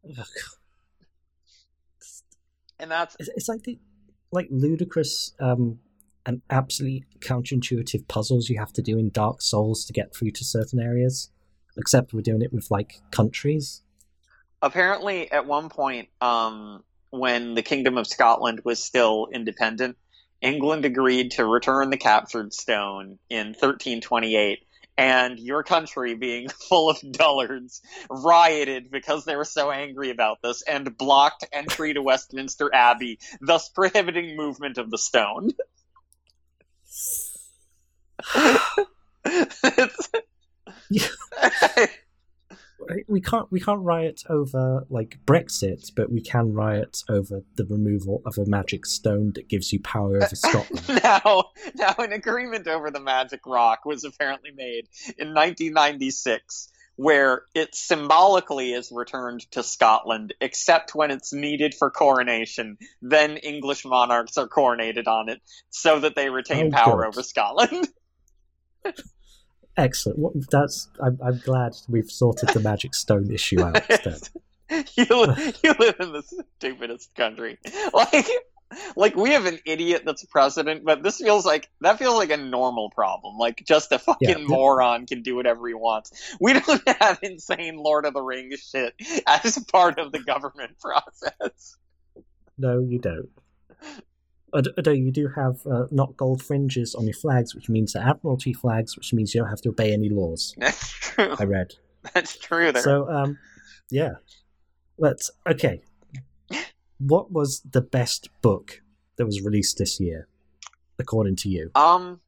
Ugh. 0.09 0.27
And 2.83 2.91
that's 2.91 3.17
It's, 3.19 3.49
like 3.49 3.63
the 3.63 3.79
like 4.31 4.49
ludicrous 4.51 5.33
um, 5.41 5.79
and 6.27 6.43
absolutely 6.51 7.05
counterintuitive 7.21 8.09
puzzles 8.09 8.49
you 8.51 8.59
have 8.59 8.73
to 8.75 8.83
do 8.83 8.99
in 8.99 9.11
Dark 9.11 9.41
Souls 9.41 9.85
to 9.87 9.93
get 9.93 10.15
through 10.15 10.33
to 10.33 10.45
certain 10.45 10.81
areas. 10.81 11.31
Except 11.79 12.13
we're 12.13 12.21
doing 12.21 12.43
it 12.43 12.53
with 12.53 12.71
like 12.71 13.01
countries. 13.11 13.83
apparently 14.61 15.31
at 15.33 15.47
one 15.47 15.71
point 15.71 16.09
um, 16.21 16.85
when 17.11 17.55
the 17.55 17.63
kingdom 17.63 17.97
of 17.97 18.07
scotland 18.07 18.61
was 18.65 18.83
still 18.83 19.29
independent 19.33 19.97
england 20.41 20.85
agreed 20.85 21.31
to 21.33 21.47
return 21.47 21.91
the 21.91 21.97
captured 21.97 22.53
stone 22.53 23.19
in 23.31 23.49
1328 23.49 24.67
and 24.97 25.39
your 25.39 25.63
country 25.63 26.15
being 26.15 26.49
full 26.69 26.91
of 26.91 27.01
dullards 27.13 27.81
rioted 28.11 28.91
because 28.91 29.25
they 29.25 29.37
were 29.37 29.45
so 29.45 29.71
angry 29.71 30.11
about 30.11 30.39
this 30.43 30.63
and 30.63 30.97
blocked 30.97 31.45
entry 31.53 31.95
to 31.95 32.03
westminster 32.03 32.71
abbey 32.75 33.19
thus 33.41 33.69
prohibiting 33.69 34.37
movement 34.37 34.79
of 34.79 34.91
the 34.91 34.99
stone 34.99 35.51
We 43.09 43.21
can't 43.21 43.51
we 43.51 43.61
can't 43.61 43.81
riot 43.81 44.23
over 44.29 44.87
like 44.91 45.19
Brexit, 45.27 45.91
but 45.95 46.11
we 46.11 46.21
can 46.21 46.53
riot 46.53 47.03
over 47.09 47.43
the 47.57 47.65
removal 47.65 48.23
of 48.27 48.39
a 48.39 48.45
magic 48.47 48.87
stone 48.87 49.33
that 49.35 49.49
gives 49.49 49.73
you 49.73 49.81
power 49.81 50.17
over 50.17 50.27
Scotland. 50.37 51.03
now, 51.03 51.45
now, 51.75 51.95
an 51.99 52.13
agreement 52.13 52.67
over 52.67 52.91
the 52.91 53.01
magic 53.01 53.41
rock 53.47 53.85
was 53.85 54.05
apparently 54.05 54.51
made 54.51 54.89
in 55.19 55.29
1996, 55.35 56.71
where 56.97 57.43
it 57.55 57.75
symbolically 57.75 58.73
is 58.73 58.91
returned 58.93 59.41
to 59.53 59.63
Scotland, 59.63 60.35
except 60.41 60.95
when 60.95 61.11
it's 61.11 61.33
needed 61.33 61.75
for 61.75 61.91
coronation. 61.91 62.77
Then 63.01 63.37
English 63.37 63.85
monarchs 63.85 64.37
are 64.39 64.49
coronated 64.49 65.07
on 65.07 65.29
it, 65.29 65.41
so 65.71 66.01
that 66.01 66.15
they 66.17 66.29
retain 66.31 66.69
Oh, 66.69 66.77
power 66.77 67.03
God. 67.03 67.09
over 67.09 67.23
Scotland. 67.23 67.89
Excellent. 69.77 70.51
That's 70.51 70.89
I'm, 71.03 71.19
I'm 71.25 71.41
glad 71.45 71.77
we've 71.89 72.11
sorted 72.11 72.51
the 72.51 72.61
magic 72.61 72.95
stone 72.95 73.31
issue 73.31 73.63
out 73.63 73.83
you, 74.71 75.07
you 75.63 75.75
live 75.79 75.97
in 76.01 76.13
the 76.13 76.23
stupidest 76.59 77.15
country. 77.15 77.59
Like, 77.93 78.27
like 78.97 79.17
we 79.17 79.31
have 79.31 79.45
an 79.45 79.59
idiot 79.67 80.03
that's 80.07 80.25
president, 80.25 80.83
but 80.83 81.03
this 81.03 81.19
feels 81.19 81.45
like 81.45 81.69
that 81.83 81.99
feels 81.99 82.17
like 82.17 82.31
a 82.31 82.39
normal 82.39 82.89
problem. 82.91 83.37
Like, 83.37 83.63
just 83.67 83.93
a 83.93 83.99
fucking 83.99 84.29
Yeah, 84.29 84.45
moron 84.47 85.07
can 85.07 85.23
do 85.23 85.37
whatever 85.37 85.69
he 85.69 85.75
wants. 85.75 86.37
We 86.41 86.55
don't 86.55 86.89
have 87.01 87.19
insane 87.23 87.77
Lord 87.77 88.07
of 88.07 88.15
the 88.15 88.23
Rings 88.23 88.61
shit 88.61 88.95
as 89.27 89.59
part 89.71 89.99
of 89.99 90.11
the 90.13 90.21
government 90.21 90.79
process. 90.81 91.77
No, 92.57 92.81
you 92.81 92.99
don't. 92.99 93.29
Although 94.55 94.93
you 94.93 95.11
do 95.11 95.29
have 95.29 95.67
uh, 95.67 95.87
not 95.91 96.17
gold 96.17 96.43
fringes 96.43 96.95
on 96.95 97.05
your 97.05 97.15
flags, 97.15 97.55
which 97.55 97.69
means 97.69 97.95
they're 97.95 98.03
Admiralty 98.03 98.53
flags, 98.53 98.97
which 98.97 99.13
means 99.15 99.35
you 99.35 99.41
don't 99.41 99.49
have 99.49 99.63
to 99.63 99.71
obey 99.71 99.93
any 99.93 100.11
laws. 100.11 100.55
That's 100.59 100.91
true. 100.91 101.35
I 101.39 101.45
read. 101.45 101.75
That's 102.15 102.37
true. 102.37 102.73
There. 102.73 102.83
So, 102.83 103.09
um, 103.09 103.39
yeah. 103.91 104.15
Let's 104.99 105.31
okay. 105.49 105.81
What 106.99 107.33
was 107.33 107.63
the 107.69 107.81
best 107.81 108.29
book 108.43 108.83
that 109.17 109.25
was 109.27 109.41
released 109.43 109.79
this 109.79 109.99
year, 109.99 110.29
according 110.99 111.37
to 111.37 111.49
you? 111.49 111.71
um, 111.75 112.21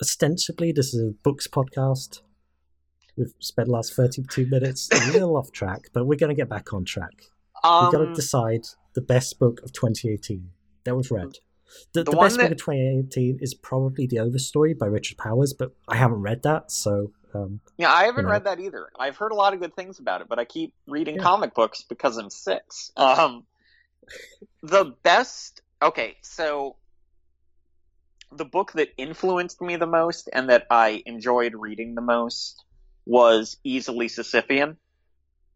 Ostensibly, 0.00 0.72
this 0.72 0.94
is 0.94 1.02
a 1.02 1.12
books 1.22 1.46
podcast. 1.46 2.22
We've 3.16 3.34
spent 3.40 3.66
the 3.66 3.72
last 3.72 3.94
thirty-two 3.94 4.46
minutes 4.46 4.88
a 4.92 5.12
little 5.12 5.36
off 5.36 5.52
track, 5.52 5.90
but 5.92 6.06
we're 6.06 6.18
going 6.18 6.30
to 6.30 6.40
get 6.40 6.48
back 6.48 6.72
on 6.72 6.84
track. 6.84 7.24
We've 7.62 7.92
got 7.92 7.98
to 7.98 8.06
um, 8.08 8.14
decide 8.14 8.66
the 8.94 9.00
best 9.00 9.38
book 9.38 9.60
of 9.62 9.72
2018 9.72 10.50
that 10.84 10.96
was 10.96 11.10
read. 11.10 11.38
The, 11.92 12.02
The 12.04 12.10
the, 12.12 12.16
one 12.16 12.28
best 12.28 12.38
book 12.38 12.50
of 12.52 12.56
2018 12.58 13.38
is 13.40 13.54
probably 13.54 14.06
The 14.06 14.16
Overstory 14.16 14.76
by 14.78 14.86
Richard 14.86 15.18
Powers, 15.18 15.52
but 15.52 15.72
I 15.86 15.96
haven't 15.96 16.22
read 16.22 16.42
that, 16.44 16.70
so 16.70 17.12
um, 17.34 17.60
yeah, 17.76 17.92
I 17.92 18.04
haven't 18.04 18.22
you 18.22 18.22
know. 18.24 18.30
read 18.30 18.44
that 18.44 18.58
either. 18.58 18.88
I've 18.98 19.16
heard 19.16 19.32
a 19.32 19.34
lot 19.34 19.52
of 19.52 19.60
good 19.60 19.76
things 19.76 19.98
about 19.98 20.22
it, 20.22 20.28
but 20.28 20.38
I 20.38 20.44
keep 20.46 20.72
reading 20.86 21.16
Yeah. 21.16 21.22
comic 21.22 21.54
books 21.54 21.84
because 21.88 22.16
I'm 22.16 22.30
six. 22.30 22.90
Um, 22.96 23.44
the 24.62 24.94
best. 25.02 25.60
Okay, 25.82 26.16
so 26.22 26.76
the 28.32 28.44
book 28.46 28.72
that 28.72 28.88
influenced 28.96 29.60
me 29.60 29.76
the 29.76 29.86
most 29.86 30.28
and 30.32 30.50
that 30.50 30.66
I 30.70 31.02
enjoyed 31.06 31.54
reading 31.54 31.94
the 31.94 32.00
most 32.02 32.64
was 33.06 33.56
easily 33.64 34.08
Sisyphean. 34.08 34.76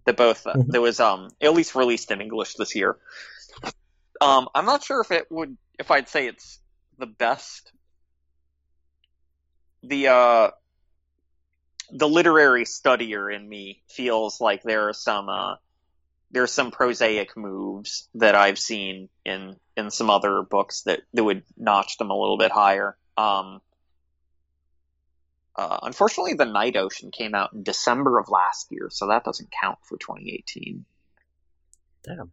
That 0.04 0.16
both 0.16 0.44
Mhm. 0.44 0.72
that 0.72 0.80
was 0.80 0.98
um 1.00 1.30
at 1.40 1.52
least 1.54 1.74
released 1.74 2.10
in 2.10 2.20
English 2.20 2.54
this 2.54 2.74
year. 2.74 2.98
Um, 4.22 4.48
I'm 4.54 4.66
not 4.66 4.84
sure 4.84 5.00
if 5.00 5.10
it 5.10 5.26
would 5.30 5.56
if 5.78 5.90
I'd 5.90 6.08
say 6.08 6.28
it's 6.28 6.60
the 6.98 7.06
best. 7.06 7.72
The 9.82 10.08
uh 10.08 10.50
the 11.90 12.08
literary 12.08 12.64
studier 12.64 13.34
in 13.34 13.48
me 13.48 13.82
feels 13.90 14.40
like 14.40 14.62
there 14.62 14.88
are 14.88 14.92
some 14.92 15.28
uh 15.28 15.56
there's 16.30 16.52
some 16.52 16.70
prosaic 16.70 17.36
moves 17.36 18.08
that 18.14 18.36
I've 18.36 18.60
seen 18.60 19.08
in 19.24 19.56
in 19.76 19.90
some 19.90 20.08
other 20.08 20.42
books 20.42 20.82
that, 20.82 21.00
that 21.14 21.24
would 21.24 21.42
notch 21.56 21.98
them 21.98 22.10
a 22.10 22.18
little 22.18 22.38
bit 22.38 22.52
higher. 22.52 22.96
Um, 23.16 23.60
uh, 25.56 25.78
unfortunately, 25.82 26.34
The 26.34 26.44
Night 26.44 26.76
Ocean 26.76 27.10
came 27.10 27.34
out 27.34 27.52
in 27.52 27.62
December 27.62 28.18
of 28.18 28.28
last 28.28 28.68
year, 28.70 28.88
so 28.90 29.08
that 29.08 29.24
doesn't 29.24 29.50
count 29.50 29.78
for 29.82 29.98
2018. 29.98 30.84
Damn. 32.04 32.32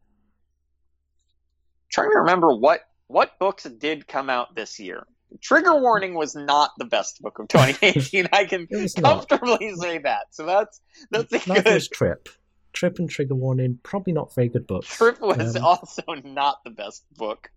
Trying 1.91 2.11
to 2.11 2.19
remember 2.19 2.55
what 2.55 2.81
what 3.07 3.37
books 3.39 3.63
did 3.63 4.07
come 4.07 4.29
out 4.29 4.55
this 4.55 4.79
year. 4.79 5.05
Trigger 5.41 5.75
Warning 5.79 6.15
was 6.15 6.35
not 6.35 6.71
the 6.77 6.85
best 6.85 7.21
book 7.21 7.37
of 7.39 7.47
2018. 7.49 8.29
I 8.33 8.45
can 8.45 8.67
It 8.69 8.77
was 8.77 8.97
not. 8.97 9.27
comfortably 9.29 9.73
say 9.75 9.99
that. 9.99 10.27
So 10.31 10.45
that's 10.45 10.81
that's 11.11 11.31
a 11.33 11.49
Neither 11.49 11.61
good. 11.63 11.73
was 11.73 11.87
Trip. 11.87 12.29
Trip 12.73 12.99
and 12.99 13.09
Trigger 13.09 13.35
Warning, 13.35 13.79
probably 13.83 14.13
not 14.13 14.33
very 14.35 14.47
good 14.49 14.67
books. 14.67 14.87
Trip 14.95 15.19
was 15.21 15.55
Um, 15.55 15.63
also 15.65 16.03
not 16.23 16.63
the 16.63 16.69
best 16.71 17.03
book. 17.15 17.49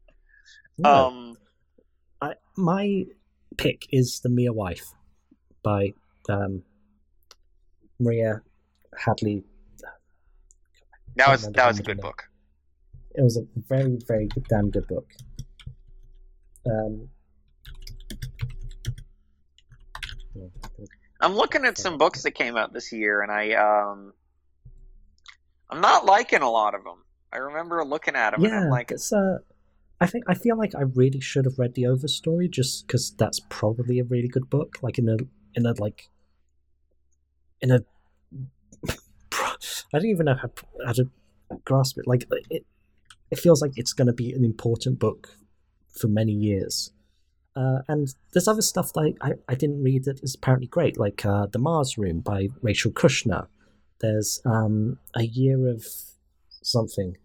no. 0.79 0.91
Um, 1.09 1.37
I, 2.21 2.35
my 2.57 3.05
pick 3.57 3.87
is 3.91 4.21
The 4.21 4.29
Mere 4.31 4.53
Wife 4.53 4.93
by 5.63 5.93
um, 6.29 6.63
Maria 7.99 8.43
Headley. 8.97 9.45
that 11.17 11.29
was 11.29 11.51
that 11.53 11.67
was 11.69 11.79
a 11.79 11.83
good 11.83 11.97
name. 11.99 12.03
book. 12.03 12.25
It 13.15 13.23
was 13.23 13.37
a 13.37 13.43
very, 13.69 13.99
very 14.07 14.27
good, 14.27 14.45
damn 14.49 14.71
good 14.71 14.87
book. 14.89 15.07
Um, 16.67 17.09
I'm 21.21 21.35
looking 21.35 21.65
at 21.65 21.79
some 21.79 21.99
books 21.99 22.23
that 22.23 22.33
came 22.33 22.57
out 22.57 22.73
this 22.73 22.93
year, 22.93 23.23
and 23.23 23.31
I 23.31 23.53
um, 23.53 24.13
I'm 25.71 25.81
not 25.81 26.05
liking 26.05 26.43
a 26.43 26.51
lot 26.51 26.75
of 26.75 26.85
them. 26.85 27.05
I 27.33 27.39
remember 27.39 27.85
looking 27.85 28.15
at 28.15 28.31
them, 28.31 28.45
and 28.45 28.55
I'm 28.55 28.69
like, 28.71 28.91
it's 28.91 29.13
uh, 29.13 29.39
I 30.01 30.07
think 30.07 30.25
I 30.29 30.35
feel 30.35 30.57
like 30.57 30.75
I 30.75 30.83
really 30.83 31.21
should 31.21 31.45
have 31.45 31.59
read 31.59 31.75
the 31.75 31.85
Overstory 31.85 32.51
just 32.51 32.87
because 32.87 33.15
that's 33.17 33.41
probably 33.49 34.01
a 34.01 34.05
really 34.05 34.29
good 34.29 34.51
book. 34.51 34.79
Like 34.83 34.99
in 34.99 35.09
a 35.09 35.17
in 35.55 35.65
a 35.65 35.75
like 35.81 36.09
in 37.61 37.71
a 37.71 37.85
I 39.33 39.99
don't 39.99 40.07
even 40.07 40.27
know 40.27 40.35
how, 40.35 40.51
how 40.85 40.93
to 40.93 41.09
grasp 41.65 41.99
it. 41.99 42.07
Like 42.07 42.27
it, 42.51 42.67
it 43.33 43.39
feels 43.39 43.63
like 43.63 43.73
it's 43.77 43.95
going 43.95 44.07
to 44.07 44.13
be 44.13 44.31
an 44.33 44.45
important 44.45 44.99
book 44.99 45.37
for 45.91 46.07
many 46.07 46.33
years. 46.33 46.93
Uh, 47.57 47.79
and 47.89 48.15
there's 48.33 48.47
other 48.47 48.63
stuff 48.63 48.93
that 48.93 49.15
I, 49.23 49.33
I 49.49 49.55
didn't 49.55 49.83
read 49.83 50.05
that 50.05 50.23
is 50.23 50.35
apparently 50.35 50.67
great, 50.67 50.99
like 50.99 51.25
uh, 51.25 51.47
The 51.47 51.59
Mars 51.59 51.97
Room 51.97 52.21
by 52.21 52.49
Rachel 52.61 52.93
Kushner. 52.93 53.47
There's 54.01 54.43
um, 54.45 54.99
A 55.17 55.23
Year 55.23 55.67
of 55.69 55.85
Something. 56.63 57.17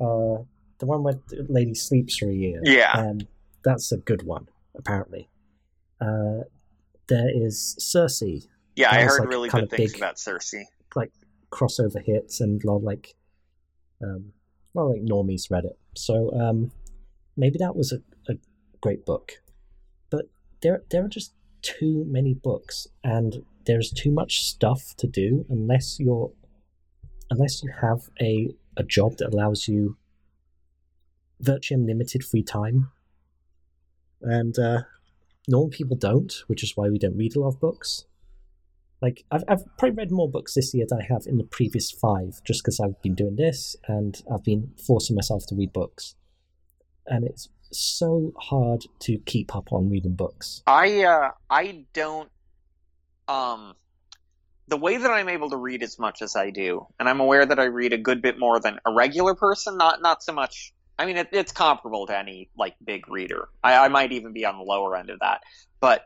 Uh, 0.00 0.42
the 0.78 0.86
one 0.86 1.02
where 1.02 1.20
the 1.28 1.46
lady 1.48 1.74
sleeps 1.74 2.16
for 2.16 2.30
a 2.30 2.34
year. 2.34 2.60
Yeah. 2.64 2.92
Um, 2.92 3.20
that's 3.62 3.92
a 3.92 3.98
good 3.98 4.22
one, 4.22 4.48
apparently. 4.74 5.28
Uh, 6.00 6.44
there 7.08 7.28
is 7.32 7.76
Circe, 7.78 8.22
yeah, 8.74 8.90
I 8.90 9.02
heard 9.02 9.20
like, 9.20 9.28
really 9.28 9.48
good 9.50 9.68
things 9.68 9.92
big. 9.92 10.00
about 10.00 10.18
Circe. 10.18 10.54
Like 10.96 11.12
crossover 11.50 12.02
hits 12.02 12.40
and 12.40 12.62
a 12.64 12.66
lot 12.66 12.78
of 12.78 12.82
like 12.84 13.14
um 14.02 14.32
a 14.74 14.78
lot 14.78 14.90
like 14.90 15.02
normies 15.02 15.50
read 15.50 15.64
it. 15.64 15.78
So 15.96 16.30
um 16.32 16.72
maybe 17.36 17.58
that 17.58 17.76
was 17.76 17.92
a, 17.92 17.98
a 18.30 18.36
great 18.80 19.04
book. 19.04 19.32
But 20.10 20.26
there 20.62 20.82
there 20.90 21.04
are 21.04 21.08
just 21.08 21.34
too 21.62 22.04
many 22.08 22.34
books 22.34 22.86
and 23.04 23.44
there's 23.66 23.90
too 23.90 24.10
much 24.10 24.44
stuff 24.44 24.94
to 24.98 25.06
do 25.06 25.46
unless 25.48 25.98
you're 26.00 26.32
unless 27.30 27.62
you 27.62 27.72
have 27.80 28.08
a 28.20 28.48
a 28.76 28.82
job 28.82 29.16
that 29.18 29.32
allows 29.32 29.68
you 29.68 29.96
virtually 31.40 31.80
unlimited 31.80 32.24
free 32.24 32.42
time. 32.42 32.90
And 34.20 34.58
uh 34.58 34.82
normal 35.48 35.70
people 35.70 35.96
don't 35.96 36.32
which 36.46 36.62
is 36.62 36.76
why 36.76 36.88
we 36.88 36.98
don't 36.98 37.16
read 37.16 37.36
a 37.36 37.40
lot 37.40 37.48
of 37.48 37.60
books 37.60 38.04
like 39.02 39.24
I've, 39.30 39.44
I've 39.48 39.64
probably 39.76 39.96
read 39.96 40.12
more 40.12 40.30
books 40.30 40.54
this 40.54 40.72
year 40.72 40.86
than 40.88 41.00
I 41.00 41.12
have 41.12 41.26
in 41.26 41.36
the 41.36 41.44
previous 41.44 41.90
five, 41.90 42.40
just 42.44 42.62
because 42.62 42.80
I've 42.80 43.02
been 43.02 43.14
doing 43.14 43.36
this 43.36 43.76
and 43.88 44.22
I've 44.32 44.44
been 44.44 44.72
forcing 44.86 45.16
myself 45.16 45.44
to 45.48 45.56
read 45.56 45.72
books, 45.72 46.14
and 47.06 47.24
it's 47.24 47.48
so 47.72 48.32
hard 48.38 48.84
to 49.00 49.18
keep 49.18 49.56
up 49.56 49.72
on 49.72 49.90
reading 49.90 50.14
books. 50.14 50.62
I 50.66 51.02
uh, 51.04 51.30
I 51.50 51.84
don't 51.92 52.30
um 53.28 53.74
the 54.68 54.76
way 54.76 54.96
that 54.96 55.10
I'm 55.10 55.28
able 55.28 55.50
to 55.50 55.56
read 55.56 55.82
as 55.82 55.98
much 55.98 56.22
as 56.22 56.36
I 56.36 56.50
do, 56.50 56.86
and 56.98 57.08
I'm 57.08 57.20
aware 57.20 57.44
that 57.44 57.58
I 57.58 57.64
read 57.64 57.92
a 57.92 57.98
good 57.98 58.22
bit 58.22 58.38
more 58.38 58.60
than 58.60 58.78
a 58.86 58.92
regular 58.92 59.34
person. 59.34 59.76
Not 59.76 60.00
not 60.00 60.22
so 60.22 60.32
much. 60.32 60.72
I 60.98 61.06
mean, 61.06 61.16
it, 61.16 61.30
it's 61.32 61.50
comparable 61.50 62.06
to 62.06 62.16
any 62.16 62.50
like 62.56 62.76
big 62.84 63.08
reader. 63.08 63.48
I, 63.64 63.86
I 63.86 63.88
might 63.88 64.12
even 64.12 64.32
be 64.32 64.46
on 64.46 64.58
the 64.58 64.64
lower 64.64 64.96
end 64.96 65.10
of 65.10 65.18
that, 65.20 65.42
but 65.80 66.04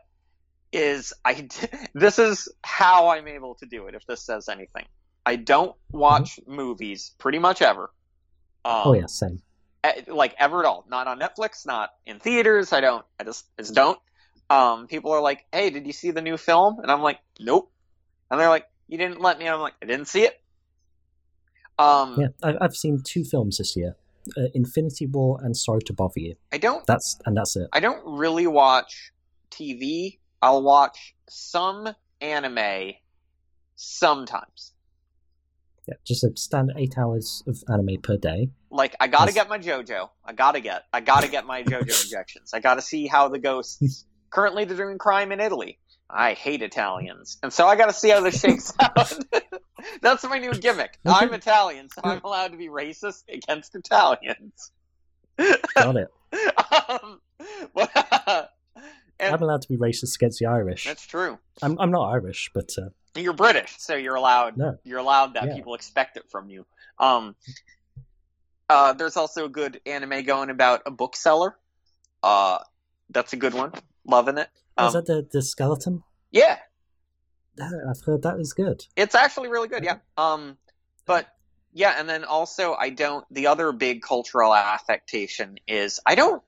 is 0.71 1.13
I 1.23 1.47
this 1.93 2.19
is 2.19 2.49
how 2.63 3.09
I'm 3.09 3.27
able 3.27 3.55
to 3.55 3.65
do 3.65 3.87
it. 3.87 3.95
If 3.95 4.05
this 4.05 4.21
says 4.21 4.49
anything, 4.49 4.85
I 5.25 5.35
don't 5.35 5.75
watch 5.91 6.39
movies 6.47 7.11
pretty 7.17 7.39
much 7.39 7.61
ever. 7.61 7.91
Um, 8.65 8.81
oh 8.85 8.93
yeah, 8.93 9.05
same. 9.07 9.41
eh, 9.83 10.01
like 10.07 10.35
ever 10.37 10.59
at 10.59 10.65
all. 10.65 10.85
Not 10.89 11.07
on 11.07 11.19
Netflix, 11.19 11.65
not 11.65 11.89
in 12.05 12.19
theaters. 12.19 12.73
I 12.73 12.81
don't. 12.81 13.05
I 13.19 13.23
just, 13.23 13.45
I 13.57 13.61
just 13.61 13.73
don't. 13.75 13.99
Um, 14.49 14.87
people 14.87 15.11
are 15.11 15.21
like, 15.21 15.45
"Hey, 15.51 15.69
did 15.69 15.85
you 15.87 15.93
see 15.93 16.11
the 16.11 16.21
new 16.21 16.37
film?" 16.37 16.79
And 16.79 16.91
I'm 16.91 17.01
like, 17.01 17.19
"Nope." 17.39 17.71
And 18.29 18.39
they're 18.39 18.49
like, 18.49 18.65
"You 18.87 18.97
didn't 18.97 19.21
let 19.21 19.39
me." 19.39 19.45
And 19.45 19.55
I'm 19.55 19.61
like, 19.61 19.75
"I 19.81 19.85
didn't 19.85 20.07
see 20.07 20.23
it." 20.23 20.41
Um, 21.79 22.19
Yeah, 22.19 22.53
I've 22.61 22.75
seen 22.75 23.01
two 23.03 23.23
films 23.23 23.57
this 23.57 23.75
year: 23.75 23.95
uh, 24.37 24.47
Infinity 24.53 25.05
War 25.05 25.39
and 25.43 25.55
Sorry 25.55 25.81
to 25.83 25.93
Bother 25.93 26.19
You. 26.19 26.35
I 26.51 26.57
don't. 26.57 26.85
That's 26.87 27.17
and 27.25 27.37
that's 27.37 27.55
it. 27.55 27.67
I 27.73 27.79
don't 27.79 28.01
really 28.05 28.47
watch 28.47 29.11
TV. 29.51 30.19
I'll 30.41 30.61
watch 30.63 31.15
some 31.29 31.89
anime 32.21 32.93
sometimes. 33.75 34.73
Yeah, 35.87 35.95
just 36.05 36.23
a 36.23 36.31
standard 36.35 36.75
eight 36.77 36.97
hours 36.97 37.43
of 37.47 37.63
anime 37.71 38.01
per 38.01 38.17
day. 38.17 38.49
Like 38.69 38.95
I 38.99 39.07
gotta 39.07 39.27
Yes. 39.31 39.35
get 39.35 39.49
my 39.49 39.57
JoJo. 39.59 40.09
I 40.25 40.33
gotta 40.33 40.59
get. 40.59 40.83
I 40.91 40.99
gotta 40.99 41.29
get 41.29 41.45
my 41.45 41.63
JoJo 41.63 42.03
injections. 42.03 42.53
I 42.53 42.59
gotta 42.59 42.81
see 42.81 43.07
how 43.07 43.29
the 43.29 43.39
ghosts. 43.39 44.05
Currently, 44.29 44.65
they're 44.65 44.75
doing 44.75 44.97
crime 44.97 45.31
in 45.31 45.39
Italy. 45.39 45.79
I 46.09 46.33
hate 46.33 46.61
Italians, 46.61 47.37
and 47.41 47.51
so 47.53 47.65
I 47.67 47.75
gotta 47.77 47.93
see 47.93 48.09
how 48.09 48.19
this 48.21 48.39
shakes 48.41 48.73
out. 48.79 49.13
That's 50.01 50.23
my 50.25 50.37
new 50.39 50.51
gimmick. 50.53 50.97
I'm 51.05 51.33
Italian, 51.33 51.89
so 51.89 52.01
I'm 52.03 52.21
allowed 52.23 52.51
to 52.51 52.57
be 52.57 52.67
racist 52.67 53.23
against 53.29 53.73
Italians. 53.75 54.71
Got 55.75 55.95
it. 55.97 56.09
um, 56.89 57.21
but- 57.73 58.51
and 59.19 59.33
I'm 59.35 59.41
allowed 59.41 59.61
to 59.63 59.67
be 59.69 59.77
racist 59.77 60.15
against 60.15 60.39
the 60.39 60.45
Irish. 60.47 60.83
that's 60.85 61.05
true. 61.05 61.37
I'm 61.61 61.77
I'm 61.79 61.91
not 61.91 62.09
Irish, 62.11 62.51
but 62.53 62.69
uh, 62.77 62.89
You're 63.15 63.33
British, 63.33 63.75
so 63.79 63.95
you're 63.95 64.15
allowed. 64.15 64.57
No. 64.57 64.77
You're 64.83 64.99
allowed 64.99 65.33
that. 65.35 65.45
Yeah. 65.47 65.55
People 65.55 65.73
expect 65.75 66.17
it 66.17 66.29
from 66.29 66.49
you. 66.49 66.65
Um, 66.99 67.35
uh, 68.69 68.93
there's 68.93 69.17
also 69.17 69.45
a 69.45 69.49
good 69.49 69.79
anime 69.85 70.23
going 70.23 70.49
about 70.49 70.81
a 70.85 70.91
bookseller. 70.91 71.57
Uh, 72.21 72.59
that's 73.09 73.33
a 73.33 73.37
good 73.37 73.53
one. 73.53 73.71
Loving 74.05 74.37
it. 74.37 74.49
is 74.79 74.85
Um, 74.87 74.93
that 74.93 75.05
the 75.05 75.27
the 75.31 75.41
skeleton? 75.41 76.03
yeah, 76.31 76.57
Yeah, 77.57 77.69
I've 77.89 78.01
heard 78.05 78.23
that 78.23 78.39
is 78.39 78.53
good. 78.53 78.85
it's 78.95 79.15
actually 79.15 79.49
really 79.49 79.67
good. 79.67 79.83
Yeah. 79.83 79.97
Um, 80.17 80.57
but 81.05 81.27
yeah, 81.73 81.95
and 81.97 82.09
then 82.09 82.23
also 82.25 82.73
I 82.73 82.89
don't. 82.89 83.25
The 83.31 83.47
other 83.47 83.71
big 83.71 84.01
cultural 84.01 84.53
affectation 84.53 85.57
is 85.67 85.99
I 86.05 86.15
don't 86.15 86.41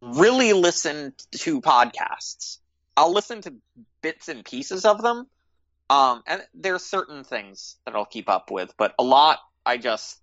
really 0.00 0.52
listen 0.52 1.12
to 1.32 1.60
podcasts. 1.60 2.58
I'll 2.96 3.12
listen 3.12 3.42
to 3.42 3.54
bits 4.02 4.28
and 4.28 4.44
pieces 4.44 4.84
of 4.84 5.02
them. 5.02 5.26
Um, 5.88 6.22
and 6.26 6.42
there's 6.54 6.84
certain 6.84 7.24
things 7.24 7.76
that 7.84 7.94
I'll 7.94 8.06
keep 8.06 8.28
up 8.28 8.50
with, 8.50 8.74
but 8.76 8.94
a 8.98 9.04
lot 9.04 9.38
I 9.64 9.76
just, 9.76 10.20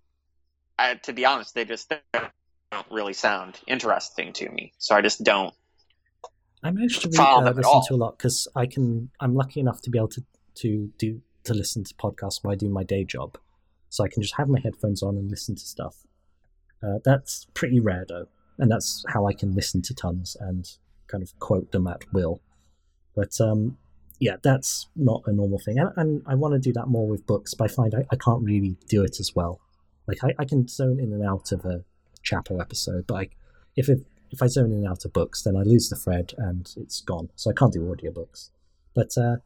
I, 0.78 0.94
to 0.94 1.12
be 1.12 1.24
honest, 1.24 1.54
they 1.54 1.64
just 1.64 1.92
don't 2.12 2.86
really 2.90 3.12
sound 3.12 3.58
interesting 3.66 4.32
to 4.34 4.48
me. 4.50 4.72
So 4.78 4.94
I 4.94 5.00
just 5.00 5.22
don't. 5.22 5.54
I 6.62 6.70
managed 6.70 7.02
to 7.02 7.08
read, 7.08 7.18
uh, 7.18 7.52
to 7.52 7.94
a 7.94 7.96
lot 7.96 8.18
because 8.18 8.48
I 8.56 8.66
can. 8.66 9.10
I'm 9.20 9.34
lucky 9.34 9.60
enough 9.60 9.82
to 9.82 9.90
be 9.90 9.98
able 9.98 10.08
to 10.08 10.24
to 10.56 10.90
do 10.98 11.20
to 11.44 11.54
listen 11.54 11.84
to 11.84 11.94
podcasts 11.94 12.42
while 12.42 12.52
I 12.52 12.56
do 12.56 12.68
my 12.68 12.84
day 12.84 13.04
job, 13.04 13.36
so 13.90 14.02
I 14.02 14.08
can 14.08 14.22
just 14.22 14.36
have 14.36 14.48
my 14.48 14.60
headphones 14.60 15.02
on 15.02 15.16
and 15.16 15.30
listen 15.30 15.54
to 15.56 15.64
stuff. 15.64 15.96
Uh, 16.82 16.98
that's 17.04 17.46
pretty 17.54 17.80
rare 17.80 18.04
though, 18.08 18.28
and 18.58 18.70
that's 18.70 19.04
how 19.08 19.26
I 19.26 19.32
can 19.32 19.54
listen 19.54 19.82
to 19.82 19.94
tons 19.94 20.36
and 20.40 20.68
kind 21.06 21.22
of 21.22 21.38
quote 21.38 21.72
them 21.72 21.86
at 21.86 22.12
will. 22.12 22.40
But 23.14 23.40
um, 23.40 23.78
yeah, 24.18 24.36
that's 24.42 24.88
not 24.96 25.22
a 25.26 25.32
normal 25.32 25.58
thing, 25.58 25.78
and, 25.78 25.90
and 25.96 26.22
I 26.26 26.34
want 26.34 26.54
to 26.54 26.60
do 26.60 26.72
that 26.74 26.88
more 26.88 27.08
with 27.08 27.26
books, 27.26 27.54
but 27.54 27.70
I 27.70 27.74
find 27.74 27.94
I, 27.94 28.04
I 28.10 28.16
can't 28.16 28.42
really 28.42 28.76
do 28.88 29.02
it 29.02 29.18
as 29.20 29.32
well. 29.34 29.60
Like 30.06 30.18
I, 30.22 30.34
I 30.38 30.44
can 30.44 30.68
zone 30.68 31.00
in 31.00 31.12
and 31.12 31.24
out 31.24 31.52
of 31.52 31.64
a 31.64 31.84
Chapo 32.24 32.60
episode, 32.60 33.06
but 33.06 33.14
I, 33.14 33.28
if 33.76 33.88
it, 33.88 34.06
if 34.30 34.42
I 34.42 34.46
zone 34.46 34.72
in 34.72 34.78
and 34.78 34.88
out 34.88 35.04
of 35.04 35.12
books, 35.12 35.42
then 35.42 35.56
I 35.56 35.62
lose 35.62 35.88
the 35.88 35.96
thread 35.96 36.32
and 36.36 36.72
it's 36.76 37.00
gone. 37.00 37.30
So 37.36 37.50
I 37.50 37.54
can't 37.54 37.72
do 37.72 37.80
audiobooks. 37.80 38.50
But 38.94 39.16
uh, 39.16 39.36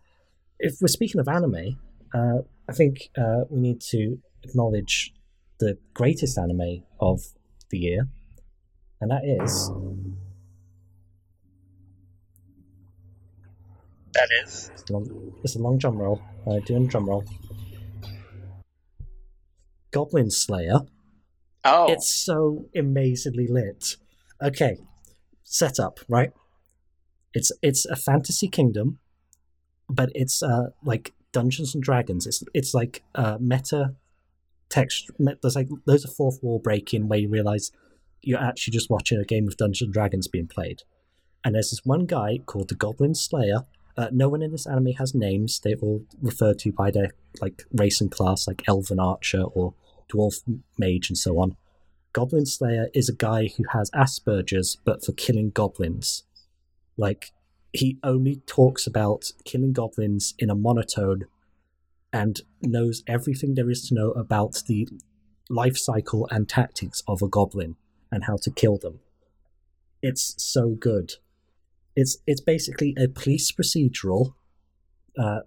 if 0.59 0.77
we're 0.81 0.89
speaking 0.89 1.21
of 1.21 1.29
anime, 1.29 1.79
uh, 2.15 2.39
I 2.69 2.73
think 2.73 3.11
uh, 3.17 3.45
we 3.51 3.61
need 3.61 3.81
to 3.91 4.19
acknowledge 4.43 5.13
the 5.59 5.79
greatest 5.95 6.39
anime 6.39 6.83
of 7.01 7.21
the 7.71 7.79
year, 7.79 8.09
and 9.01 9.11
that 9.11 9.24
is 9.24 9.70
That 14.14 14.28
is. 14.42 14.70
It's 14.74 14.90
a 14.90 14.92
long, 14.92 15.32
it's 15.44 15.55
a 15.55 15.59
long 15.61 15.78
drum 15.78 15.99
roll. 15.99 16.20
Uh, 16.44 16.59
doing 16.66 16.88
drum 16.88 17.09
roll. 17.09 17.24
Goblin 19.92 20.30
Slayer. 20.30 20.80
Oh, 21.64 21.92
It's 21.92 22.09
so 22.09 22.66
amazingly 22.74 23.46
lit. 23.46 23.96
Okay, 24.42 24.78
setup 25.44 26.01
right. 26.09 26.32
It's 27.34 27.53
it's 27.62 27.84
a 27.86 27.96
fantasy 27.96 28.49
kingdom, 28.49 28.99
but 29.88 30.11
it's 30.14 30.42
uh 30.42 30.70
like 30.84 31.12
Dungeons 31.32 31.74
and 31.74 31.82
Dragons. 31.84 32.26
It's 32.26 32.42
it's 32.55 32.74
like 32.74 33.03
uh 33.14 33.38
meta 33.40 33.94
text. 34.68 35.11
There's 35.18 35.57
like 35.57 35.68
loads 35.86 36.05
of 36.05 36.12
fourth 36.14 36.42
wall 36.42 36.59
breaking 36.59 37.09
where 37.09 37.18
you 37.18 37.28
realize 37.28 37.70
you're 38.23 38.43
actually 38.43 38.73
just 38.73 38.91
watching 38.91 39.19
a 39.19 39.25
game 39.25 39.47
of 39.47 39.57
Dungeons 39.57 39.87
and 39.87 39.93
Dragons 39.93 40.29
being 40.29 40.49
played. 40.49 40.83
And 41.45 41.55
there's 41.55 41.71
this 41.71 41.85
one 41.85 42.07
guy 42.07 42.39
called 42.45 42.69
the 42.69 42.75
Goblin 42.75 43.14
Slayer. 43.14 43.61
Uh, 43.97 44.09
no 44.12 44.29
one 44.29 44.43
in 44.43 44.53
this 44.53 44.66
anime 44.66 44.93
has 44.99 45.14
names. 45.14 45.61
They're 45.61 45.77
all 45.81 46.05
referred 46.21 46.59
to 46.61 46.73
by 46.73 46.91
their 46.91 47.11
like 47.41 47.64
race 47.73 48.01
and 48.01 48.11
class, 48.11 48.47
like 48.47 48.62
Elven 48.69 49.01
Archer 49.01 49.43
or 49.43 49.75
Dwarf 50.12 50.43
Mage, 50.79 51.09
and 51.09 51.19
so 51.19 51.39
on. 51.39 51.57
Goblin 52.12 52.47
Slayer 52.47 52.89
is 52.95 53.09
a 53.09 53.14
guy 53.14 53.49
who 53.57 53.64
has 53.73 53.91
Asperger's, 53.93 54.77
but 54.85 55.05
for 55.05 55.12
killing 55.12 55.51
goblins. 55.51 56.25
Like, 56.97 57.33
he 57.73 57.99
only 58.03 58.37
talks 58.47 58.87
about 58.87 59.33
killing 59.45 59.73
goblins 59.73 60.35
in 60.39 60.51
a 60.51 60.55
monotone 60.55 61.27
and 62.12 62.41
knows 62.62 63.03
everything 63.07 63.55
there 63.55 63.71
is 63.71 63.87
to 63.89 63.95
know 63.95 64.11
about 64.12 64.62
the 64.66 64.89
life 65.51 65.77
cycle 65.77 66.27
and 66.31 66.49
tactics 66.49 67.03
of 67.07 67.23
a 67.23 67.29
goblin 67.29 67.77
and 68.11 68.25
how 68.25 68.37
to 68.43 68.51
kill 68.51 68.79
them. 68.79 69.01
It's 70.03 70.35
so 70.39 70.71
good. 70.71 71.15
It's 71.97 72.19
it's 72.27 72.41
basically 72.41 72.95
a 72.97 73.09
police 73.09 73.51
procedural 73.51 74.35
uh, 75.19 75.41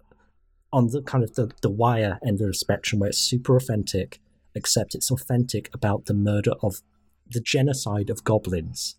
on 0.74 0.88
the 0.88 1.02
kind 1.02 1.24
of 1.24 1.36
the, 1.36 1.52
the 1.62 1.70
wire 1.70 2.20
end 2.26 2.42
of 2.42 2.48
the 2.48 2.54
spectrum 2.54 3.00
where 3.00 3.10
it's 3.10 3.18
super 3.18 3.56
authentic, 3.56 4.20
except 4.54 4.96
it's 4.96 5.12
authentic 5.12 5.70
about 5.74 6.06
the 6.06 6.14
murder 6.14 6.54
of 6.62 6.82
the 7.30 7.40
genocide 7.40 8.10
of 8.10 8.24
goblins. 8.24 8.98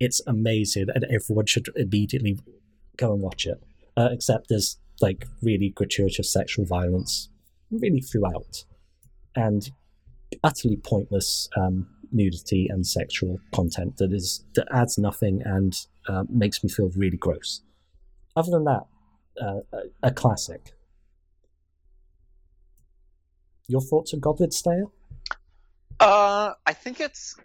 It's 0.00 0.20
amazing, 0.26 0.86
and 0.94 1.04
everyone 1.04 1.46
should 1.46 1.68
immediately 1.76 2.38
go 2.96 3.12
and 3.12 3.22
watch 3.22 3.46
it. 3.46 3.62
Uh, 3.96 4.08
except 4.12 4.48
there's 4.48 4.78
like 5.00 5.26
really 5.42 5.70
gratuitous 5.70 6.32
sexual 6.32 6.64
violence 6.64 7.28
really 7.70 8.00
throughout, 8.00 8.64
and 9.36 9.70
utterly 10.42 10.76
pointless 10.76 11.48
um, 11.56 11.86
nudity 12.12 12.68
and 12.68 12.86
sexual 12.86 13.38
content 13.54 13.96
that 13.98 14.12
is 14.12 14.44
that 14.54 14.66
adds 14.72 14.98
nothing 14.98 15.42
and 15.44 15.86
uh, 16.08 16.24
makes 16.28 16.62
me 16.62 16.70
feel 16.70 16.90
really 16.96 17.16
gross. 17.16 17.62
Other 18.36 18.50
than 18.50 18.64
that, 18.64 18.86
uh, 19.40 19.60
a, 19.72 20.08
a 20.08 20.10
classic. 20.10 20.72
Your 23.68 23.80
thoughts 23.80 24.12
on 24.12 24.20
Goblin 24.20 24.50
Slayer? 24.50 24.86
Uh, 26.00 26.54
I 26.66 26.72
think 26.72 27.00
it's. 27.00 27.36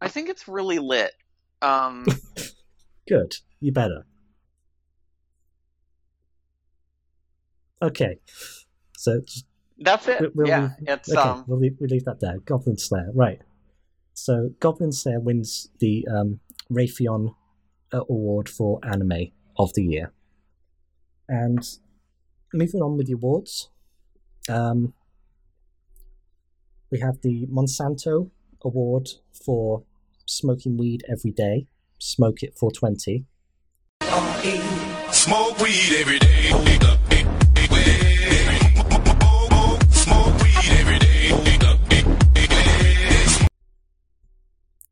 I 0.00 0.08
think 0.08 0.28
it's 0.28 0.48
really 0.48 0.78
lit. 0.78 1.12
Um, 1.60 2.06
Good. 3.08 3.34
You 3.60 3.72
better. 3.72 4.06
Okay. 7.82 8.18
So 8.96 9.20
just 9.20 9.44
that's 9.78 10.06
it. 10.08 10.20
We'll- 10.20 10.30
we'll 10.34 10.46
yeah, 10.48 10.62
leave- 10.80 10.88
it's 10.88 11.10
okay, 11.12 11.20
um. 11.20 11.44
we'll, 11.46 11.58
leave, 11.58 11.76
we'll 11.80 11.88
leave 11.90 12.04
that 12.04 12.20
there. 12.20 12.38
Goblin 12.44 12.76
Slayer, 12.78 13.10
right. 13.14 13.40
So 14.14 14.50
Goblin 14.60 14.92
Slayer 14.92 15.20
wins 15.20 15.68
the 15.80 16.06
um, 16.10 16.40
Raytheon 16.72 17.34
uh, 17.92 18.00
Award 18.08 18.48
for 18.48 18.78
Anime 18.84 19.32
of 19.58 19.72
the 19.74 19.82
Year. 19.84 20.12
And 21.28 21.58
moving 22.52 22.80
on 22.82 22.96
with 22.96 23.06
the 23.08 23.14
awards, 23.14 23.70
um, 24.48 24.92
we 26.90 27.00
have 27.00 27.20
the 27.22 27.46
Monsanto 27.46 28.30
Award 28.62 29.08
for 29.44 29.84
smoking 30.26 30.76
weed 30.76 31.02
every 31.10 31.32
day. 31.32 31.66
Smoke 31.98 32.42
it 32.42 32.56
for 32.58 32.70
20. 32.70 33.24
Smoke 35.10 35.58
weed 35.58 35.96
every 35.98 36.18
day. 36.18 36.93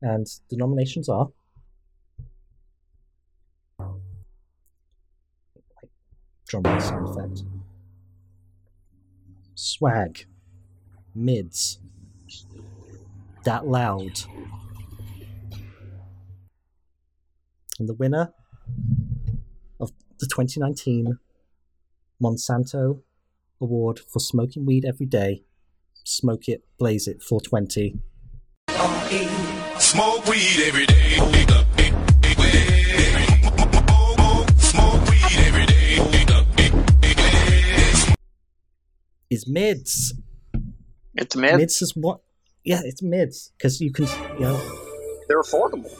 And 0.02 0.26
the 0.50 0.56
nominations 0.56 1.08
are 1.08 1.28
drum 6.52 6.64
roll 6.64 6.80
sound 6.80 7.08
effect. 7.08 7.42
Swag. 9.54 10.26
Mids. 11.14 11.78
That 13.44 13.66
loud. 13.66 14.20
And 17.78 17.88
the 17.88 17.94
winner 17.94 18.34
of 19.80 19.92
the 20.18 20.26
2019 20.26 21.18
Monsanto 22.22 23.00
Award 23.60 24.00
for 24.00 24.20
smoking 24.20 24.66
weed 24.66 24.84
every 24.84 25.06
day, 25.06 25.42
Smoke 26.04 26.48
It, 26.48 26.64
Blaze 26.78 27.08
It 27.08 27.22
420 27.22 27.98
Smoke 29.92 30.26
weed 30.26 30.58
every 30.64 30.86
day. 30.86 31.18
Eh, 31.18 31.26
eh, 31.78 31.92
eh, 32.88 33.36
smoke 34.56 35.04
weed 35.10 35.36
every 35.36 35.66
day. 35.66 35.98
is 39.28 39.46
mids. 39.46 40.14
It's 41.14 41.36
mid. 41.36 41.56
Mids 41.56 41.82
is 41.82 41.94
what? 41.94 42.20
Yeah, 42.64 42.80
it's 42.82 43.02
mids 43.02 43.52
because 43.58 43.82
you 43.82 43.92
can, 43.92 44.06
you 44.38 44.46
know, 44.46 44.56
They're 45.28 45.42
affordable. 45.42 45.92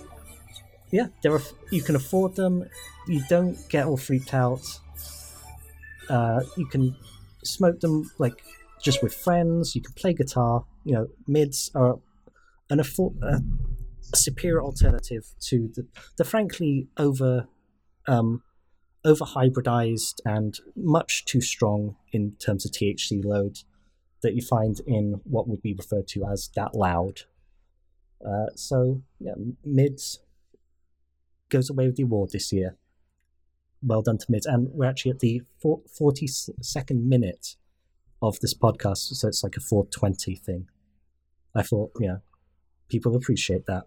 yeah, 0.91 1.09
there 1.23 1.35
are. 1.35 1.43
You 1.71 1.83
can 1.83 1.95
afford 1.95 2.35
them. 2.35 2.65
You 3.07 3.23
don't 3.29 3.59
get 3.69 3.85
all 3.85 3.99
freaked 3.99 4.33
out. 4.33 4.63
Uh, 6.09 6.41
you 6.57 6.65
can 6.65 6.97
smoke 7.45 7.81
them 7.81 8.11
like 8.19 8.43
just 8.83 9.03
with 9.03 9.13
friends. 9.13 9.75
You 9.77 9.83
can 9.83 9.93
play 9.93 10.15
guitar. 10.15 10.65
You 10.83 10.95
know, 10.95 11.09
mids 11.27 11.71
are 11.75 11.99
an 12.71 12.81
afford 12.81 13.23
uh, 13.23 13.41
superior 14.15 14.63
alternative 14.63 15.35
to 15.41 15.71
the 15.75 15.87
the 16.17 16.25
frankly 16.25 16.89
over 16.97 17.49
um, 18.07 18.43
over 19.05 19.25
hybridized 19.25 20.21
and 20.25 20.59
much 20.77 21.25
too 21.25 21.41
strong 21.41 21.97
in 22.13 22.33
terms 22.39 22.65
of 22.65 22.73
THC 22.73 23.25
load 23.25 23.59
that 24.23 24.35
you 24.35 24.43
find 24.43 24.81
in 24.87 25.21
what 25.25 25.49
would 25.49 25.63
be 25.63 25.75
referred 25.75 26.07
to 26.09 26.25
as 26.25 26.51
that 26.55 26.75
loud. 26.75 27.23
Uh, 28.25 28.47
so 28.55 29.03
yeah, 29.19 29.35
mids 29.65 30.21
goes 31.49 31.69
away 31.69 31.87
with 31.87 31.97
the 31.97 32.05
award 32.05 32.31
this 32.33 32.53
year. 32.53 32.77
Well 33.83 34.03
done 34.03 34.19
to 34.19 34.27
mids, 34.29 34.47
and 34.47 34.69
we're 34.73 34.89
actually 34.89 35.11
at 35.11 35.19
the 35.19 35.43
forty 35.59 36.29
second 36.29 37.09
minute 37.09 37.57
of 38.21 38.39
this 38.39 38.55
podcast, 38.55 39.15
so 39.15 39.27
it's 39.27 39.43
like 39.43 39.57
a 39.57 39.61
four 39.61 39.87
twenty 39.87 40.37
thing. 40.37 40.69
I 41.55 41.63
thought, 41.63 41.91
yeah, 41.99 42.19
people 42.89 43.17
appreciate 43.17 43.67
that. 43.67 43.85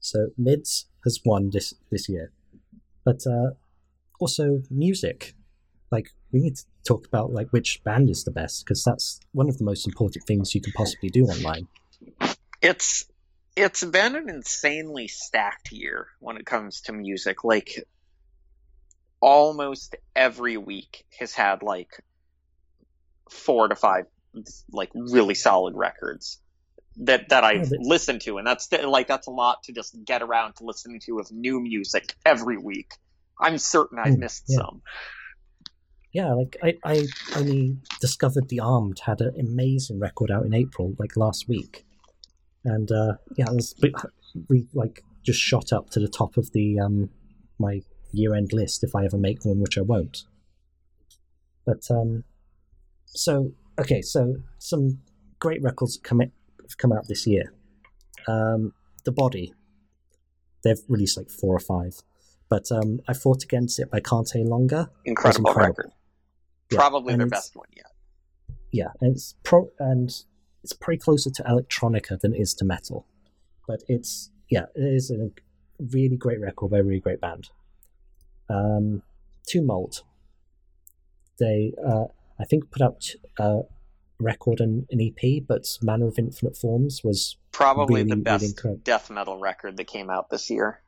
So 0.00 0.28
mids 0.36 0.86
has 1.04 1.20
won 1.24 1.50
this 1.50 1.74
this 1.90 2.08
year, 2.08 2.32
but 3.04 3.26
uh, 3.26 3.50
also 4.18 4.62
music. 4.70 5.34
Like 5.90 6.10
we 6.32 6.40
need 6.40 6.56
to 6.56 6.64
talk 6.86 7.06
about 7.06 7.32
like 7.32 7.48
which 7.50 7.82
band 7.84 8.10
is 8.10 8.24
the 8.24 8.30
best 8.30 8.64
because 8.64 8.84
that's 8.84 9.20
one 9.32 9.48
of 9.48 9.58
the 9.58 9.64
most 9.64 9.86
important 9.86 10.24
things 10.26 10.54
you 10.54 10.60
can 10.60 10.72
possibly 10.72 11.08
do 11.08 11.24
online. 11.24 11.68
It's 12.62 13.06
it's 13.56 13.84
been 13.84 14.16
an 14.16 14.28
insanely 14.28 15.08
stacked 15.08 15.72
year 15.72 16.08
when 16.20 16.36
it 16.36 16.46
comes 16.46 16.82
to 16.82 16.92
music. 16.92 17.44
Like 17.44 17.84
almost 19.20 19.96
every 20.16 20.56
week 20.56 21.04
has 21.18 21.34
had 21.34 21.62
like 21.62 21.90
four 23.28 23.68
to 23.68 23.76
five 23.76 24.06
like 24.72 24.90
really 24.94 25.34
solid 25.34 25.74
records. 25.76 26.39
That 26.96 27.28
that 27.28 27.44
I've 27.44 27.62
Yeah, 27.62 27.68
but- 27.70 27.80
listened 27.80 28.20
to, 28.22 28.38
and 28.38 28.46
that's 28.46 28.70
like 28.72 29.06
that's 29.08 29.26
a 29.26 29.30
lot 29.30 29.62
to 29.64 29.72
just 29.72 29.96
get 30.04 30.22
around 30.22 30.54
to 30.56 30.64
listening 30.64 31.00
to 31.06 31.18
of 31.18 31.30
new 31.30 31.60
music 31.60 32.14
every 32.24 32.58
week. 32.58 32.92
I'm 33.40 33.58
certain 33.58 33.98
I've 33.98 34.14
Mm, 34.14 34.18
missed 34.18 34.44
yeah. 34.48 34.56
some. 34.58 34.82
Yeah, 36.12 36.34
like 36.34 36.56
I, 36.62 36.76
I 36.84 37.06
only 37.36 37.76
discovered 38.00 38.48
the 38.48 38.58
Armed 38.60 38.98
had 39.06 39.20
an 39.20 39.34
amazing 39.38 40.00
record 40.00 40.30
out 40.30 40.44
in 40.44 40.52
April, 40.52 40.94
like 40.98 41.16
last 41.16 41.48
week, 41.48 41.84
and 42.64 42.90
uh, 42.90 43.12
yeah, 43.36 43.46
it 43.48 43.54
was, 43.54 43.74
we, 44.48 44.66
like 44.74 45.04
just 45.22 45.38
shot 45.38 45.72
up 45.72 45.90
to 45.90 46.00
the 46.00 46.08
top 46.08 46.36
of 46.36 46.50
the 46.52 46.80
um 46.80 47.10
my 47.58 47.82
year 48.12 48.34
end 48.34 48.52
list 48.52 48.82
if 48.82 48.96
I 48.96 49.04
ever 49.04 49.16
make 49.16 49.44
one, 49.44 49.60
which 49.60 49.78
I 49.78 49.82
won't. 49.82 50.24
But 51.64 51.88
um, 51.90 52.24
so 53.06 53.52
okay, 53.78 54.02
so 54.02 54.36
some 54.58 54.98
great 55.38 55.62
records 55.62 55.96
come 56.02 56.20
have 56.70 56.78
come 56.78 56.92
out 56.92 57.08
this 57.08 57.26
year. 57.26 57.52
Um, 58.28 58.72
the 59.04 59.12
Body, 59.12 59.54
they've 60.62 60.80
released 60.88 61.16
like 61.16 61.30
four 61.30 61.54
or 61.54 61.60
five, 61.60 62.02
but 62.48 62.70
um, 62.70 63.00
I 63.08 63.12
fought 63.14 63.42
against 63.44 63.78
it 63.78 63.90
by 63.90 64.00
Can't 64.00 64.28
Stay 64.28 64.44
Longer. 64.44 64.90
Incredible, 65.04 65.50
incredible. 65.50 65.76
record. 65.76 65.92
Yeah, 66.70 66.78
Probably 66.78 67.12
and 67.14 67.20
their 67.20 67.28
best 67.28 67.56
one 67.56 67.66
yet. 67.76 67.86
yeah, 68.70 68.88
and 69.00 69.12
it's 69.16 69.34
pro 69.42 69.70
and 69.78 70.08
it's 70.62 70.72
probably 70.72 70.98
closer 70.98 71.30
to 71.30 71.42
electronica 71.42 72.20
than 72.20 72.34
it 72.34 72.40
is 72.40 72.54
to 72.54 72.64
metal, 72.64 73.06
but 73.66 73.82
it's 73.88 74.30
yeah, 74.50 74.66
it 74.74 74.82
is 74.94 75.10
a 75.10 75.30
really 75.92 76.16
great 76.16 76.40
record 76.40 76.70
by 76.70 76.78
a 76.78 76.82
really 76.82 77.00
great 77.00 77.20
band. 77.20 77.48
Um, 78.48 79.02
Tomb 79.48 79.66
Mold, 79.66 80.02
they 81.38 81.72
uh, 81.84 82.04
I 82.38 82.44
think 82.44 82.70
put 82.70 82.82
out 82.82 83.04
a 83.38 83.62
record 84.20 84.60
and 84.60 84.86
an 84.90 85.00
EP, 85.00 85.42
but 85.46 85.66
Manor 85.82 86.08
of 86.08 86.18
Infinite 86.18 86.56
Forms 86.56 87.02
was 87.04 87.36
Probably 87.52 88.02
really, 88.02 88.10
the 88.10 88.16
best 88.16 88.44
incredible. 88.44 88.82
death 88.84 89.10
metal 89.10 89.38
record 89.38 89.76
that 89.76 89.86
came 89.86 90.10
out 90.10 90.30
this 90.30 90.50
year. 90.50 90.80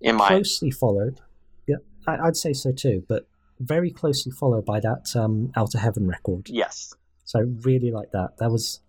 In 0.00 0.16
my 0.16 0.28
closely 0.28 0.70
followed. 0.70 1.20
Yeah, 1.66 1.76
I, 2.06 2.18
I'd 2.28 2.36
say 2.36 2.52
so 2.52 2.72
too, 2.72 3.04
but 3.08 3.26
very 3.58 3.90
closely 3.90 4.32
followed 4.32 4.64
by 4.64 4.80
that 4.80 5.14
um, 5.14 5.52
Outer 5.56 5.78
Heaven 5.78 6.06
record. 6.06 6.48
yes, 6.48 6.94
So 7.24 7.40
I 7.40 7.42
really 7.62 7.90
like 7.90 8.10
that. 8.12 8.38
That 8.38 8.50
was, 8.50 8.80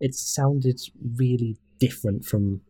it 0.00 0.14
sounded 0.14 0.80
really 1.16 1.56
different 1.78 2.24
from 2.26 2.60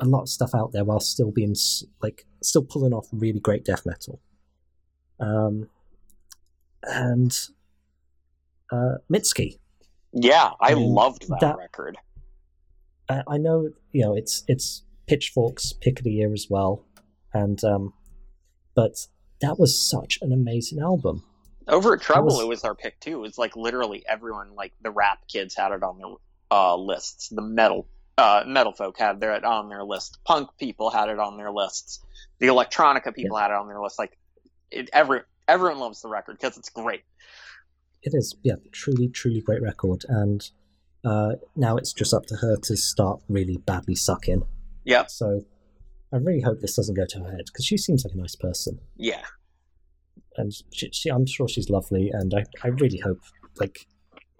a 0.00 0.04
lot 0.04 0.22
of 0.22 0.28
stuff 0.28 0.50
out 0.54 0.72
there, 0.72 0.84
while 0.84 0.98
still 0.98 1.30
being 1.30 1.54
like 2.02 2.26
still 2.42 2.64
pulling 2.64 2.92
off 2.92 3.06
really 3.12 3.38
great 3.38 3.64
death 3.64 3.86
metal. 3.86 4.20
Um, 5.20 5.68
and 6.82 7.32
uh, 8.72 8.94
Mitski. 9.12 9.58
yeah, 10.12 10.50
I 10.60 10.72
I 10.72 10.74
mean, 10.74 10.88
loved 10.94 11.28
that, 11.28 11.40
that- 11.40 11.56
record. 11.56 11.96
I, 13.08 13.22
I 13.28 13.36
know 13.38 13.70
you 13.92 14.02
know 14.02 14.16
it's 14.16 14.44
it's 14.48 14.82
Pitchfork's 15.06 15.72
pick 15.72 15.98
of 16.00 16.04
the 16.04 16.12
year 16.12 16.32
as 16.32 16.46
well, 16.48 16.86
and 17.32 17.62
um, 17.64 17.92
but 18.74 19.06
that 19.40 19.58
was 19.58 19.78
such 19.90 20.18
an 20.22 20.32
amazing 20.32 20.80
album. 20.80 21.22
Over 21.68 21.94
at 21.94 22.00
Treble, 22.02 22.24
was- 22.26 22.40
it 22.40 22.48
was 22.48 22.64
our 22.64 22.74
pick 22.74 22.98
too. 23.00 23.12
It 23.18 23.20
was 23.20 23.38
like 23.38 23.56
literally 23.56 24.04
everyone, 24.08 24.54
like 24.54 24.72
the 24.82 24.90
rap 24.90 25.18
kids, 25.28 25.54
had 25.54 25.72
it 25.72 25.82
on 25.82 25.98
their 25.98 26.14
uh, 26.50 26.76
lists. 26.76 27.28
The 27.28 27.42
metal 27.42 27.86
uh, 28.16 28.44
metal 28.46 28.72
folk 28.72 28.98
had 28.98 29.22
it 29.22 29.44
on 29.44 29.68
their 29.68 29.84
list. 29.84 30.18
Punk 30.24 30.48
people 30.58 30.88
had 30.90 31.08
it 31.10 31.18
on 31.18 31.36
their 31.36 31.50
lists. 31.50 32.00
The 32.38 32.46
electronica 32.46 33.14
people 33.14 33.36
had 33.36 33.50
it 33.50 33.54
on 33.56 33.68
their 33.68 33.80
list. 33.82 33.98
Like 33.98 34.16
it, 34.70 34.88
every 34.92 35.20
everyone 35.46 35.78
loves 35.78 36.00
the 36.00 36.08
record 36.08 36.38
because 36.40 36.56
it's 36.56 36.70
great. 36.70 37.02
It 38.06 38.12
is, 38.14 38.36
yeah, 38.42 38.54
truly, 38.70 39.08
truly 39.08 39.40
great 39.40 39.62
record, 39.62 40.04
and 40.08 40.48
uh, 41.04 41.32
now 41.56 41.76
it's 41.76 41.92
just 41.92 42.14
up 42.14 42.26
to 42.26 42.36
her 42.36 42.56
to 42.56 42.76
start 42.76 43.20
really 43.28 43.56
badly 43.56 43.94
sucking. 43.94 44.42
yeah 44.84 45.04
So 45.06 45.42
I 46.12 46.16
really 46.18 46.42
hope 46.42 46.60
this 46.60 46.76
doesn't 46.76 46.94
go 46.94 47.06
to 47.06 47.18
her 47.20 47.30
head 47.30 47.46
because 47.46 47.64
she 47.64 47.76
seems 47.78 48.04
like 48.04 48.14
a 48.14 48.18
nice 48.18 48.36
person, 48.36 48.78
Yeah. 48.96 49.24
and 50.36 50.52
she, 50.72 50.90
she, 50.92 51.08
I'm 51.10 51.26
sure 51.26 51.48
she's 51.48 51.70
lovely, 51.70 52.10
and 52.12 52.32
I, 52.34 52.44
I 52.62 52.68
really 52.68 52.98
hope 52.98 53.20
like 53.58 53.86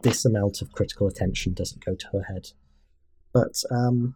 this 0.03 0.25
amount 0.27 0.61
of 0.63 0.71
critical 0.73 1.07
attention 1.09 1.55
doesn't 1.55 1.85
go 1.85 1.95
to 1.95 2.07
her 2.13 2.23
head. 2.25 2.49
But 3.33 3.55
um, 3.71 4.15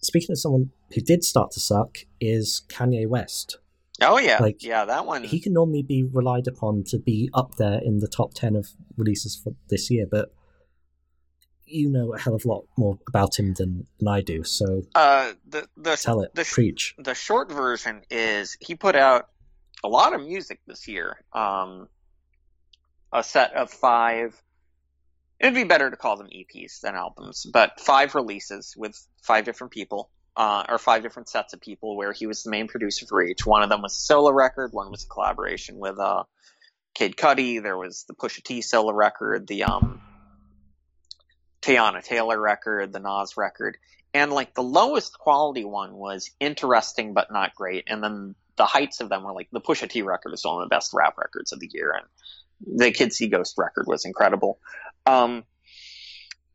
speaking 0.00 0.30
of 0.32 0.38
someone 0.38 0.70
who 0.94 1.00
did 1.00 1.24
start 1.24 1.50
to 1.52 1.60
suck, 1.60 1.98
is 2.20 2.62
Kanye 2.68 3.06
West. 3.08 3.58
Oh 4.00 4.18
yeah. 4.18 4.38
Like, 4.40 4.62
yeah, 4.62 4.84
that 4.84 5.06
one. 5.06 5.24
he 5.24 5.40
can 5.40 5.52
normally 5.52 5.82
be 5.82 6.04
relied 6.04 6.46
upon 6.46 6.84
to 6.88 6.98
be 6.98 7.30
up 7.34 7.56
there 7.56 7.80
in 7.82 7.98
the 7.98 8.08
top 8.08 8.34
10 8.34 8.54
of 8.56 8.68
releases 8.96 9.34
for 9.36 9.54
this 9.68 9.90
year 9.90 10.06
but 10.10 10.32
you 11.64 11.90
know 11.90 12.14
a 12.14 12.18
hell 12.18 12.34
of 12.34 12.44
a 12.44 12.48
lot 12.48 12.64
more 12.76 12.98
about 13.08 13.38
him 13.38 13.54
than, 13.54 13.86
than 13.98 14.08
i 14.08 14.20
do 14.20 14.42
so 14.42 14.82
uh, 14.94 15.32
the 15.46 15.68
the 15.76 15.96
tell 15.96 16.22
it 16.22 16.34
the 16.34 16.44
preach 16.44 16.94
the 16.98 17.14
short 17.14 17.52
version 17.52 18.00
is 18.10 18.56
he 18.60 18.74
put 18.74 18.96
out 18.96 19.28
a 19.84 19.88
lot 19.88 20.14
of 20.14 20.20
music 20.20 20.60
this 20.66 20.88
year. 20.88 21.16
Um, 21.32 21.88
a 23.12 23.22
set 23.22 23.54
of 23.54 23.70
five. 23.70 24.40
It'd 25.40 25.54
be 25.54 25.64
better 25.64 25.88
to 25.90 25.96
call 25.96 26.16
them 26.16 26.28
EPs 26.28 26.80
than 26.80 26.96
albums, 26.96 27.46
but 27.52 27.78
five 27.78 28.14
releases 28.14 28.74
with 28.76 28.98
five 29.22 29.44
different 29.44 29.72
people, 29.72 30.10
uh, 30.38 30.64
or 30.68 30.78
five 30.78 31.02
different 31.02 31.28
sets 31.28 31.52
of 31.52 31.60
people 31.60 31.96
where 31.96 32.12
he 32.12 32.26
was 32.26 32.42
the 32.42 32.50
main 32.50 32.68
producer 32.68 33.04
for 33.06 33.22
each. 33.22 33.44
One 33.44 33.62
of 33.62 33.68
them 33.68 33.82
was 33.82 33.92
a 33.94 34.00
solo 34.00 34.30
record. 34.30 34.72
One 34.72 34.90
was 34.90 35.04
a 35.04 35.08
collaboration 35.08 35.78
with 35.78 35.98
uh, 35.98 36.24
Kid 36.94 37.16
Cudi. 37.16 37.62
There 37.62 37.76
was 37.76 38.04
the 38.08 38.14
Pusha 38.14 38.42
T 38.42 38.62
solo 38.62 38.92
record, 38.92 39.46
the 39.46 39.64
um, 39.64 40.00
Teyana 41.60 42.02
Taylor 42.02 42.40
record, 42.40 42.92
the 42.92 43.00
Nas 43.00 43.36
record 43.36 43.76
and 44.14 44.32
like 44.32 44.54
the 44.54 44.62
lowest 44.62 45.18
quality 45.18 45.64
one 45.64 45.94
was 45.94 46.30
interesting 46.40 47.12
but 47.14 47.30
not 47.30 47.54
great 47.54 47.84
and 47.86 48.02
then 48.02 48.34
the 48.56 48.64
heights 48.64 49.00
of 49.00 49.08
them 49.08 49.22
were 49.22 49.32
like 49.32 49.48
the 49.52 49.60
Pusha 49.60 49.88
T 49.88 50.02
record 50.02 50.32
is 50.32 50.44
one 50.44 50.62
of 50.62 50.68
the 50.68 50.74
best 50.74 50.92
rap 50.94 51.16
records 51.18 51.52
of 51.52 51.60
the 51.60 51.70
year 51.72 51.94
and 51.94 52.78
the 52.78 52.90
Kid 52.90 53.12
See 53.12 53.28
Ghost 53.28 53.54
record 53.58 53.86
was 53.86 54.04
incredible 54.04 54.58
um 55.06 55.44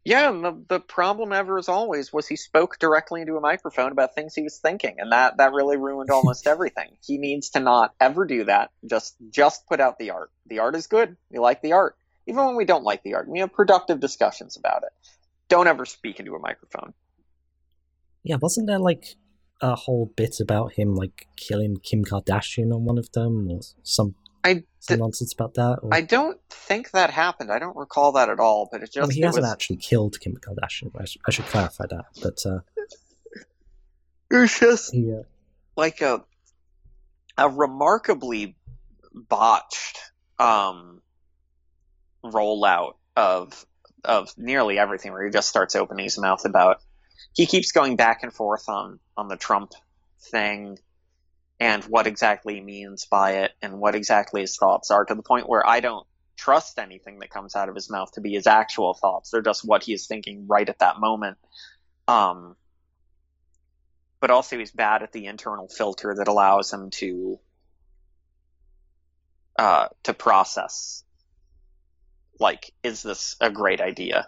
yeah 0.03 0.29
and 0.29 0.43
the, 0.43 0.63
the 0.67 0.79
problem 0.79 1.31
ever 1.31 1.57
as 1.57 1.69
always 1.69 2.11
was 2.11 2.27
he 2.27 2.35
spoke 2.35 2.77
directly 2.79 3.21
into 3.21 3.37
a 3.37 3.41
microphone 3.41 3.91
about 3.91 4.15
things 4.15 4.35
he 4.35 4.41
was 4.41 4.57
thinking 4.57 4.95
and 4.99 5.11
that 5.11 5.37
that 5.37 5.53
really 5.53 5.77
ruined 5.77 6.09
almost 6.11 6.47
everything. 6.47 6.89
He 7.05 7.17
needs 7.17 7.51
to 7.51 7.59
not 7.59 7.93
ever 7.99 8.25
do 8.25 8.45
that. 8.45 8.71
Just 8.85 9.15
just 9.29 9.67
put 9.67 9.79
out 9.79 9.97
the 9.97 10.11
art. 10.11 10.31
The 10.47 10.59
art 10.59 10.75
is 10.75 10.87
good. 10.87 11.15
We 11.29 11.39
like 11.39 11.61
the 11.61 11.73
art. 11.73 11.95
Even 12.27 12.45
when 12.45 12.55
we 12.55 12.65
don't 12.65 12.83
like 12.83 13.03
the 13.03 13.15
art 13.15 13.27
we 13.27 13.39
have 13.39 13.53
productive 13.53 13.99
discussions 13.99 14.57
about 14.57 14.83
it. 14.83 14.91
Don't 15.49 15.67
ever 15.67 15.85
speak 15.85 16.19
into 16.19 16.35
a 16.35 16.39
microphone. 16.39 16.93
Yeah 18.23 18.37
wasn't 18.41 18.67
there 18.67 18.79
like 18.79 19.15
a 19.61 19.75
whole 19.75 20.11
bit 20.17 20.39
about 20.41 20.73
him 20.73 20.95
like 20.95 21.27
killing 21.37 21.77
kim 21.77 22.03
kardashian 22.03 22.73
on 22.73 22.83
one 22.83 22.97
of 22.97 23.11
them 23.13 23.47
or 23.49 23.61
some 23.83 24.15
I 24.43 24.63
some 24.79 24.97
d- 24.97 25.01
nonsense 25.01 25.33
about 25.33 25.53
that 25.55 25.79
or, 25.81 25.93
I 25.93 26.01
don't 26.01 26.39
think 26.49 26.91
that 26.91 27.09
happened. 27.09 27.51
I 27.51 27.59
don't 27.59 27.77
recall 27.77 28.13
that 28.13 28.29
at 28.29 28.39
all. 28.39 28.67
But 28.71 28.83
it 28.83 28.89
I 28.95 29.01
mean, 29.01 29.07
just 29.07 29.13
he 29.13 29.21
it 29.21 29.25
hasn't 29.25 29.43
was, 29.43 29.51
actually 29.51 29.77
killed 29.77 30.19
kim 30.19 30.35
kardashian 30.35 30.91
I, 30.99 31.05
sh- 31.05 31.17
I 31.27 31.31
should 31.31 31.45
clarify 31.45 31.85
that 31.87 32.05
but 32.21 32.45
uh, 32.45 32.59
it 34.31 34.35
was 34.35 34.59
just 34.59 34.93
he, 34.93 35.13
uh, 35.13 35.23
like 35.75 36.01
a 36.01 36.23
a 37.37 37.49
remarkably 37.49 38.55
botched 39.13 39.99
um, 40.39 41.01
rollout 42.23 42.95
of 43.15 43.65
of 44.03 44.33
nearly 44.37 44.77
everything, 44.77 45.13
where 45.13 45.23
he 45.23 45.31
just 45.31 45.49
starts 45.49 45.75
opening 45.75 46.05
his 46.05 46.19
mouth 46.19 46.45
about. 46.45 46.81
He 47.33 47.45
keeps 47.45 47.71
going 47.71 47.95
back 47.95 48.23
and 48.23 48.33
forth 48.33 48.67
on 48.69 48.99
on 49.17 49.27
the 49.27 49.37
Trump 49.37 49.71
thing 50.19 50.77
and 51.63 51.83
what 51.85 52.07
exactly 52.07 52.55
he 52.55 52.61
means 52.61 53.05
by 53.05 53.37
it 53.43 53.51
and 53.61 53.79
what 53.79 53.95
exactly 53.95 54.41
his 54.41 54.57
thoughts 54.57 54.91
are 54.91 55.05
to 55.05 55.15
the 55.15 55.23
point 55.23 55.47
where 55.47 55.65
I 55.65 55.79
don't 55.79 56.05
trust 56.35 56.77
anything 56.77 57.19
that 57.19 57.29
comes 57.29 57.55
out 57.55 57.69
of 57.69 57.75
his 57.75 57.89
mouth 57.89 58.11
to 58.13 58.21
be 58.21 58.33
his 58.33 58.47
actual 58.47 58.93
thoughts. 58.93 59.29
They're 59.29 59.41
just 59.41 59.65
what 59.65 59.83
he 59.83 59.93
is 59.93 60.05
thinking 60.05 60.45
right 60.47 60.67
at 60.67 60.79
that 60.79 60.99
moment. 60.99 61.37
Um, 62.07 62.57
but 64.19 64.29
also 64.29 64.57
he's 64.57 64.71
bad 64.71 65.03
at 65.03 65.13
the 65.13 65.27
internal 65.27 65.69
filter 65.69 66.13
that 66.17 66.27
allows 66.27 66.73
him 66.73 66.89
to 66.91 67.39
uh, 69.57 69.87
to 70.03 70.13
process 70.13 71.03
like 72.39 72.73
is 72.81 73.03
this 73.03 73.35
a 73.39 73.51
great 73.51 73.79
idea 73.79 74.27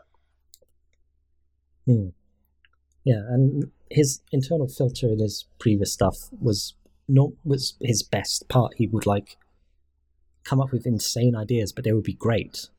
Hmm. 1.85 2.09
Yeah, 3.03 3.21
and 3.29 3.71
his 3.91 4.21
internal 4.31 4.67
filter 4.67 5.07
in 5.07 5.19
his 5.19 5.45
previous 5.59 5.93
stuff 5.93 6.15
was 6.31 6.73
not 7.07 7.31
was 7.43 7.75
his 7.81 8.03
best 8.03 8.47
part. 8.49 8.73
He 8.77 8.87
would 8.87 9.05
like 9.05 9.37
come 10.43 10.61
up 10.61 10.71
with 10.71 10.85
insane 10.85 11.35
ideas, 11.35 11.71
but 11.71 11.83
they 11.83 11.91
would 11.91 12.03
be 12.03 12.13
great, 12.13 12.69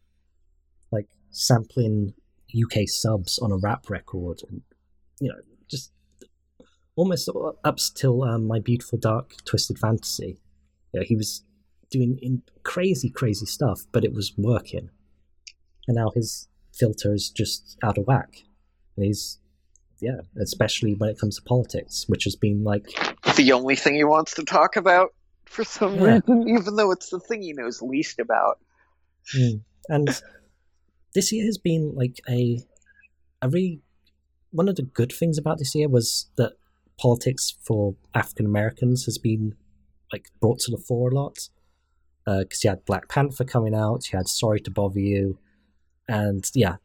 like 0.91 1.09
sampling 1.31 2.15
UK 2.55 2.89
subs 2.89 3.39
on 3.39 3.53
a 3.53 3.57
rap 3.57 3.91
record, 3.91 4.41
and 4.49 4.63
you 5.21 5.29
know, 5.29 5.41
just 5.69 5.93
almost 6.97 7.29
up 7.65 7.79
till 7.95 8.23
um, 8.23 8.47
my 8.47 8.59
beautiful 8.59 8.99
dark 8.99 9.35
twisted 9.45 9.79
fantasy. 9.79 10.41
You 10.93 11.01
know, 11.01 11.07
he 11.07 11.17
was 11.17 11.45
doing 11.91 12.19
in 12.23 12.43
crazy, 12.63 13.11
crazy 13.11 13.47
stuff, 13.47 13.83
but 13.93 14.05
it 14.05 14.13
was 14.13 14.33
working. 14.37 14.91
And 15.87 15.97
now 15.97 16.11
his 16.15 16.49
filter 16.73 17.15
is 17.15 17.31
just 17.31 17.77
out 17.83 17.99
of 17.99 18.07
whack. 18.07 18.43
And 18.97 19.07
he's, 19.07 19.39
yeah, 20.01 20.21
especially 20.41 20.95
when 20.95 21.11
it 21.11 21.19
comes 21.19 21.37
to 21.37 21.43
politics, 21.43 22.05
which 22.09 22.25
has 22.25 22.37
been 22.37 22.65
like, 22.65 22.87
The 23.37 23.53
only 23.53 23.77
thing 23.77 23.95
he 23.95 24.05
wants 24.05 24.35
to 24.35 24.45
talk 24.45 24.77
about 24.77 25.15
for 25.47 25.65
some 25.65 25.97
Yeah. 25.97 26.21
reason, 26.27 26.49
even 26.59 26.77
though 26.77 26.91
it's 26.93 27.11
the 27.11 27.21
thing 27.21 27.43
he 27.43 27.53
knows 27.53 27.81
least 27.83 28.19
about. 28.19 28.59
mm. 29.37 29.61
and 29.89 30.09
this 31.15 31.33
year 31.33 31.45
has 31.47 31.59
been 31.59 31.95
like 31.95 32.21
a, 32.29 32.61
a 33.41 33.49
really, 33.49 33.81
one 34.51 34.69
of 34.69 34.77
the 34.77 34.83
good 34.83 35.13
things 35.13 35.39
about 35.39 35.59
this 35.59 35.75
year 35.75 35.89
was 35.89 36.29
that 36.37 36.53
politics 36.99 37.57
for 37.63 37.95
African 38.15 38.47
Americans 38.47 39.05
has 39.05 39.19
been 39.19 39.55
like 40.13 40.31
brought 40.41 40.59
to 40.61 40.71
the 40.71 40.79
fore 40.79 41.11
a 41.11 41.15
lot. 41.15 41.49
Because 42.25 42.65
you 42.65 42.71
had 42.71 42.85
Black 42.85 43.09
Panther 43.09 43.45
coming 43.45 43.73
out, 43.75 44.13
you 44.13 44.17
had 44.17 44.27
Sorry 44.27 44.59
to 44.61 44.71
Bother 44.71 44.99
You, 44.99 45.39
and 46.09 46.45
yeah, 46.55 46.77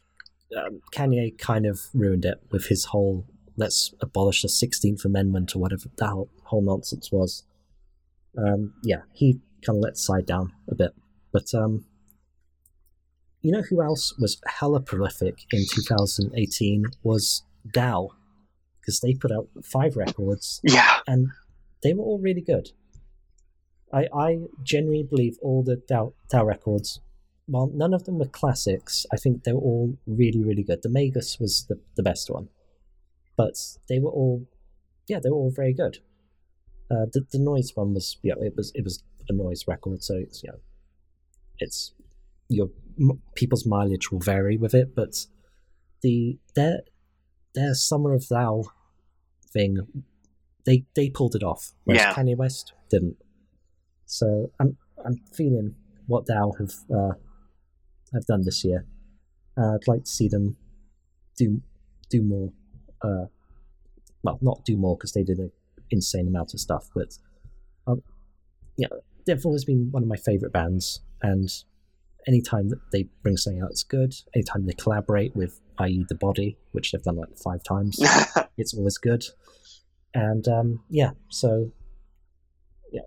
um, 0.57 0.81
Kanye 0.93 1.37
kind 1.37 1.65
of 1.65 1.79
ruined 1.93 2.25
it 2.25 2.39
with 2.51 2.65
his 2.67 2.85
whole 2.85 3.25
let's 3.57 3.93
abolish 4.01 4.41
the 4.41 4.47
16th 4.47 5.05
Amendment 5.05 5.55
or 5.55 5.59
whatever 5.59 5.83
that 5.97 6.07
whole, 6.07 6.29
whole 6.43 6.61
nonsense 6.61 7.11
was. 7.11 7.43
Um, 8.37 8.73
yeah, 8.83 9.01
he 9.11 9.39
kind 9.65 9.77
of 9.77 9.83
let 9.83 9.97
side 9.97 10.25
down 10.25 10.53
a 10.69 10.75
bit. 10.75 10.91
But 11.33 11.53
um, 11.53 11.85
you 13.41 13.51
know 13.51 13.61
who 13.69 13.81
else 13.81 14.17
was 14.17 14.39
hella 14.45 14.79
prolific 14.79 15.35
in 15.51 15.65
2018 15.69 16.85
was 17.03 17.43
Thou, 17.73 18.09
because 18.79 18.99
they 19.01 19.13
put 19.13 19.31
out 19.31 19.47
five 19.63 19.95
records 19.95 20.61
Yeah. 20.63 20.99
and 21.07 21.27
they 21.83 21.93
were 21.93 22.03
all 22.03 22.19
really 22.19 22.41
good. 22.41 22.69
I 23.93 24.07
I 24.13 24.39
genuinely 24.63 25.03
believe 25.03 25.37
all 25.41 25.63
the 25.63 25.81
Thou, 25.87 26.13
Thou 26.29 26.45
records, 26.45 26.99
while 27.51 27.69
none 27.73 27.93
of 27.93 28.03
them 28.05 28.17
were 28.19 28.27
classics, 28.39 29.05
I 29.13 29.17
think 29.17 29.43
they 29.43 29.53
were 29.53 29.59
all 29.71 29.97
really 30.07 30.43
really 30.43 30.63
good. 30.63 30.81
The 30.81 30.89
Magus 30.89 31.37
was 31.39 31.65
the, 31.69 31.77
the 31.97 32.03
best 32.03 32.29
one, 32.29 32.47
but 33.37 33.55
they 33.89 33.99
were 33.99 34.09
all, 34.19 34.47
yeah, 35.07 35.19
they 35.21 35.29
were 35.29 35.35
all 35.43 35.51
very 35.61 35.73
good. 35.73 35.95
Uh, 36.89 37.05
the 37.13 37.21
the 37.31 37.39
noise 37.39 37.71
one 37.75 37.93
was 37.93 38.17
yeah, 38.23 38.35
it 38.39 38.53
was 38.55 38.71
it 38.75 38.83
was 38.83 39.03
a 39.29 39.33
noise 39.33 39.63
record, 39.67 40.03
so 40.03 40.15
it's 40.15 40.43
you 40.43 40.49
know, 40.51 40.59
it's 41.59 41.93
your 42.49 42.69
m- 42.99 43.21
people's 43.35 43.65
mileage 43.65 44.11
will 44.11 44.19
vary 44.19 44.57
with 44.57 44.73
it, 44.73 44.95
but 44.95 45.13
the 46.01 46.37
their 46.55 46.79
their 47.55 47.73
Summer 47.73 48.13
of 48.13 48.27
Thou 48.29 48.63
thing 49.53 49.77
they 50.65 50.85
they 50.95 51.09
pulled 51.09 51.35
it 51.35 51.43
off, 51.43 51.71
whereas 51.85 52.01
Yeah. 52.01 52.13
Kanye 52.13 52.37
West 52.37 52.73
didn't. 52.89 53.17
So 54.05 54.51
I'm 54.59 54.77
I'm 55.05 55.17
feeling 55.33 55.75
what 56.07 56.25
Thou 56.27 56.51
have 56.59 56.73
uh, 56.93 57.13
have 58.13 58.25
done 58.25 58.43
this 58.43 58.63
year. 58.63 58.85
Uh, 59.57 59.75
I'd 59.75 59.87
like 59.87 60.03
to 60.03 60.09
see 60.09 60.27
them 60.27 60.57
do 61.37 61.61
do 62.09 62.21
more. 62.21 62.51
Uh, 63.01 63.25
well, 64.23 64.37
not 64.41 64.63
do 64.65 64.77
more 64.77 64.95
because 64.95 65.13
they 65.13 65.23
did 65.23 65.39
an 65.39 65.51
insane 65.89 66.27
amount 66.27 66.53
of 66.53 66.59
stuff, 66.59 66.89
but 66.93 67.17
um, 67.87 68.03
yeah, 68.77 68.87
they've 69.25 69.45
always 69.45 69.65
been 69.65 69.89
one 69.91 70.03
of 70.03 70.09
my 70.09 70.17
favorite 70.17 70.53
bands. 70.53 71.01
And 71.21 71.49
anytime 72.27 72.69
that 72.69 72.79
they 72.91 73.07
bring 73.23 73.37
something 73.37 73.61
out 73.61 73.71
it's 73.71 73.83
good, 73.83 74.13
anytime 74.35 74.65
they 74.65 74.73
collaborate 74.73 75.35
with, 75.35 75.59
i.e., 75.79 76.05
the 76.09 76.15
Body, 76.15 76.57
which 76.71 76.91
they've 76.91 77.03
done 77.03 77.17
like 77.17 77.37
five 77.37 77.63
times, 77.63 77.99
it's 78.57 78.73
always 78.73 78.97
good. 78.97 79.23
And 80.13 80.47
um, 80.47 80.83
yeah, 80.89 81.11
so 81.29 81.71
yeah, 82.91 83.01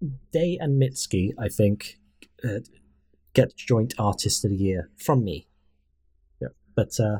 Thou 0.00 0.56
and 0.60 0.80
Mitski, 0.80 1.32
I 1.38 1.48
think, 1.48 1.98
uh, 2.44 2.60
get 3.38 3.56
joint 3.56 3.94
artist 3.98 4.44
of 4.44 4.50
the 4.50 4.56
year 4.56 4.90
from 4.96 5.24
me. 5.24 5.46
Yeah, 6.40 6.48
but 6.74 6.98
uh, 6.98 7.18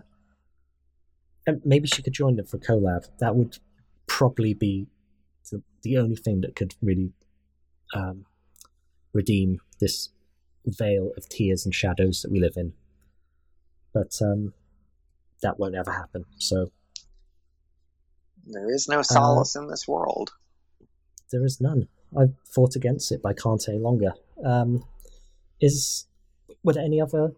and 1.46 1.62
maybe 1.64 1.86
she 1.86 2.02
could 2.02 2.12
join 2.12 2.36
them 2.36 2.46
for 2.46 2.58
collab. 2.58 3.06
That 3.20 3.36
would 3.36 3.58
probably 4.06 4.52
be 4.52 4.88
the, 5.50 5.62
the 5.82 5.96
only 5.96 6.16
thing 6.16 6.40
that 6.40 6.56
could 6.56 6.74
really 6.82 7.12
um, 7.94 8.26
redeem 9.12 9.60
this 9.80 10.10
veil 10.66 11.12
of 11.16 11.28
tears 11.28 11.64
and 11.64 11.74
shadows 11.74 12.22
that 12.22 12.32
we 12.32 12.40
live 12.40 12.56
in. 12.56 12.72
But 13.94 14.18
um, 14.20 14.54
that 15.42 15.58
won't 15.58 15.76
ever 15.76 15.92
happen. 15.92 16.24
So 16.38 16.72
there 18.44 18.70
is 18.70 18.88
no 18.88 19.02
solace 19.02 19.54
in 19.54 19.68
this 19.68 19.86
world. 19.86 20.32
there 21.30 21.44
is 21.44 21.60
none. 21.60 21.86
I've 22.18 22.34
fought 22.44 22.74
against 22.74 23.12
it, 23.12 23.20
but 23.22 23.28
I 23.30 23.34
can't 23.34 23.68
any 23.68 23.78
longer. 23.78 24.12
Um, 24.44 24.84
is 25.60 26.07
were 26.68 26.74
there 26.74 26.84
any 26.84 27.00
other 27.00 27.32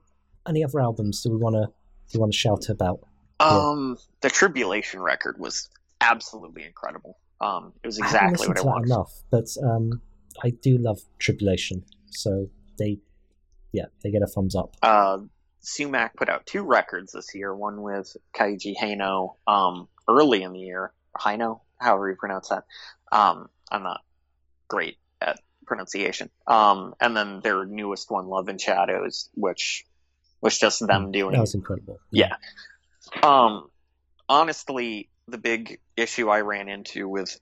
any 0.48 0.64
other 0.64 0.80
albums 0.80 1.22
do 1.22 1.30
we 1.30 1.36
want 1.36 1.54
to 1.54 1.66
do 1.66 2.18
we 2.18 2.20
want 2.20 2.32
to 2.32 2.38
shout 2.38 2.68
about? 2.68 2.98
Um, 3.38 3.96
the 4.20 4.28
Tribulation 4.28 5.00
record 5.00 5.38
was 5.38 5.68
absolutely 6.00 6.64
incredible. 6.64 7.16
Um, 7.40 7.72
it 7.84 7.86
was 7.86 8.00
I 8.00 8.06
exactly 8.06 8.48
listened 8.48 8.56
what 8.56 8.58
I 8.58 8.64
wanted. 8.64 8.86
enough, 8.86 9.12
but 9.30 9.46
um, 9.62 10.02
I 10.42 10.50
do 10.50 10.78
love 10.78 10.98
Tribulation, 11.20 11.84
so 12.10 12.48
they 12.76 12.98
yeah 13.72 13.84
they 14.02 14.10
get 14.10 14.22
a 14.22 14.26
thumbs 14.26 14.56
up. 14.56 14.74
uh, 14.82 15.18
Sumac 15.60 16.16
put 16.16 16.28
out 16.28 16.44
two 16.46 16.62
records 16.64 17.12
this 17.12 17.32
year. 17.32 17.54
One 17.54 17.82
with 17.82 18.16
Keiji 18.34 18.74
Haino 18.76 19.36
um, 19.46 19.86
early 20.08 20.42
in 20.42 20.52
the 20.52 20.58
year. 20.58 20.92
Haino, 21.16 21.60
however 21.78 22.10
you 22.10 22.16
pronounce 22.16 22.48
that. 22.48 22.64
Um, 23.12 23.48
I'm 23.70 23.84
not 23.84 24.00
great 24.68 24.94
at 24.94 24.99
pronunciation. 25.70 26.28
Um, 26.48 26.94
and 27.00 27.16
then 27.16 27.40
their 27.42 27.64
newest 27.64 28.10
one, 28.10 28.26
Love 28.26 28.48
and 28.48 28.60
Shadows, 28.60 29.28
which 29.34 29.84
was 30.42 30.58
just 30.58 30.84
them 30.84 31.12
doing. 31.12 31.30
Mm, 31.30 31.36
That 31.36 31.40
was 31.42 31.54
incredible. 31.54 31.98
Yeah. 32.10 32.34
Um, 33.22 33.68
honestly, 34.28 35.08
the 35.28 35.38
big 35.38 35.78
issue 35.96 36.28
I 36.28 36.40
ran 36.40 36.68
into 36.68 37.08
with 37.08 37.38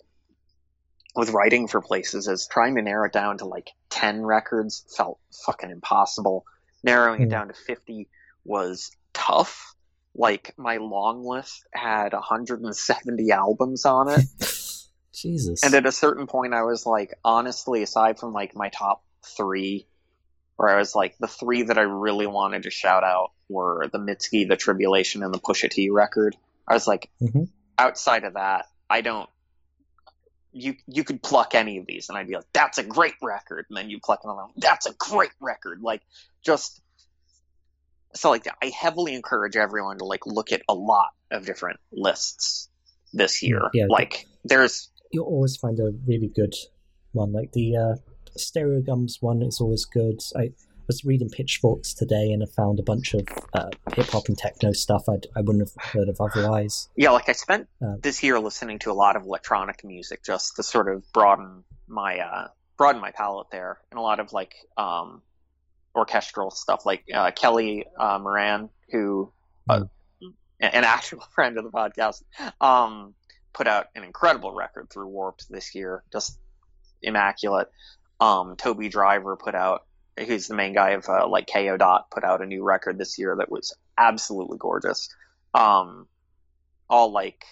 with 1.17 1.31
writing 1.31 1.67
for 1.69 1.81
places 1.81 2.29
is 2.29 2.47
trying 2.51 2.77
to 2.77 2.83
narrow 2.83 3.07
it 3.07 3.13
down 3.13 3.39
to 3.39 3.47
like 3.47 3.71
ten 3.89 4.23
records 4.23 4.85
felt 4.97 5.19
fucking 5.47 5.71
impossible. 5.71 6.45
Narrowing 6.85 7.23
it 7.23 7.25
Hmm. 7.25 7.31
down 7.31 7.49
to 7.49 7.55
fifty 7.55 8.09
was 8.45 8.91
tough. 9.15 9.75
Like 10.15 10.53
my 10.59 10.77
long 10.79 11.25
list 11.25 11.65
had 11.73 12.13
170 12.13 13.31
albums 13.31 13.85
on 13.85 14.09
it. 14.11 14.21
Jesus. 15.15 15.65
And 15.65 15.75
at 15.75 15.87
a 15.87 15.93
certain 15.93 16.27
point, 16.27 16.55
I 16.55 16.63
was 16.63 16.87
like, 16.87 17.15
honestly, 17.25 17.83
aside 17.83 18.19
from 18.19 18.33
like 18.33 18.55
my 18.55 18.69
top 18.69 19.03
three, 19.37 19.87
where 20.57 20.69
I 20.69 20.79
was 20.79 20.95
like, 20.95 21.17
the 21.19 21.29
three 21.29 21.63
that 21.65 21.79
I 21.79 21.83
really 21.83 22.27
wanted 22.27 22.65
to 22.65 22.71
shout 22.71 23.05
out 23.05 23.31
were 23.49 23.89
the 23.93 23.99
Mitski, 23.99 24.49
the 24.49 24.57
Tribulation, 24.57 25.23
and 25.23 25.33
the 25.33 25.39
Pusha 25.39 25.71
T 25.71 25.91
record. 25.91 26.37
I 26.67 26.75
was 26.75 26.87
like, 26.87 27.11
Mhm. 27.21 27.49
outside 27.79 28.25
of 28.25 28.35
that, 28.35 28.67
I 28.91 29.01
don't. 29.01 29.29
You 30.53 30.75
you 30.87 31.05
could 31.05 31.23
pluck 31.23 31.55
any 31.55 31.79
of 31.79 31.87
these, 31.87 32.09
and 32.09 32.17
I'd 32.17 32.27
be 32.27 32.35
like, 32.35 32.51
that's 32.53 32.79
a 32.79 32.83
great 32.83 33.15
record. 33.23 33.67
And 33.69 33.77
then 33.77 33.91
you 33.91 34.01
pluck 34.01 34.21
another 34.25 34.43
one, 34.43 34.53
that's 34.57 34.87
a 34.87 34.95
great 34.95 35.31
record. 35.41 35.83
Like 35.83 36.03
just 36.43 36.81
so 38.15 38.31
like 38.31 38.47
I 38.63 38.67
heavily 38.69 39.15
encourage 39.15 39.57
everyone 39.57 39.99
to 39.99 40.05
like 40.05 40.27
look 40.27 40.53
at 40.53 40.63
a 40.69 40.75
lot 40.75 41.11
of 41.31 41.45
different 41.45 41.79
lists 41.93 42.69
this 43.13 43.43
year. 43.43 43.61
Yeah, 43.75 43.87
like 43.89 44.27
there's 44.45 44.91
You'll 45.11 45.27
always 45.27 45.57
find 45.57 45.79
a 45.81 45.93
really 46.07 46.29
good 46.29 46.55
one. 47.13 47.33
Like 47.33 47.53
the 47.53 47.77
uh, 47.77 47.95
Stereogum's 48.37 49.19
one 49.21 49.43
is 49.43 49.61
always 49.61 49.85
good. 49.85 50.21
I 50.37 50.53
was 50.87 51.05
reading 51.05 51.29
Pitchforks 51.29 51.93
today 51.95 52.33
and 52.33 52.43
I 52.43 52.47
found 52.47 52.81
a 52.81 52.83
bunch 52.83 53.15
of 53.15 53.27
uh, 53.53 53.69
hip 53.95 54.07
hop 54.07 54.29
and 54.29 54.37
techno 54.37 54.73
stuff 54.73 55.09
I'd, 55.09 55.27
I 55.37 55.43
wouldn't 55.43 55.69
have 55.69 55.93
heard 55.93 56.09
of 56.09 56.21
otherwise. 56.21 56.89
Yeah, 56.97 57.11
like 57.11 57.29
I 57.29 57.33
spent 57.33 57.69
Uh, 57.81 57.97
this 58.01 58.23
year 58.23 58.41
listening 58.41 58.79
to 58.81 58.91
a 58.91 58.95
lot 58.95 59.15
of 59.17 59.23
electronic 59.23 59.85
music 59.85 60.25
just 60.25 60.57
to 60.57 60.63
sort 60.63 60.93
of 60.93 61.05
broaden 61.13 61.65
my 61.87 62.19
uh, 62.21 62.49
broaden 62.77 63.01
my 63.01 63.11
palette 63.11 63.49
there, 63.51 63.79
and 63.91 63.99
a 63.99 64.03
lot 64.03 64.21
of 64.21 64.33
like 64.33 64.55
um, 64.77 65.23
orchestral 65.95 66.51
stuff, 66.51 66.87
like 66.87 67.05
uh, 67.13 67.31
Kelly 67.33 67.85
uh, 67.99 68.19
Moran, 68.19 68.71
who 68.91 69.33
uh, 69.69 69.85
an 70.21 70.35
an 70.61 70.85
actual 70.85 71.21
friend 71.35 71.59
of 71.59 71.65
the 71.65 71.71
podcast, 71.71 72.23
um, 72.61 73.15
put 73.59 73.67
out 73.67 73.89
an 73.97 74.05
incredible 74.05 74.55
record 74.55 74.89
through 74.89 75.09
Warped 75.09 75.51
this 75.51 75.75
year, 75.75 76.05
just 76.13 76.39
immaculate. 77.03 77.69
Um, 78.21 78.55
Toby 78.57 78.89
Driver 78.89 79.37
put 79.37 79.57
out, 79.57 79.85
who's 80.17 80.47
the 80.47 80.55
main 80.55 80.75
guy 80.75 80.91
of 80.91 81.09
uh, 81.09 81.27
like 81.29 81.49
Kayo 81.49 81.77
Dot, 81.77 82.09
put 82.11 82.23
out 82.23 82.41
a 82.41 82.47
new 82.47 82.63
record 82.63 82.99
this 82.99 83.19
year 83.19 83.35
that 83.37 83.51
was 83.51 83.77
absolutely 83.99 84.59
gorgeous. 84.59 85.09
Um, 85.53 86.07
all 86.89 87.11
like 87.11 87.45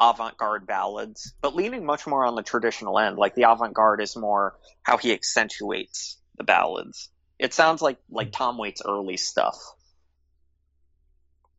avant-garde 0.00 0.64
ballads, 0.66 1.34
but 1.42 1.56
leaning 1.56 1.84
much 1.84 2.06
more 2.06 2.24
on 2.24 2.36
the 2.36 2.42
traditional 2.42 2.98
end. 2.98 3.18
Like 3.18 3.34
the 3.34 3.50
avant-garde 3.50 4.00
is 4.00 4.16
more 4.16 4.54
how 4.82 4.96
he 4.96 5.12
accentuates 5.12 6.18
the 6.38 6.44
ballads. 6.44 7.10
It 7.40 7.52
sounds 7.52 7.82
like 7.82 7.98
like 8.08 8.30
Tom 8.30 8.58
Waits' 8.58 8.82
early 8.86 9.16
stuff, 9.16 9.58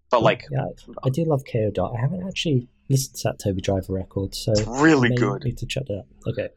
but 0.10 0.24
like 0.24 0.46
yeah, 0.50 0.68
I 1.04 1.10
do 1.10 1.26
love 1.26 1.44
Kayo 1.44 1.74
Dot. 1.74 1.94
I 1.98 2.00
haven't 2.00 2.26
actually 2.26 2.70
listened 2.94 3.16
to 3.18 3.30
that 3.30 3.40
Toby 3.44 3.62
Driver 3.62 3.94
record, 3.94 4.36
so 4.36 4.54
really 4.82 5.10
may 5.10 5.16
good. 5.16 5.44
Need 5.44 5.58
to 5.58 5.66
check 5.66 5.86
that 5.88 5.98
out. 6.00 6.06
Okay, 6.28 6.50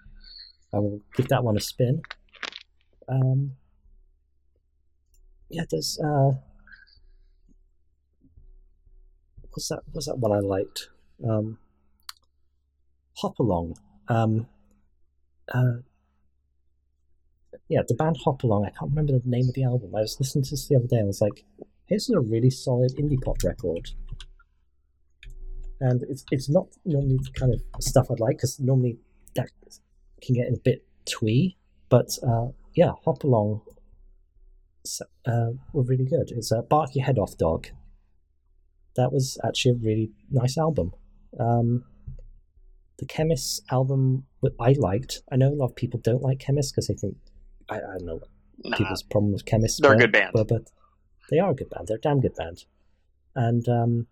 I 0.73 0.79
will 0.79 1.01
give 1.17 1.29
that 1.29 1.43
one 1.43 1.57
a 1.57 1.61
spin. 1.61 2.03
Um, 3.09 3.53
yeah, 5.49 5.65
there's 5.71 5.99
uh, 5.99 6.33
what's 9.51 9.69
that? 9.69 9.81
What's 9.93 10.07
that 10.07 10.19
one 10.19 10.33
I 10.33 10.41
liked? 10.41 10.89
Um, 11.29 11.59
Hop 13.19 13.39
Along. 13.39 13.75
Um, 14.09 14.47
uh, 15.53 15.81
yeah, 17.69 17.81
the 17.89 17.95
band 17.95 18.19
Hop 18.25 18.43
Along. 18.43 18.65
I 18.67 18.71
can't 18.71 18.91
remember 18.91 19.13
the 19.13 19.23
name 19.25 19.49
of 19.49 19.55
the 19.55 19.65
album. 19.65 19.95
I 19.97 20.01
was 20.01 20.17
listening 20.21 20.45
to 20.45 20.51
this 20.51 20.69
the 20.69 20.77
other 20.77 20.87
day. 20.87 20.97
and 20.97 21.07
I 21.07 21.07
was 21.07 21.21
like, 21.23 21.45
"This 21.89 22.09
is 22.09 22.15
a 22.15 22.21
really 22.21 22.51
solid 22.51 22.93
indie 22.97 23.21
pop 23.21 23.43
record." 23.43 23.91
And 25.81 26.03
it's 26.09 26.25
it's 26.31 26.49
not 26.49 26.69
normally 26.85 27.19
the 27.23 27.31
kind 27.39 27.53
of 27.53 27.61
stuff 27.83 28.07
I'd 28.11 28.21
like 28.21 28.37
because 28.39 28.59
normally 28.61 28.99
that 29.35 29.51
can 30.23 30.35
get 30.35 30.49
a 30.49 30.57
bit 30.65 30.87
twee. 31.05 31.57
But 31.89 32.09
uh, 32.27 32.49
yeah, 32.75 32.93
Hop 33.05 33.23
Along 33.25 33.61
s- 34.85 35.03
uh, 35.27 35.51
were 35.73 35.83
really 35.83 36.07
good. 36.07 36.31
It's 36.33 36.51
a 36.51 36.63
Bark 36.63 36.95
Your 36.95 37.05
Head 37.05 37.19
Off 37.19 37.37
Dog. 37.37 37.67
That 38.97 39.13
was 39.13 39.39
actually 39.45 39.73
a 39.73 39.79
really 39.85 40.11
nice 40.31 40.57
album. 40.57 40.93
Um, 41.39 41.85
the 42.99 43.05
Chemists 43.07 43.61
album 43.71 44.25
I 44.59 44.73
liked. 44.79 45.21
I 45.31 45.37
know 45.37 45.49
a 45.49 45.55
lot 45.55 45.67
of 45.67 45.77
people 45.77 46.01
don't 46.03 46.23
like 46.23 46.39
Chemists 46.39 46.73
because 46.73 46.87
they 46.89 46.95
think 46.95 47.17
I, 47.69 47.77
I 47.77 47.81
don't 47.99 48.07
know 48.07 48.21
Nah, 48.65 48.75
people's 48.79 49.03
problem 49.03 49.33
with 49.33 49.45
Chemists. 49.45 49.79
they're 49.83 49.93
a 49.93 49.99
good 49.99 50.13
band. 50.13 50.31
but, 50.33 50.49
but 50.49 50.63
they 51.31 51.39
are 51.39 51.51
a 51.51 51.55
good 51.55 51.69
band. 51.69 51.89
They're 51.89 51.99
a 51.99 52.01
damn 52.01 52.21
good 52.21 52.35
band. 52.37 52.65
And 53.35 53.69
um, 53.69 54.07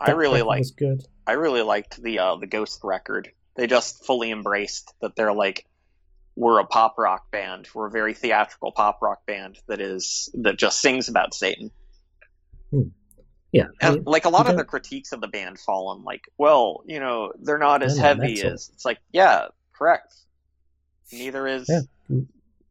I 0.00 0.12
really 0.12 0.40
record 0.42 0.46
like 0.46 0.64
good. 0.76 1.04
I 1.26 1.32
really 1.32 1.62
liked 1.62 2.00
the 2.00 2.20
uh, 2.20 2.36
the 2.36 2.46
Ghost 2.46 2.80
record. 2.84 3.32
They 3.56 3.66
just 3.66 4.04
fully 4.06 4.30
embraced 4.30 4.94
that 5.00 5.16
they're 5.16 5.32
like 5.32 5.66
we're 6.36 6.60
a 6.60 6.66
pop 6.66 6.96
rock 6.98 7.30
band. 7.32 7.68
We're 7.74 7.88
a 7.88 7.90
very 7.90 8.14
theatrical 8.14 8.70
pop 8.70 9.02
rock 9.02 9.26
band 9.26 9.58
that 9.66 9.80
is 9.80 10.30
that 10.34 10.56
just 10.56 10.80
sings 10.80 11.08
about 11.08 11.34
Satan. 11.34 11.72
Yeah, 13.50 13.64
I 13.82 13.86
And 13.86 13.94
mean, 13.96 14.04
like 14.04 14.24
a 14.24 14.28
lot 14.28 14.48
of 14.48 14.56
the 14.56 14.64
critiques 14.64 15.12
of 15.12 15.20
the 15.20 15.26
band 15.26 15.58
fall 15.58 15.88
on 15.88 16.04
like, 16.04 16.20
well, 16.36 16.82
you 16.86 17.00
know, 17.00 17.32
they're 17.40 17.58
not 17.58 17.82
as 17.82 17.96
heavy 17.98 18.40
as 18.42 18.70
it's 18.72 18.84
like, 18.84 18.98
yeah, 19.10 19.46
correct. 19.72 20.14
Neither 21.12 21.46
is 21.46 21.68
Yeah. 21.68 21.80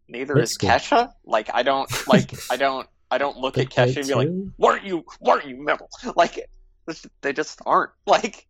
Neither 0.08 0.38
is 0.40 0.58
Mitski. 0.58 0.70
Kesha. 0.70 1.12
Like 1.26 1.50
I 1.54 1.64
don't 1.64 1.90
like 2.08 2.32
I 2.50 2.56
don't 2.56 2.88
I 3.12 3.18
don't 3.18 3.38
look 3.38 3.58
at 3.58 3.70
Kesha 3.70 3.98
and 3.98 4.08
be 4.08 4.14
like, 4.14 4.30
aren't 4.64 4.86
you 4.86 5.04
why 5.20 5.34
aren't 5.34 5.48
you 5.48 5.62
metal? 5.62 5.90
Like 6.16 6.48
they 7.22 7.34
just 7.34 7.62
aren't. 7.66 7.92
Like 8.08 8.48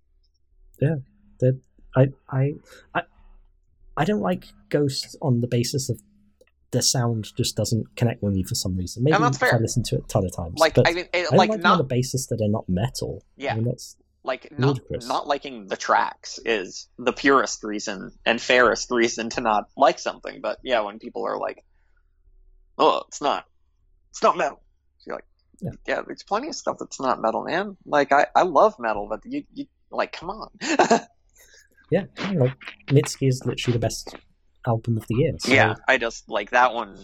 Yeah, 0.80 0.96
that 1.40 1.60
I 1.96 2.08
I 2.30 2.54
I 2.94 3.02
I 3.96 4.06
don't 4.06 4.22
like 4.22 4.46
Ghost 4.70 5.18
on 5.22 5.42
the 5.42 5.48
basis 5.48 5.90
of 5.90 6.00
the 6.72 6.82
sound 6.82 7.32
just 7.38 7.56
doesn't 7.56 7.96
connect 7.96 8.22
with 8.22 8.34
me 8.34 8.44
for 8.44 8.56
some 8.56 8.76
reason. 8.76 9.04
Maybe 9.04 9.16
if 9.16 9.44
I 9.44 9.58
listen 9.58 9.84
to 9.84 9.96
it 9.96 10.04
a 10.04 10.08
ton 10.08 10.26
of 10.26 10.36
times. 10.36 10.60
like 10.60 10.78
I 10.78 10.92
mean 10.92 11.06
it, 11.06 11.10
I 11.14 11.22
don't 11.24 11.32
like 11.38 11.50
like 11.50 11.62
them 11.62 11.72
on 11.72 11.78
the 11.78 11.84
not 11.84 11.90
basis 11.90 12.28
that 12.28 12.38
they're 12.38 12.50
not 12.50 12.68
metal. 12.68 13.24
Yeah. 13.38 13.54
I 13.54 13.56
mean, 13.56 13.66
that's 13.66 13.96
like 14.24 14.52
not 14.60 14.68
ludicrous. 14.68 15.08
not 15.08 15.28
liking 15.28 15.68
the 15.68 15.78
tracks 15.78 16.40
is 16.46 16.90
the 16.98 17.14
purest 17.14 17.64
reason 17.64 18.12
and 18.26 18.42
fairest 18.42 18.92
reason 18.92 19.30
to 19.32 19.42
not 19.42 19.70
like 19.78 19.98
something. 20.00 20.42
But 20.42 20.60
yeah, 20.64 20.82
when 20.82 21.00
people 21.00 21.26
are 21.26 21.38
like, 21.40 21.64
"Oh, 22.78 23.04
it's 23.08 23.22
not, 23.22 23.46
it's 24.10 24.22
not 24.22 24.38
metal," 24.38 24.62
Yeah. 25.62 25.72
"Yeah, 25.88 26.02
there's 26.06 26.24
plenty 26.24 26.50
of 26.50 26.56
stuff 26.56 26.78
that's 26.80 27.00
not 27.00 27.22
metal, 27.22 27.44
man. 27.44 27.78
Like 27.86 28.12
I, 28.12 28.28
I 28.36 28.44
love 28.44 28.76
metal, 28.80 29.08
but 29.10 29.22
you, 29.26 29.44
you 29.54 29.66
like, 29.92 30.12
come 30.12 30.30
on." 30.30 30.50
yeah. 31.92 32.06
You 32.30 32.34
know, 32.34 32.52
Mitski 32.88 33.28
is 33.28 33.44
literally 33.46 33.74
the 33.74 33.80
best 33.80 34.16
album 34.66 34.98
of 34.98 35.08
the 35.08 35.16
year. 35.16 35.34
So, 35.40 35.52
yeah, 35.52 35.76
I 35.88 35.98
just 35.98 36.30
like 36.30 36.52
that 36.52 36.74
one. 36.74 36.98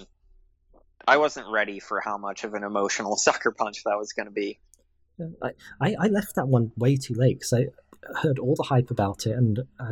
I 1.05 1.17
wasn't 1.17 1.47
ready 1.51 1.79
for 1.79 1.99
how 1.99 2.17
much 2.17 2.43
of 2.43 2.53
an 2.53 2.63
emotional 2.63 3.15
sucker 3.17 3.51
punch 3.51 3.83
that 3.85 3.97
was 3.97 4.13
going 4.13 4.27
to 4.27 4.31
be. 4.31 4.59
I, 5.41 5.51
I 5.79 5.95
I 5.99 6.07
left 6.07 6.35
that 6.35 6.47
one 6.47 6.71
way 6.75 6.95
too 6.97 7.13
late 7.13 7.39
because 7.39 7.53
I 7.53 7.67
heard 8.21 8.39
all 8.39 8.55
the 8.55 8.63
hype 8.63 8.89
about 8.89 9.25
it 9.25 9.37
and 9.37 9.59
I 9.79 9.91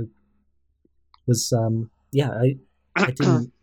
was 1.27 1.53
um 1.53 1.91
yeah 2.11 2.31
I 2.31 2.55
I 2.95 3.11
didn't 3.11 3.53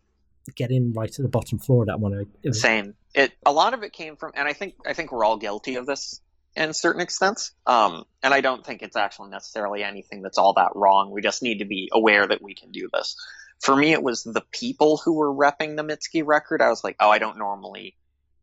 get 0.55 0.71
in 0.71 0.93
right 0.93 1.09
at 1.09 1.21
the 1.21 1.29
bottom 1.29 1.59
floor 1.59 1.83
of 1.83 1.87
that 1.87 1.99
one. 1.99 2.13
It 2.13 2.49
was, 2.49 2.61
Same. 2.61 2.95
It 3.13 3.31
a 3.45 3.51
lot 3.51 3.73
of 3.73 3.83
it 3.83 3.93
came 3.93 4.15
from, 4.15 4.33
and 4.35 4.47
I 4.47 4.53
think 4.53 4.75
I 4.85 4.93
think 4.93 5.11
we're 5.11 5.25
all 5.25 5.37
guilty 5.37 5.75
of 5.75 5.85
this 5.85 6.21
in 6.55 6.73
certain 6.73 7.01
extents. 7.01 7.51
Um, 7.65 8.05
and 8.21 8.33
I 8.33 8.41
don't 8.41 8.65
think 8.65 8.81
it's 8.81 8.95
actually 8.95 9.29
necessarily 9.29 9.83
anything 9.83 10.21
that's 10.21 10.37
all 10.37 10.53
that 10.53 10.71
wrong. 10.75 11.11
We 11.11 11.21
just 11.21 11.41
need 11.41 11.59
to 11.59 11.65
be 11.65 11.89
aware 11.91 12.27
that 12.27 12.41
we 12.41 12.53
can 12.53 12.71
do 12.71 12.89
this. 12.91 13.15
For 13.61 13.75
me, 13.75 13.91
it 13.91 14.03
was 14.03 14.23
the 14.23 14.43
people 14.51 14.97
who 14.97 15.13
were 15.13 15.33
repping 15.33 15.75
the 15.75 15.83
Mitski 15.83 16.25
record. 16.25 16.61
I 16.61 16.69
was 16.69 16.83
like, 16.83 16.95
oh, 16.99 17.09
I 17.09 17.19
don't 17.19 17.37
normally 17.37 17.95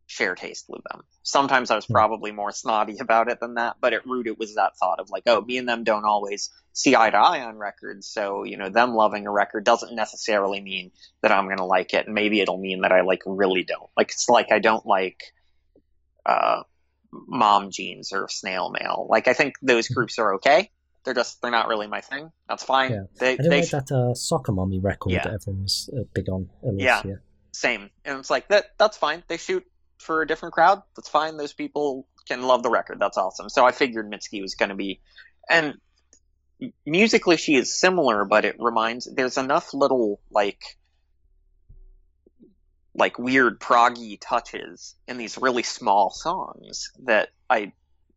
share 0.07 0.34
taste 0.36 0.66
with 0.68 0.82
them. 0.90 1.02
Sometimes 1.22 1.70
I 1.70 1.76
was 1.76 1.84
Hmm. 1.86 1.92
probably 1.92 2.30
more 2.32 2.52
snotty 2.52 2.98
about 3.00 3.28
it 3.28 3.40
than 3.40 3.54
that, 3.54 3.76
but 3.80 3.92
at 3.92 4.07
root, 4.07 4.26
it 4.26 4.38
was 4.38 4.54
that 4.54 4.76
thought 4.78 5.00
of 5.00 5.11
like, 5.11 5.24
oh, 5.26 5.40
me 5.40 5.59
and 5.59 5.68
them 5.68 5.84
don't 5.84 6.04
always 6.04 6.50
see 6.72 6.94
eye 6.94 7.11
to 7.11 7.16
eye 7.16 7.42
on 7.42 7.57
records. 7.57 8.07
So, 8.07 8.44
you 8.44 8.57
know, 8.57 8.68
them 8.68 8.94
loving 8.94 9.26
a 9.26 9.30
record 9.32 9.64
doesn't 9.64 9.94
necessarily 9.96 10.61
mean 10.61 10.92
that 11.22 11.32
I'm 11.32 11.46
going 11.46 11.57
to 11.59 11.64
like 11.64 11.92
it. 11.94 12.07
And 12.07 12.14
maybe 12.14 12.40
it'll 12.40 12.59
mean 12.59 12.82
that 12.82 12.92
I 12.92 13.00
like 13.00 13.22
really 13.26 13.64
don't. 13.64 13.90
Like, 13.96 14.11
it's 14.11 14.28
like 14.28 14.52
I 14.52 14.59
don't 14.59 14.84
like, 14.86 15.22
uh, 16.24 16.62
mom 17.12 17.70
jeans 17.70 18.12
or 18.12 18.28
snail 18.28 18.70
mail. 18.70 19.07
Like, 19.09 19.26
I 19.28 19.32
think 19.32 19.54
those 19.62 19.88
groups 19.88 20.18
are 20.18 20.34
okay. 20.34 20.70
They're 21.04 21.14
just, 21.14 21.40
they're 21.40 21.50
not 21.52 21.68
really 21.68 21.86
my 21.86 22.00
thing. 22.00 22.30
That's 22.48 22.64
fine. 22.64 22.90
Yeah. 22.92 23.02
They, 23.18 23.32
I 23.34 23.36
they 23.48 23.61
like 23.62 23.70
that 23.70 23.90
uh, 23.92 24.12
Soccer 24.14 24.52
Mommy 24.52 24.78
record 24.80 25.12
Yeah. 25.12 25.22
that 25.22 25.34
everyone 25.34 25.62
was 25.62 25.88
uh, 25.96 26.02
big 26.14 26.28
on 26.28 26.48
Yeah. 26.76 27.02
year. 27.04 27.22
same. 27.52 27.90
And 28.04 28.18
it's 28.18 28.28
like 28.28 28.48
that 28.48 28.66
that's 28.76 28.96
fine. 28.98 29.22
They 29.28 29.36
shoot 29.38 29.64
for 29.99 30.22
a 30.22 30.26
different 30.26 30.55
crowd. 30.55 30.82
That's 30.97 31.09
fine. 31.09 31.36
Those 31.36 31.53
people 31.53 32.07
can 32.28 32.42
love 32.42 32.62
the 32.62 32.70
record. 32.70 32.99
That's 33.01 33.16
awesome. 33.16 33.49
So 33.49 33.64
I 33.64 33.72
figured 33.72 34.11
Mitski 34.11 34.42
was 34.42 34.55
going 34.55 34.70
to 34.70 34.74
be 34.74 35.01
and 35.49 35.74
musically 36.84 37.36
she 37.36 37.55
is 37.55 37.78
similar, 37.78 38.24
but 38.24 38.44
it 38.44 38.57
reminds 38.59 39.05
there's 39.12 39.36
enough 39.36 39.74
little 39.74 40.20
like 40.30 40.62
like 42.94 43.18
weird 43.18 43.61
proggy 43.61 44.18
touches 44.18 44.94
in 45.07 45.18
these 45.18 45.36
really 45.36 45.62
small 45.62 46.11
songs 46.11 46.92
that 47.05 47.28
I 47.49 47.72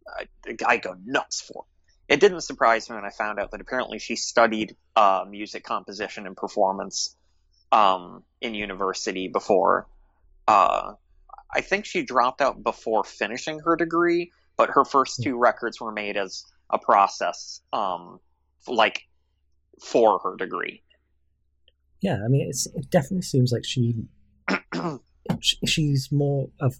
I, 0.07 0.27
I 0.65 0.77
go 0.77 0.95
nuts 1.05 1.41
for. 1.41 1.65
It 2.07 2.19
didn't 2.19 2.41
surprise 2.41 2.89
me 2.89 2.95
when 2.95 3.05
I 3.05 3.11
found 3.11 3.39
out 3.39 3.51
that 3.51 3.61
apparently 3.61 3.99
she 3.99 4.15
studied 4.15 4.75
uh, 4.95 5.25
music 5.29 5.63
composition 5.63 6.25
and 6.25 6.35
performance 6.35 7.15
um, 7.71 8.23
in 8.41 8.55
university 8.55 9.27
before. 9.27 9.87
Uh, 10.47 10.93
I 11.53 11.61
think 11.61 11.85
she 11.85 12.03
dropped 12.03 12.41
out 12.41 12.63
before 12.63 13.03
finishing 13.03 13.59
her 13.59 13.75
degree, 13.75 14.31
but 14.57 14.69
her 14.69 14.85
first 14.85 15.21
two 15.23 15.37
records 15.37 15.81
were 15.81 15.91
made 15.91 16.17
as 16.17 16.43
a 16.69 16.77
process, 16.77 17.61
um, 17.73 18.19
like 18.67 19.07
for 19.81 20.19
her 20.19 20.35
degree. 20.35 20.83
Yeah, 22.01 22.19
I 22.23 22.27
mean, 22.27 22.47
it's, 22.47 22.67
it 22.67 22.89
definitely 22.89 23.23
seems 23.23 23.51
like 23.51 23.65
she 23.65 23.95
she's 25.41 26.11
more 26.11 26.49
of 26.59 26.79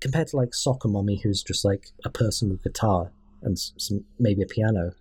compared 0.00 0.28
to 0.28 0.36
like 0.36 0.54
Soccer 0.54 0.88
Mommy, 0.88 1.20
who's 1.22 1.42
just 1.42 1.64
like 1.64 1.88
a 2.04 2.10
person 2.10 2.48
with 2.48 2.62
guitar 2.62 3.12
and 3.42 3.58
some 3.58 4.04
maybe 4.18 4.42
a 4.42 4.46
piano. 4.46 4.92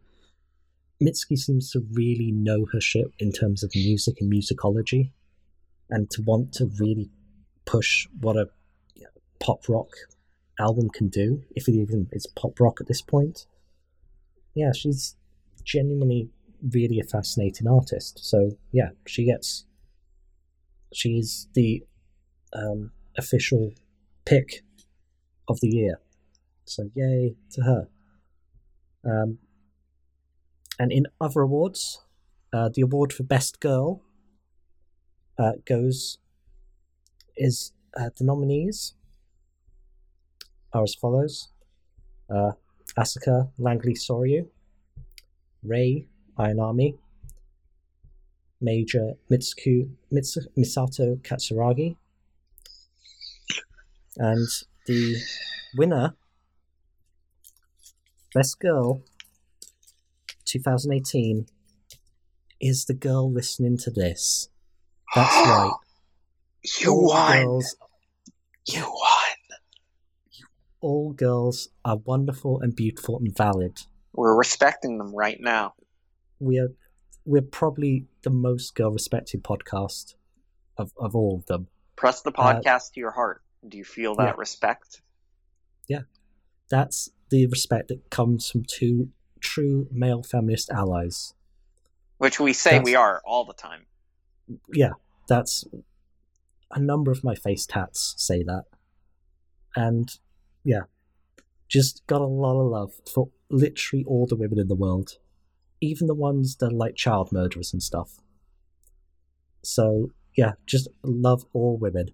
Mitski 1.01 1.37
seems 1.37 1.71
to 1.71 1.85
really 1.91 2.31
know 2.31 2.65
her 2.73 2.81
shit 2.81 3.07
in 3.19 3.31
terms 3.31 3.63
of 3.63 3.71
music 3.75 4.17
and 4.19 4.31
musicology, 4.31 5.11
and 5.89 6.09
to 6.11 6.21
want 6.23 6.53
to 6.53 6.69
really 6.79 7.09
push 7.65 8.07
what 8.19 8.35
a 8.35 8.49
pop 9.39 9.67
rock 9.69 9.89
album 10.59 10.89
can 10.89 11.07
do, 11.07 11.43
if 11.55 11.67
it 11.67 11.73
even 11.73 12.07
is 12.11 12.27
pop 12.27 12.59
rock 12.59 12.81
at 12.81 12.87
this 12.87 13.01
point. 13.01 13.45
Yeah, 14.53 14.71
she's 14.73 15.15
genuinely 15.63 16.29
really 16.73 16.99
a 16.99 17.03
fascinating 17.03 17.67
artist. 17.67 18.19
So 18.23 18.51
yeah, 18.71 18.89
she 19.05 19.25
gets 19.25 19.65
she's 20.93 21.47
the 21.53 21.83
um, 22.53 22.91
official 23.17 23.73
pick 24.25 24.63
of 25.47 25.59
the 25.61 25.69
year. 25.69 25.99
So 26.65 26.89
yay 26.95 27.35
to 27.51 27.61
her. 27.61 27.87
Um, 29.05 29.37
and 30.79 30.91
in 30.91 31.05
other 31.21 31.41
awards, 31.41 32.01
uh, 32.53 32.69
the 32.73 32.81
award 32.81 33.13
for 33.13 33.23
best 33.23 33.59
girl 33.59 34.01
uh, 35.37 35.53
goes 35.65 36.17
is 37.35 37.71
uh, 37.95 38.09
the 38.17 38.23
nominees 38.23 38.95
are 40.77 40.83
as 40.83 40.95
follows: 40.95 41.49
uh, 42.29 42.51
Asuka 42.97 43.49
Langley 43.57 43.93
Soryu, 43.93 44.47
Rei 45.63 46.07
Ayanami, 46.37 46.97
Major 48.61 49.13
Mitsuku, 49.31 49.89
Mitsu, 50.11 50.41
Misato 50.57 51.17
Katsuragi, 51.21 51.95
and 54.17 54.47
the 54.85 55.15
winner, 55.75 56.15
Best 58.33 58.59
Girl 58.59 59.01
2018, 60.45 61.47
is 62.61 62.85
the 62.85 62.93
girl 62.93 63.31
listening 63.31 63.77
to 63.79 63.91
this. 63.91 64.49
That's 65.15 65.35
right. 65.47 65.71
You 66.81 66.91
All 66.91 67.07
won. 67.07 67.43
girls 67.43 67.75
You 68.65 68.81
won. 68.81 69.06
All 70.81 71.13
girls 71.13 71.69
are 71.83 71.97
wonderful 71.97 72.59
and 72.61 72.75
beautiful 72.75 73.17
and 73.17 73.35
valid. 73.35 73.79
We're 74.13 74.35
respecting 74.35 74.97
them 74.97 75.13
right 75.15 75.37
now. 75.39 75.73
We 76.39 76.59
are 76.59 76.69
we're 77.25 77.41
probably 77.41 78.05
the 78.23 78.29
most 78.29 78.73
girl 78.75 78.91
respected 78.91 79.43
podcast 79.43 80.15
of, 80.77 80.93
of 80.97 81.15
all 81.15 81.35
of 81.35 81.45
them. 81.47 81.67
Press 81.95 82.21
the 82.21 82.31
Uh, 82.31 82.61
podcast 82.61 82.93
to 82.93 82.99
your 82.99 83.11
heart. 83.11 83.41
Do 83.67 83.77
you 83.77 83.83
feel 83.83 84.15
that 84.15 84.23
yeah. 84.23 84.33
respect? 84.37 85.01
Yeah. 85.87 86.01
That's 86.69 87.09
the 87.29 87.45
respect 87.47 87.89
that 87.89 88.09
comes 88.09 88.49
from 88.49 88.63
two 88.63 89.09
true 89.41 89.87
male 89.91 90.23
feminist 90.23 90.69
allies. 90.69 91.33
Which 92.17 92.39
we 92.39 92.53
say 92.53 92.71
That's- 92.71 92.85
we 92.85 92.95
are 92.95 93.21
all 93.25 93.45
the 93.45 93.53
time. 93.53 93.85
Yeah, 94.73 94.93
that's 95.27 95.65
a 96.71 96.79
number 96.79 97.11
of 97.11 97.21
my 97.23 97.35
face 97.35 97.65
tats 97.65 98.13
say 98.17 98.43
that. 98.43 98.63
And 99.75 100.17
yeah, 100.67 100.81
just 101.69 102.05
got 102.07 102.19
a 102.19 102.25
lot 102.25 102.59
of 102.59 102.69
love 102.69 102.91
for 103.11 103.29
literally 103.49 104.03
all 104.05 104.27
the 104.27 104.35
women 104.35 104.59
in 104.59 104.67
the 104.67 104.75
world, 104.75 105.13
even 105.79 106.07
the 106.07 106.13
ones 106.13 106.57
that 106.57 106.73
are 106.73 106.75
like 106.75 106.97
child 106.97 107.31
murderers 107.31 107.71
and 107.71 107.81
stuff. 107.81 108.19
So 109.63 110.11
yeah, 110.35 110.53
just 110.65 110.89
love 111.03 111.45
all 111.53 111.77
women. 111.77 112.09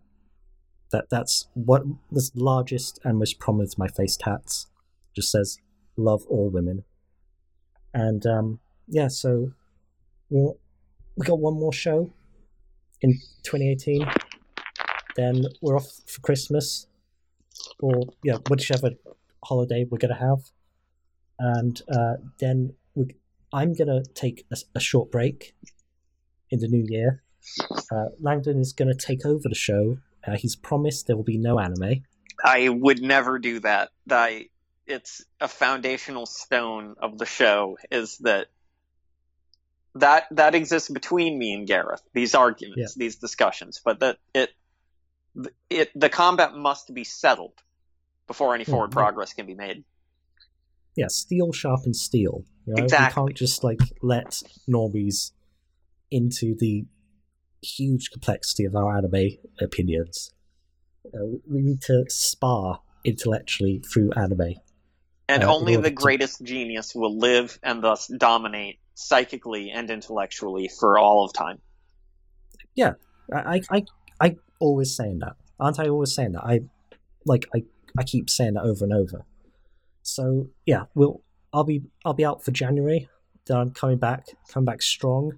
That 0.91 1.05
that's 1.09 1.47
what 1.55 1.81
the 2.11 2.29
largest 2.35 2.99
and 3.03 3.17
most 3.17 3.39
prominent 3.39 3.75
my 3.75 3.87
face 3.87 4.15
tats. 4.15 4.67
Just 5.15 5.31
says 5.31 5.57
love 5.97 6.23
all 6.27 6.51
women. 6.51 6.83
And 7.91 8.23
um, 8.27 8.59
yeah, 8.87 9.07
so 9.07 9.53
we 10.29 10.51
we 11.15 11.25
got 11.25 11.39
one 11.39 11.55
more 11.55 11.73
show 11.73 12.13
in 13.01 13.13
2018. 13.41 14.07
Then 15.15 15.45
we're 15.59 15.75
off 15.75 15.89
for 16.05 16.21
Christmas, 16.21 16.85
or 17.79 18.03
yeah, 18.23 18.37
whichever 18.49 18.91
holiday 19.43 19.85
we're 19.89 19.97
gonna 19.97 20.15
have, 20.15 20.51
and 21.39 21.81
uh, 21.89 22.15
then 22.39 22.73
we, 22.95 23.15
I'm 23.51 23.73
gonna 23.73 24.03
take 24.13 24.45
a, 24.51 24.57
a 24.75 24.79
short 24.79 25.11
break 25.11 25.55
in 26.49 26.59
the 26.59 26.67
new 26.67 26.85
year. 26.87 27.23
Uh, 27.91 28.09
Langdon 28.19 28.59
is 28.59 28.73
gonna 28.73 28.95
take 28.95 29.25
over 29.25 29.49
the 29.49 29.55
show. 29.55 29.97
Uh, 30.25 30.35
he's 30.37 30.55
promised 30.55 31.07
there 31.07 31.15
will 31.15 31.23
be 31.23 31.37
no 31.37 31.59
anime. 31.59 32.03
I 32.43 32.69
would 32.69 33.01
never 33.01 33.39
do 33.39 33.59
that. 33.59 33.89
I, 34.09 34.49
it's 34.85 35.23
a 35.39 35.47
foundational 35.47 36.25
stone 36.25 36.95
of 37.01 37.17
the 37.17 37.25
show 37.25 37.77
is 37.91 38.17
that 38.19 38.47
that 39.95 40.25
that 40.31 40.55
exists 40.55 40.89
between 40.89 41.37
me 41.37 41.53
and 41.53 41.67
Gareth. 41.67 42.01
These 42.13 42.35
arguments, 42.35 42.95
these 42.95 43.17
discussions, 43.17 43.81
but 43.83 43.99
that 43.99 44.17
it 44.33 44.49
it 45.69 45.91
the 45.95 46.09
combat 46.09 46.53
must 46.55 46.93
be 46.93 47.03
settled 47.03 47.53
before 48.27 48.55
any 48.55 48.63
forward 48.63 48.89
Mhm. 48.91 48.93
progress 48.93 49.33
can 49.33 49.45
be 49.45 49.55
made. 49.55 49.83
Yeah, 50.95 51.07
steel 51.07 51.51
sharpens 51.51 52.01
steel. 52.01 52.45
You 52.65 52.75
know? 52.75 52.83
Exactly. 52.83 53.21
We 53.23 53.27
can't 53.27 53.37
just 53.37 53.63
like 53.63 53.79
let 54.01 54.41
normies 54.69 55.31
into 56.11 56.55
the 56.57 56.85
huge 57.61 58.11
complexity 58.11 58.65
of 58.65 58.75
our 58.75 58.95
anime 58.97 59.37
opinions. 59.59 60.31
Uh, 61.05 61.25
we 61.49 61.61
need 61.61 61.81
to 61.81 62.05
spar 62.09 62.81
intellectually 63.03 63.79
through 63.91 64.11
anime. 64.13 64.55
And 65.27 65.43
Uh, 65.43 65.53
only 65.53 65.75
the 65.77 65.83
to- 65.89 65.95
greatest 65.95 66.43
genius 66.43 66.93
will 66.93 67.17
live 67.17 67.57
and 67.63 67.83
thus 67.83 68.07
dominate 68.07 68.79
psychically 68.93 69.71
and 69.71 69.89
intellectually 69.89 70.67
for 70.67 70.99
all 70.99 71.25
of 71.25 71.33
time. 71.33 71.61
Yeah, 72.75 72.93
I, 73.33 73.61
I, 73.69 73.83
I 74.23 74.37
always 74.59 74.95
saying 74.95 75.19
that. 75.19 75.35
Aren't 75.59 75.79
I 75.79 75.87
always 75.87 76.15
saying 76.15 76.31
that? 76.33 76.43
I, 76.43 76.61
like, 77.25 77.47
I, 77.55 77.63
I 77.97 78.03
keep 78.03 78.29
saying 78.29 78.53
that 78.55 78.63
over 78.63 78.83
and 78.85 78.93
over. 78.93 79.25
So 80.01 80.49
yeah, 80.65 80.85
we'll. 80.95 81.21
I'll 81.55 81.63
be, 81.63 81.83
I'll 82.03 82.15
be 82.15 82.25
out 82.25 82.43
for 82.43 82.49
January. 82.51 83.07
Then 83.45 83.57
I'm 83.57 83.71
coming 83.71 83.97
back, 83.97 84.25
coming 84.49 84.65
back 84.65 84.81
strong, 84.81 85.33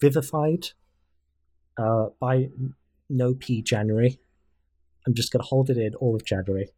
vivified. 0.00 0.68
Uh, 1.76 2.08
by 2.18 2.48
no 3.08 3.34
P 3.34 3.62
January. 3.62 4.18
I'm 5.06 5.14
just 5.14 5.32
gonna 5.32 5.44
hold 5.44 5.70
it 5.70 5.78
in 5.78 5.94
all 5.94 6.14
of 6.14 6.24
January. 6.24 6.68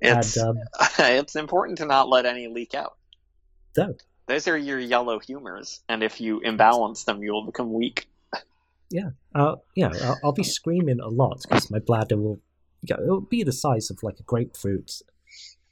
It's 0.00 0.36
and 0.36 0.58
um, 0.58 0.58
it's 0.98 1.36
important 1.36 1.78
to 1.78 1.86
not 1.86 2.08
let 2.08 2.26
any 2.26 2.48
leak 2.48 2.74
out. 2.74 2.96
no, 3.76 3.94
Those 4.26 4.46
are 4.46 4.56
your 4.56 4.78
yellow 4.78 5.18
humors, 5.18 5.80
and 5.88 6.02
if 6.02 6.20
you 6.20 6.40
imbalance 6.40 7.04
them, 7.04 7.22
you 7.22 7.32
will 7.32 7.46
become 7.46 7.72
weak. 7.72 8.08
Uh, 9.34 9.56
yeah, 9.74 9.90
I'll, 10.02 10.18
I'll 10.24 10.32
be 10.32 10.44
screaming 10.44 11.00
a 11.00 11.08
lot 11.08 11.42
because 11.42 11.70
my 11.70 11.78
bladder 11.78 12.16
will, 12.16 12.40
you 12.82 12.94
know, 12.96 13.02
it'll 13.02 13.20
be 13.20 13.42
the 13.42 13.52
size 13.52 13.90
of 13.90 14.02
like 14.02 14.18
a 14.20 14.22
grapefruit, 14.22 14.90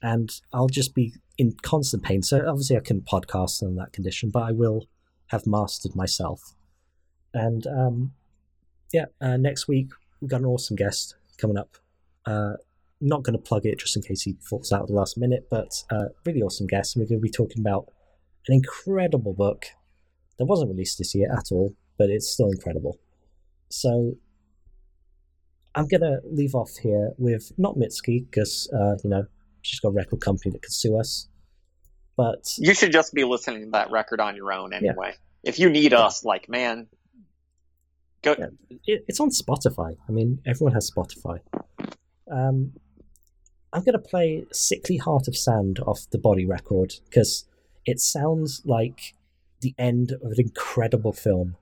and 0.03 0.31
I'll 0.53 0.69
just 0.69 0.95
be 0.95 1.15
in 1.39 1.55
constant 1.63 2.03
pain. 2.03 2.23
So 2.23 2.45
obviously, 2.47 2.77
I 2.77 2.81
can 2.81 3.01
podcast 3.03 3.63
in 3.63 3.77
that 3.77 3.93
condition, 3.93 4.31
but 4.31 4.43
I 4.43 4.53
will 4.53 4.89
have 5.29 5.47
mastered 5.47 5.95
myself. 5.95 6.55
And 7.33 7.67
um, 7.67 8.13
yeah, 8.93 9.07
uh, 9.21 9.37
next 9.37 9.67
week 9.67 9.89
we've 10.21 10.31
got 10.31 10.41
an 10.41 10.47
awesome 10.47 10.77
guest 10.77 11.17
coming 11.39 11.59
up. 11.59 11.77
Uh, 12.27 12.55
not 13.01 13.23
going 13.23 13.37
to 13.37 13.43
plug 13.43 13.67
it 13.67 13.79
just 13.79 13.97
in 13.97 14.03
case 14.03 14.23
he 14.23 14.37
falls 14.49 14.73
out 14.73 14.83
at 14.83 14.87
the 14.89 14.95
last 14.95 15.19
minute, 15.19 15.49
but 15.51 15.71
uh, 15.91 16.07
really 16.25 16.43
awesome 16.43 16.67
guest. 16.67 16.95
And 16.95 17.03
we're 17.03 17.09
going 17.09 17.21
to 17.21 17.23
be 17.23 17.31
talking 17.31 17.61
about 17.61 17.89
an 18.49 18.55
incredible 18.55 19.35
book 19.35 19.67
that 20.39 20.47
wasn't 20.47 20.71
released 20.71 20.99
this 20.99 21.15
year 21.15 21.31
at 21.31 21.51
all, 21.51 21.75
but 21.99 22.09
it's 22.09 22.31
still 22.31 22.51
incredible. 22.51 22.99
So 23.75 24.15
I'm 25.75 25.89
gonna 25.89 26.21
leave 26.25 26.55
off 26.55 26.77
here 26.81 27.11
with 27.19 27.51
not 27.59 27.77
Mitski 27.77 28.25
because 28.31 28.71
uh, 28.73 28.97
you 29.03 29.11
know 29.11 29.27
she's 29.63 29.81
got 29.81 29.89
a 29.89 29.93
record 29.93 30.21
company 30.21 30.53
that 30.53 30.63
could 30.63 30.73
sue 30.73 30.97
us, 30.99 31.29
but 32.17 32.45
You 32.57 32.73
should 32.75 32.93
just 32.93 33.13
be 33.13 33.25
listening 33.25 33.65
to 33.65 33.71
that 33.73 33.91
record 33.91 34.21
on 34.21 34.37
your 34.37 34.53
own 34.53 34.73
anyway. 34.73 35.15
If 35.43 35.59
you 35.59 35.69
need 35.69 35.93
us, 35.93 36.25
like 36.25 36.49
man, 36.49 36.87
go. 38.23 38.37
Yeah. 38.39 38.47
it, 38.87 39.05
it's 39.09 39.19
on 39.19 39.31
Spotify. 39.31 39.97
I 40.09 40.13
mean, 40.13 40.41
everyone 40.47 40.75
has 40.75 40.91
Spotify. 40.91 41.41
Um, 42.31 42.75
I'm 43.73 43.83
gonna 43.83 43.99
play 43.99 44.47
"Sickly 44.53 44.99
Heart 44.99 45.27
of 45.27 45.37
Sand" 45.37 45.81
off 45.81 46.07
the 46.11 46.19
Body 46.19 46.47
record 46.47 46.95
because 47.07 47.45
it 47.85 47.99
sounds 47.99 48.63
like 48.65 49.15
the 49.61 49.75
end 49.79 50.13
of 50.13 50.31
an 50.31 50.39
incredible 50.39 51.13
film, 51.13 51.57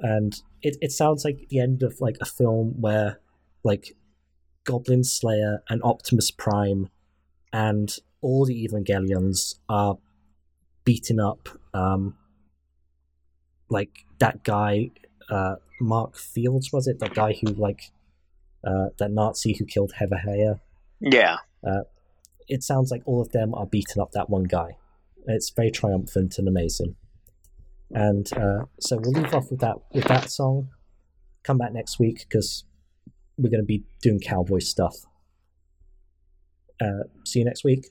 and 0.00 0.42
it 0.62 0.76
it 0.80 0.92
sounds 0.92 1.24
like 1.24 1.48
the 1.48 1.60
end 1.60 1.82
of 1.82 2.00
like 2.00 2.16
a 2.20 2.24
film 2.24 2.74
where 2.80 3.20
like 3.62 3.96
Goblin 4.64 5.04
Slayer 5.04 5.62
and 5.68 5.82
Optimus 5.82 6.30
Prime 6.30 6.88
and 7.52 7.96
all 8.20 8.44
the 8.44 8.66
Evangelions 8.66 9.56
are 9.68 9.98
beating 10.84 11.20
up 11.20 11.48
um 11.72 12.16
like 13.68 14.04
that 14.18 14.42
guy 14.42 14.90
uh 15.30 15.56
Mark 15.80 16.16
Fields 16.16 16.72
was 16.72 16.86
it? 16.86 16.98
That 16.98 17.14
guy 17.14 17.34
who 17.40 17.52
like 17.52 17.90
uh 18.66 18.88
that 18.98 19.12
Nazi 19.12 19.54
who 19.58 19.64
killed 19.64 19.92
Heather 19.92 20.20
Heyer? 20.26 20.60
Yeah, 21.00 21.38
it 22.48 22.62
sounds 22.62 22.90
like 22.90 23.02
all 23.04 23.20
of 23.20 23.30
them 23.32 23.54
are 23.54 23.66
beating 23.66 24.00
up 24.00 24.12
that 24.12 24.30
one 24.30 24.44
guy. 24.44 24.76
It's 25.26 25.50
very 25.50 25.70
triumphant 25.70 26.38
and 26.38 26.48
amazing 26.48 26.96
and 27.90 28.32
uh 28.34 28.64
so 28.80 28.98
we'll 29.00 29.12
leave 29.12 29.34
off 29.34 29.50
with 29.50 29.60
that 29.60 29.76
with 29.92 30.04
that 30.04 30.30
song. 30.30 30.68
Come 31.42 31.58
back 31.58 31.72
next 31.72 31.98
week 31.98 32.24
because 32.28 32.64
we're 33.36 33.50
going 33.50 33.62
to 33.62 33.66
be 33.66 33.84
doing 34.02 34.20
cowboy 34.20 34.60
stuff. 34.60 34.96
Uh 36.80 37.04
see 37.24 37.40
you 37.40 37.44
next 37.44 37.64
week 37.64 37.86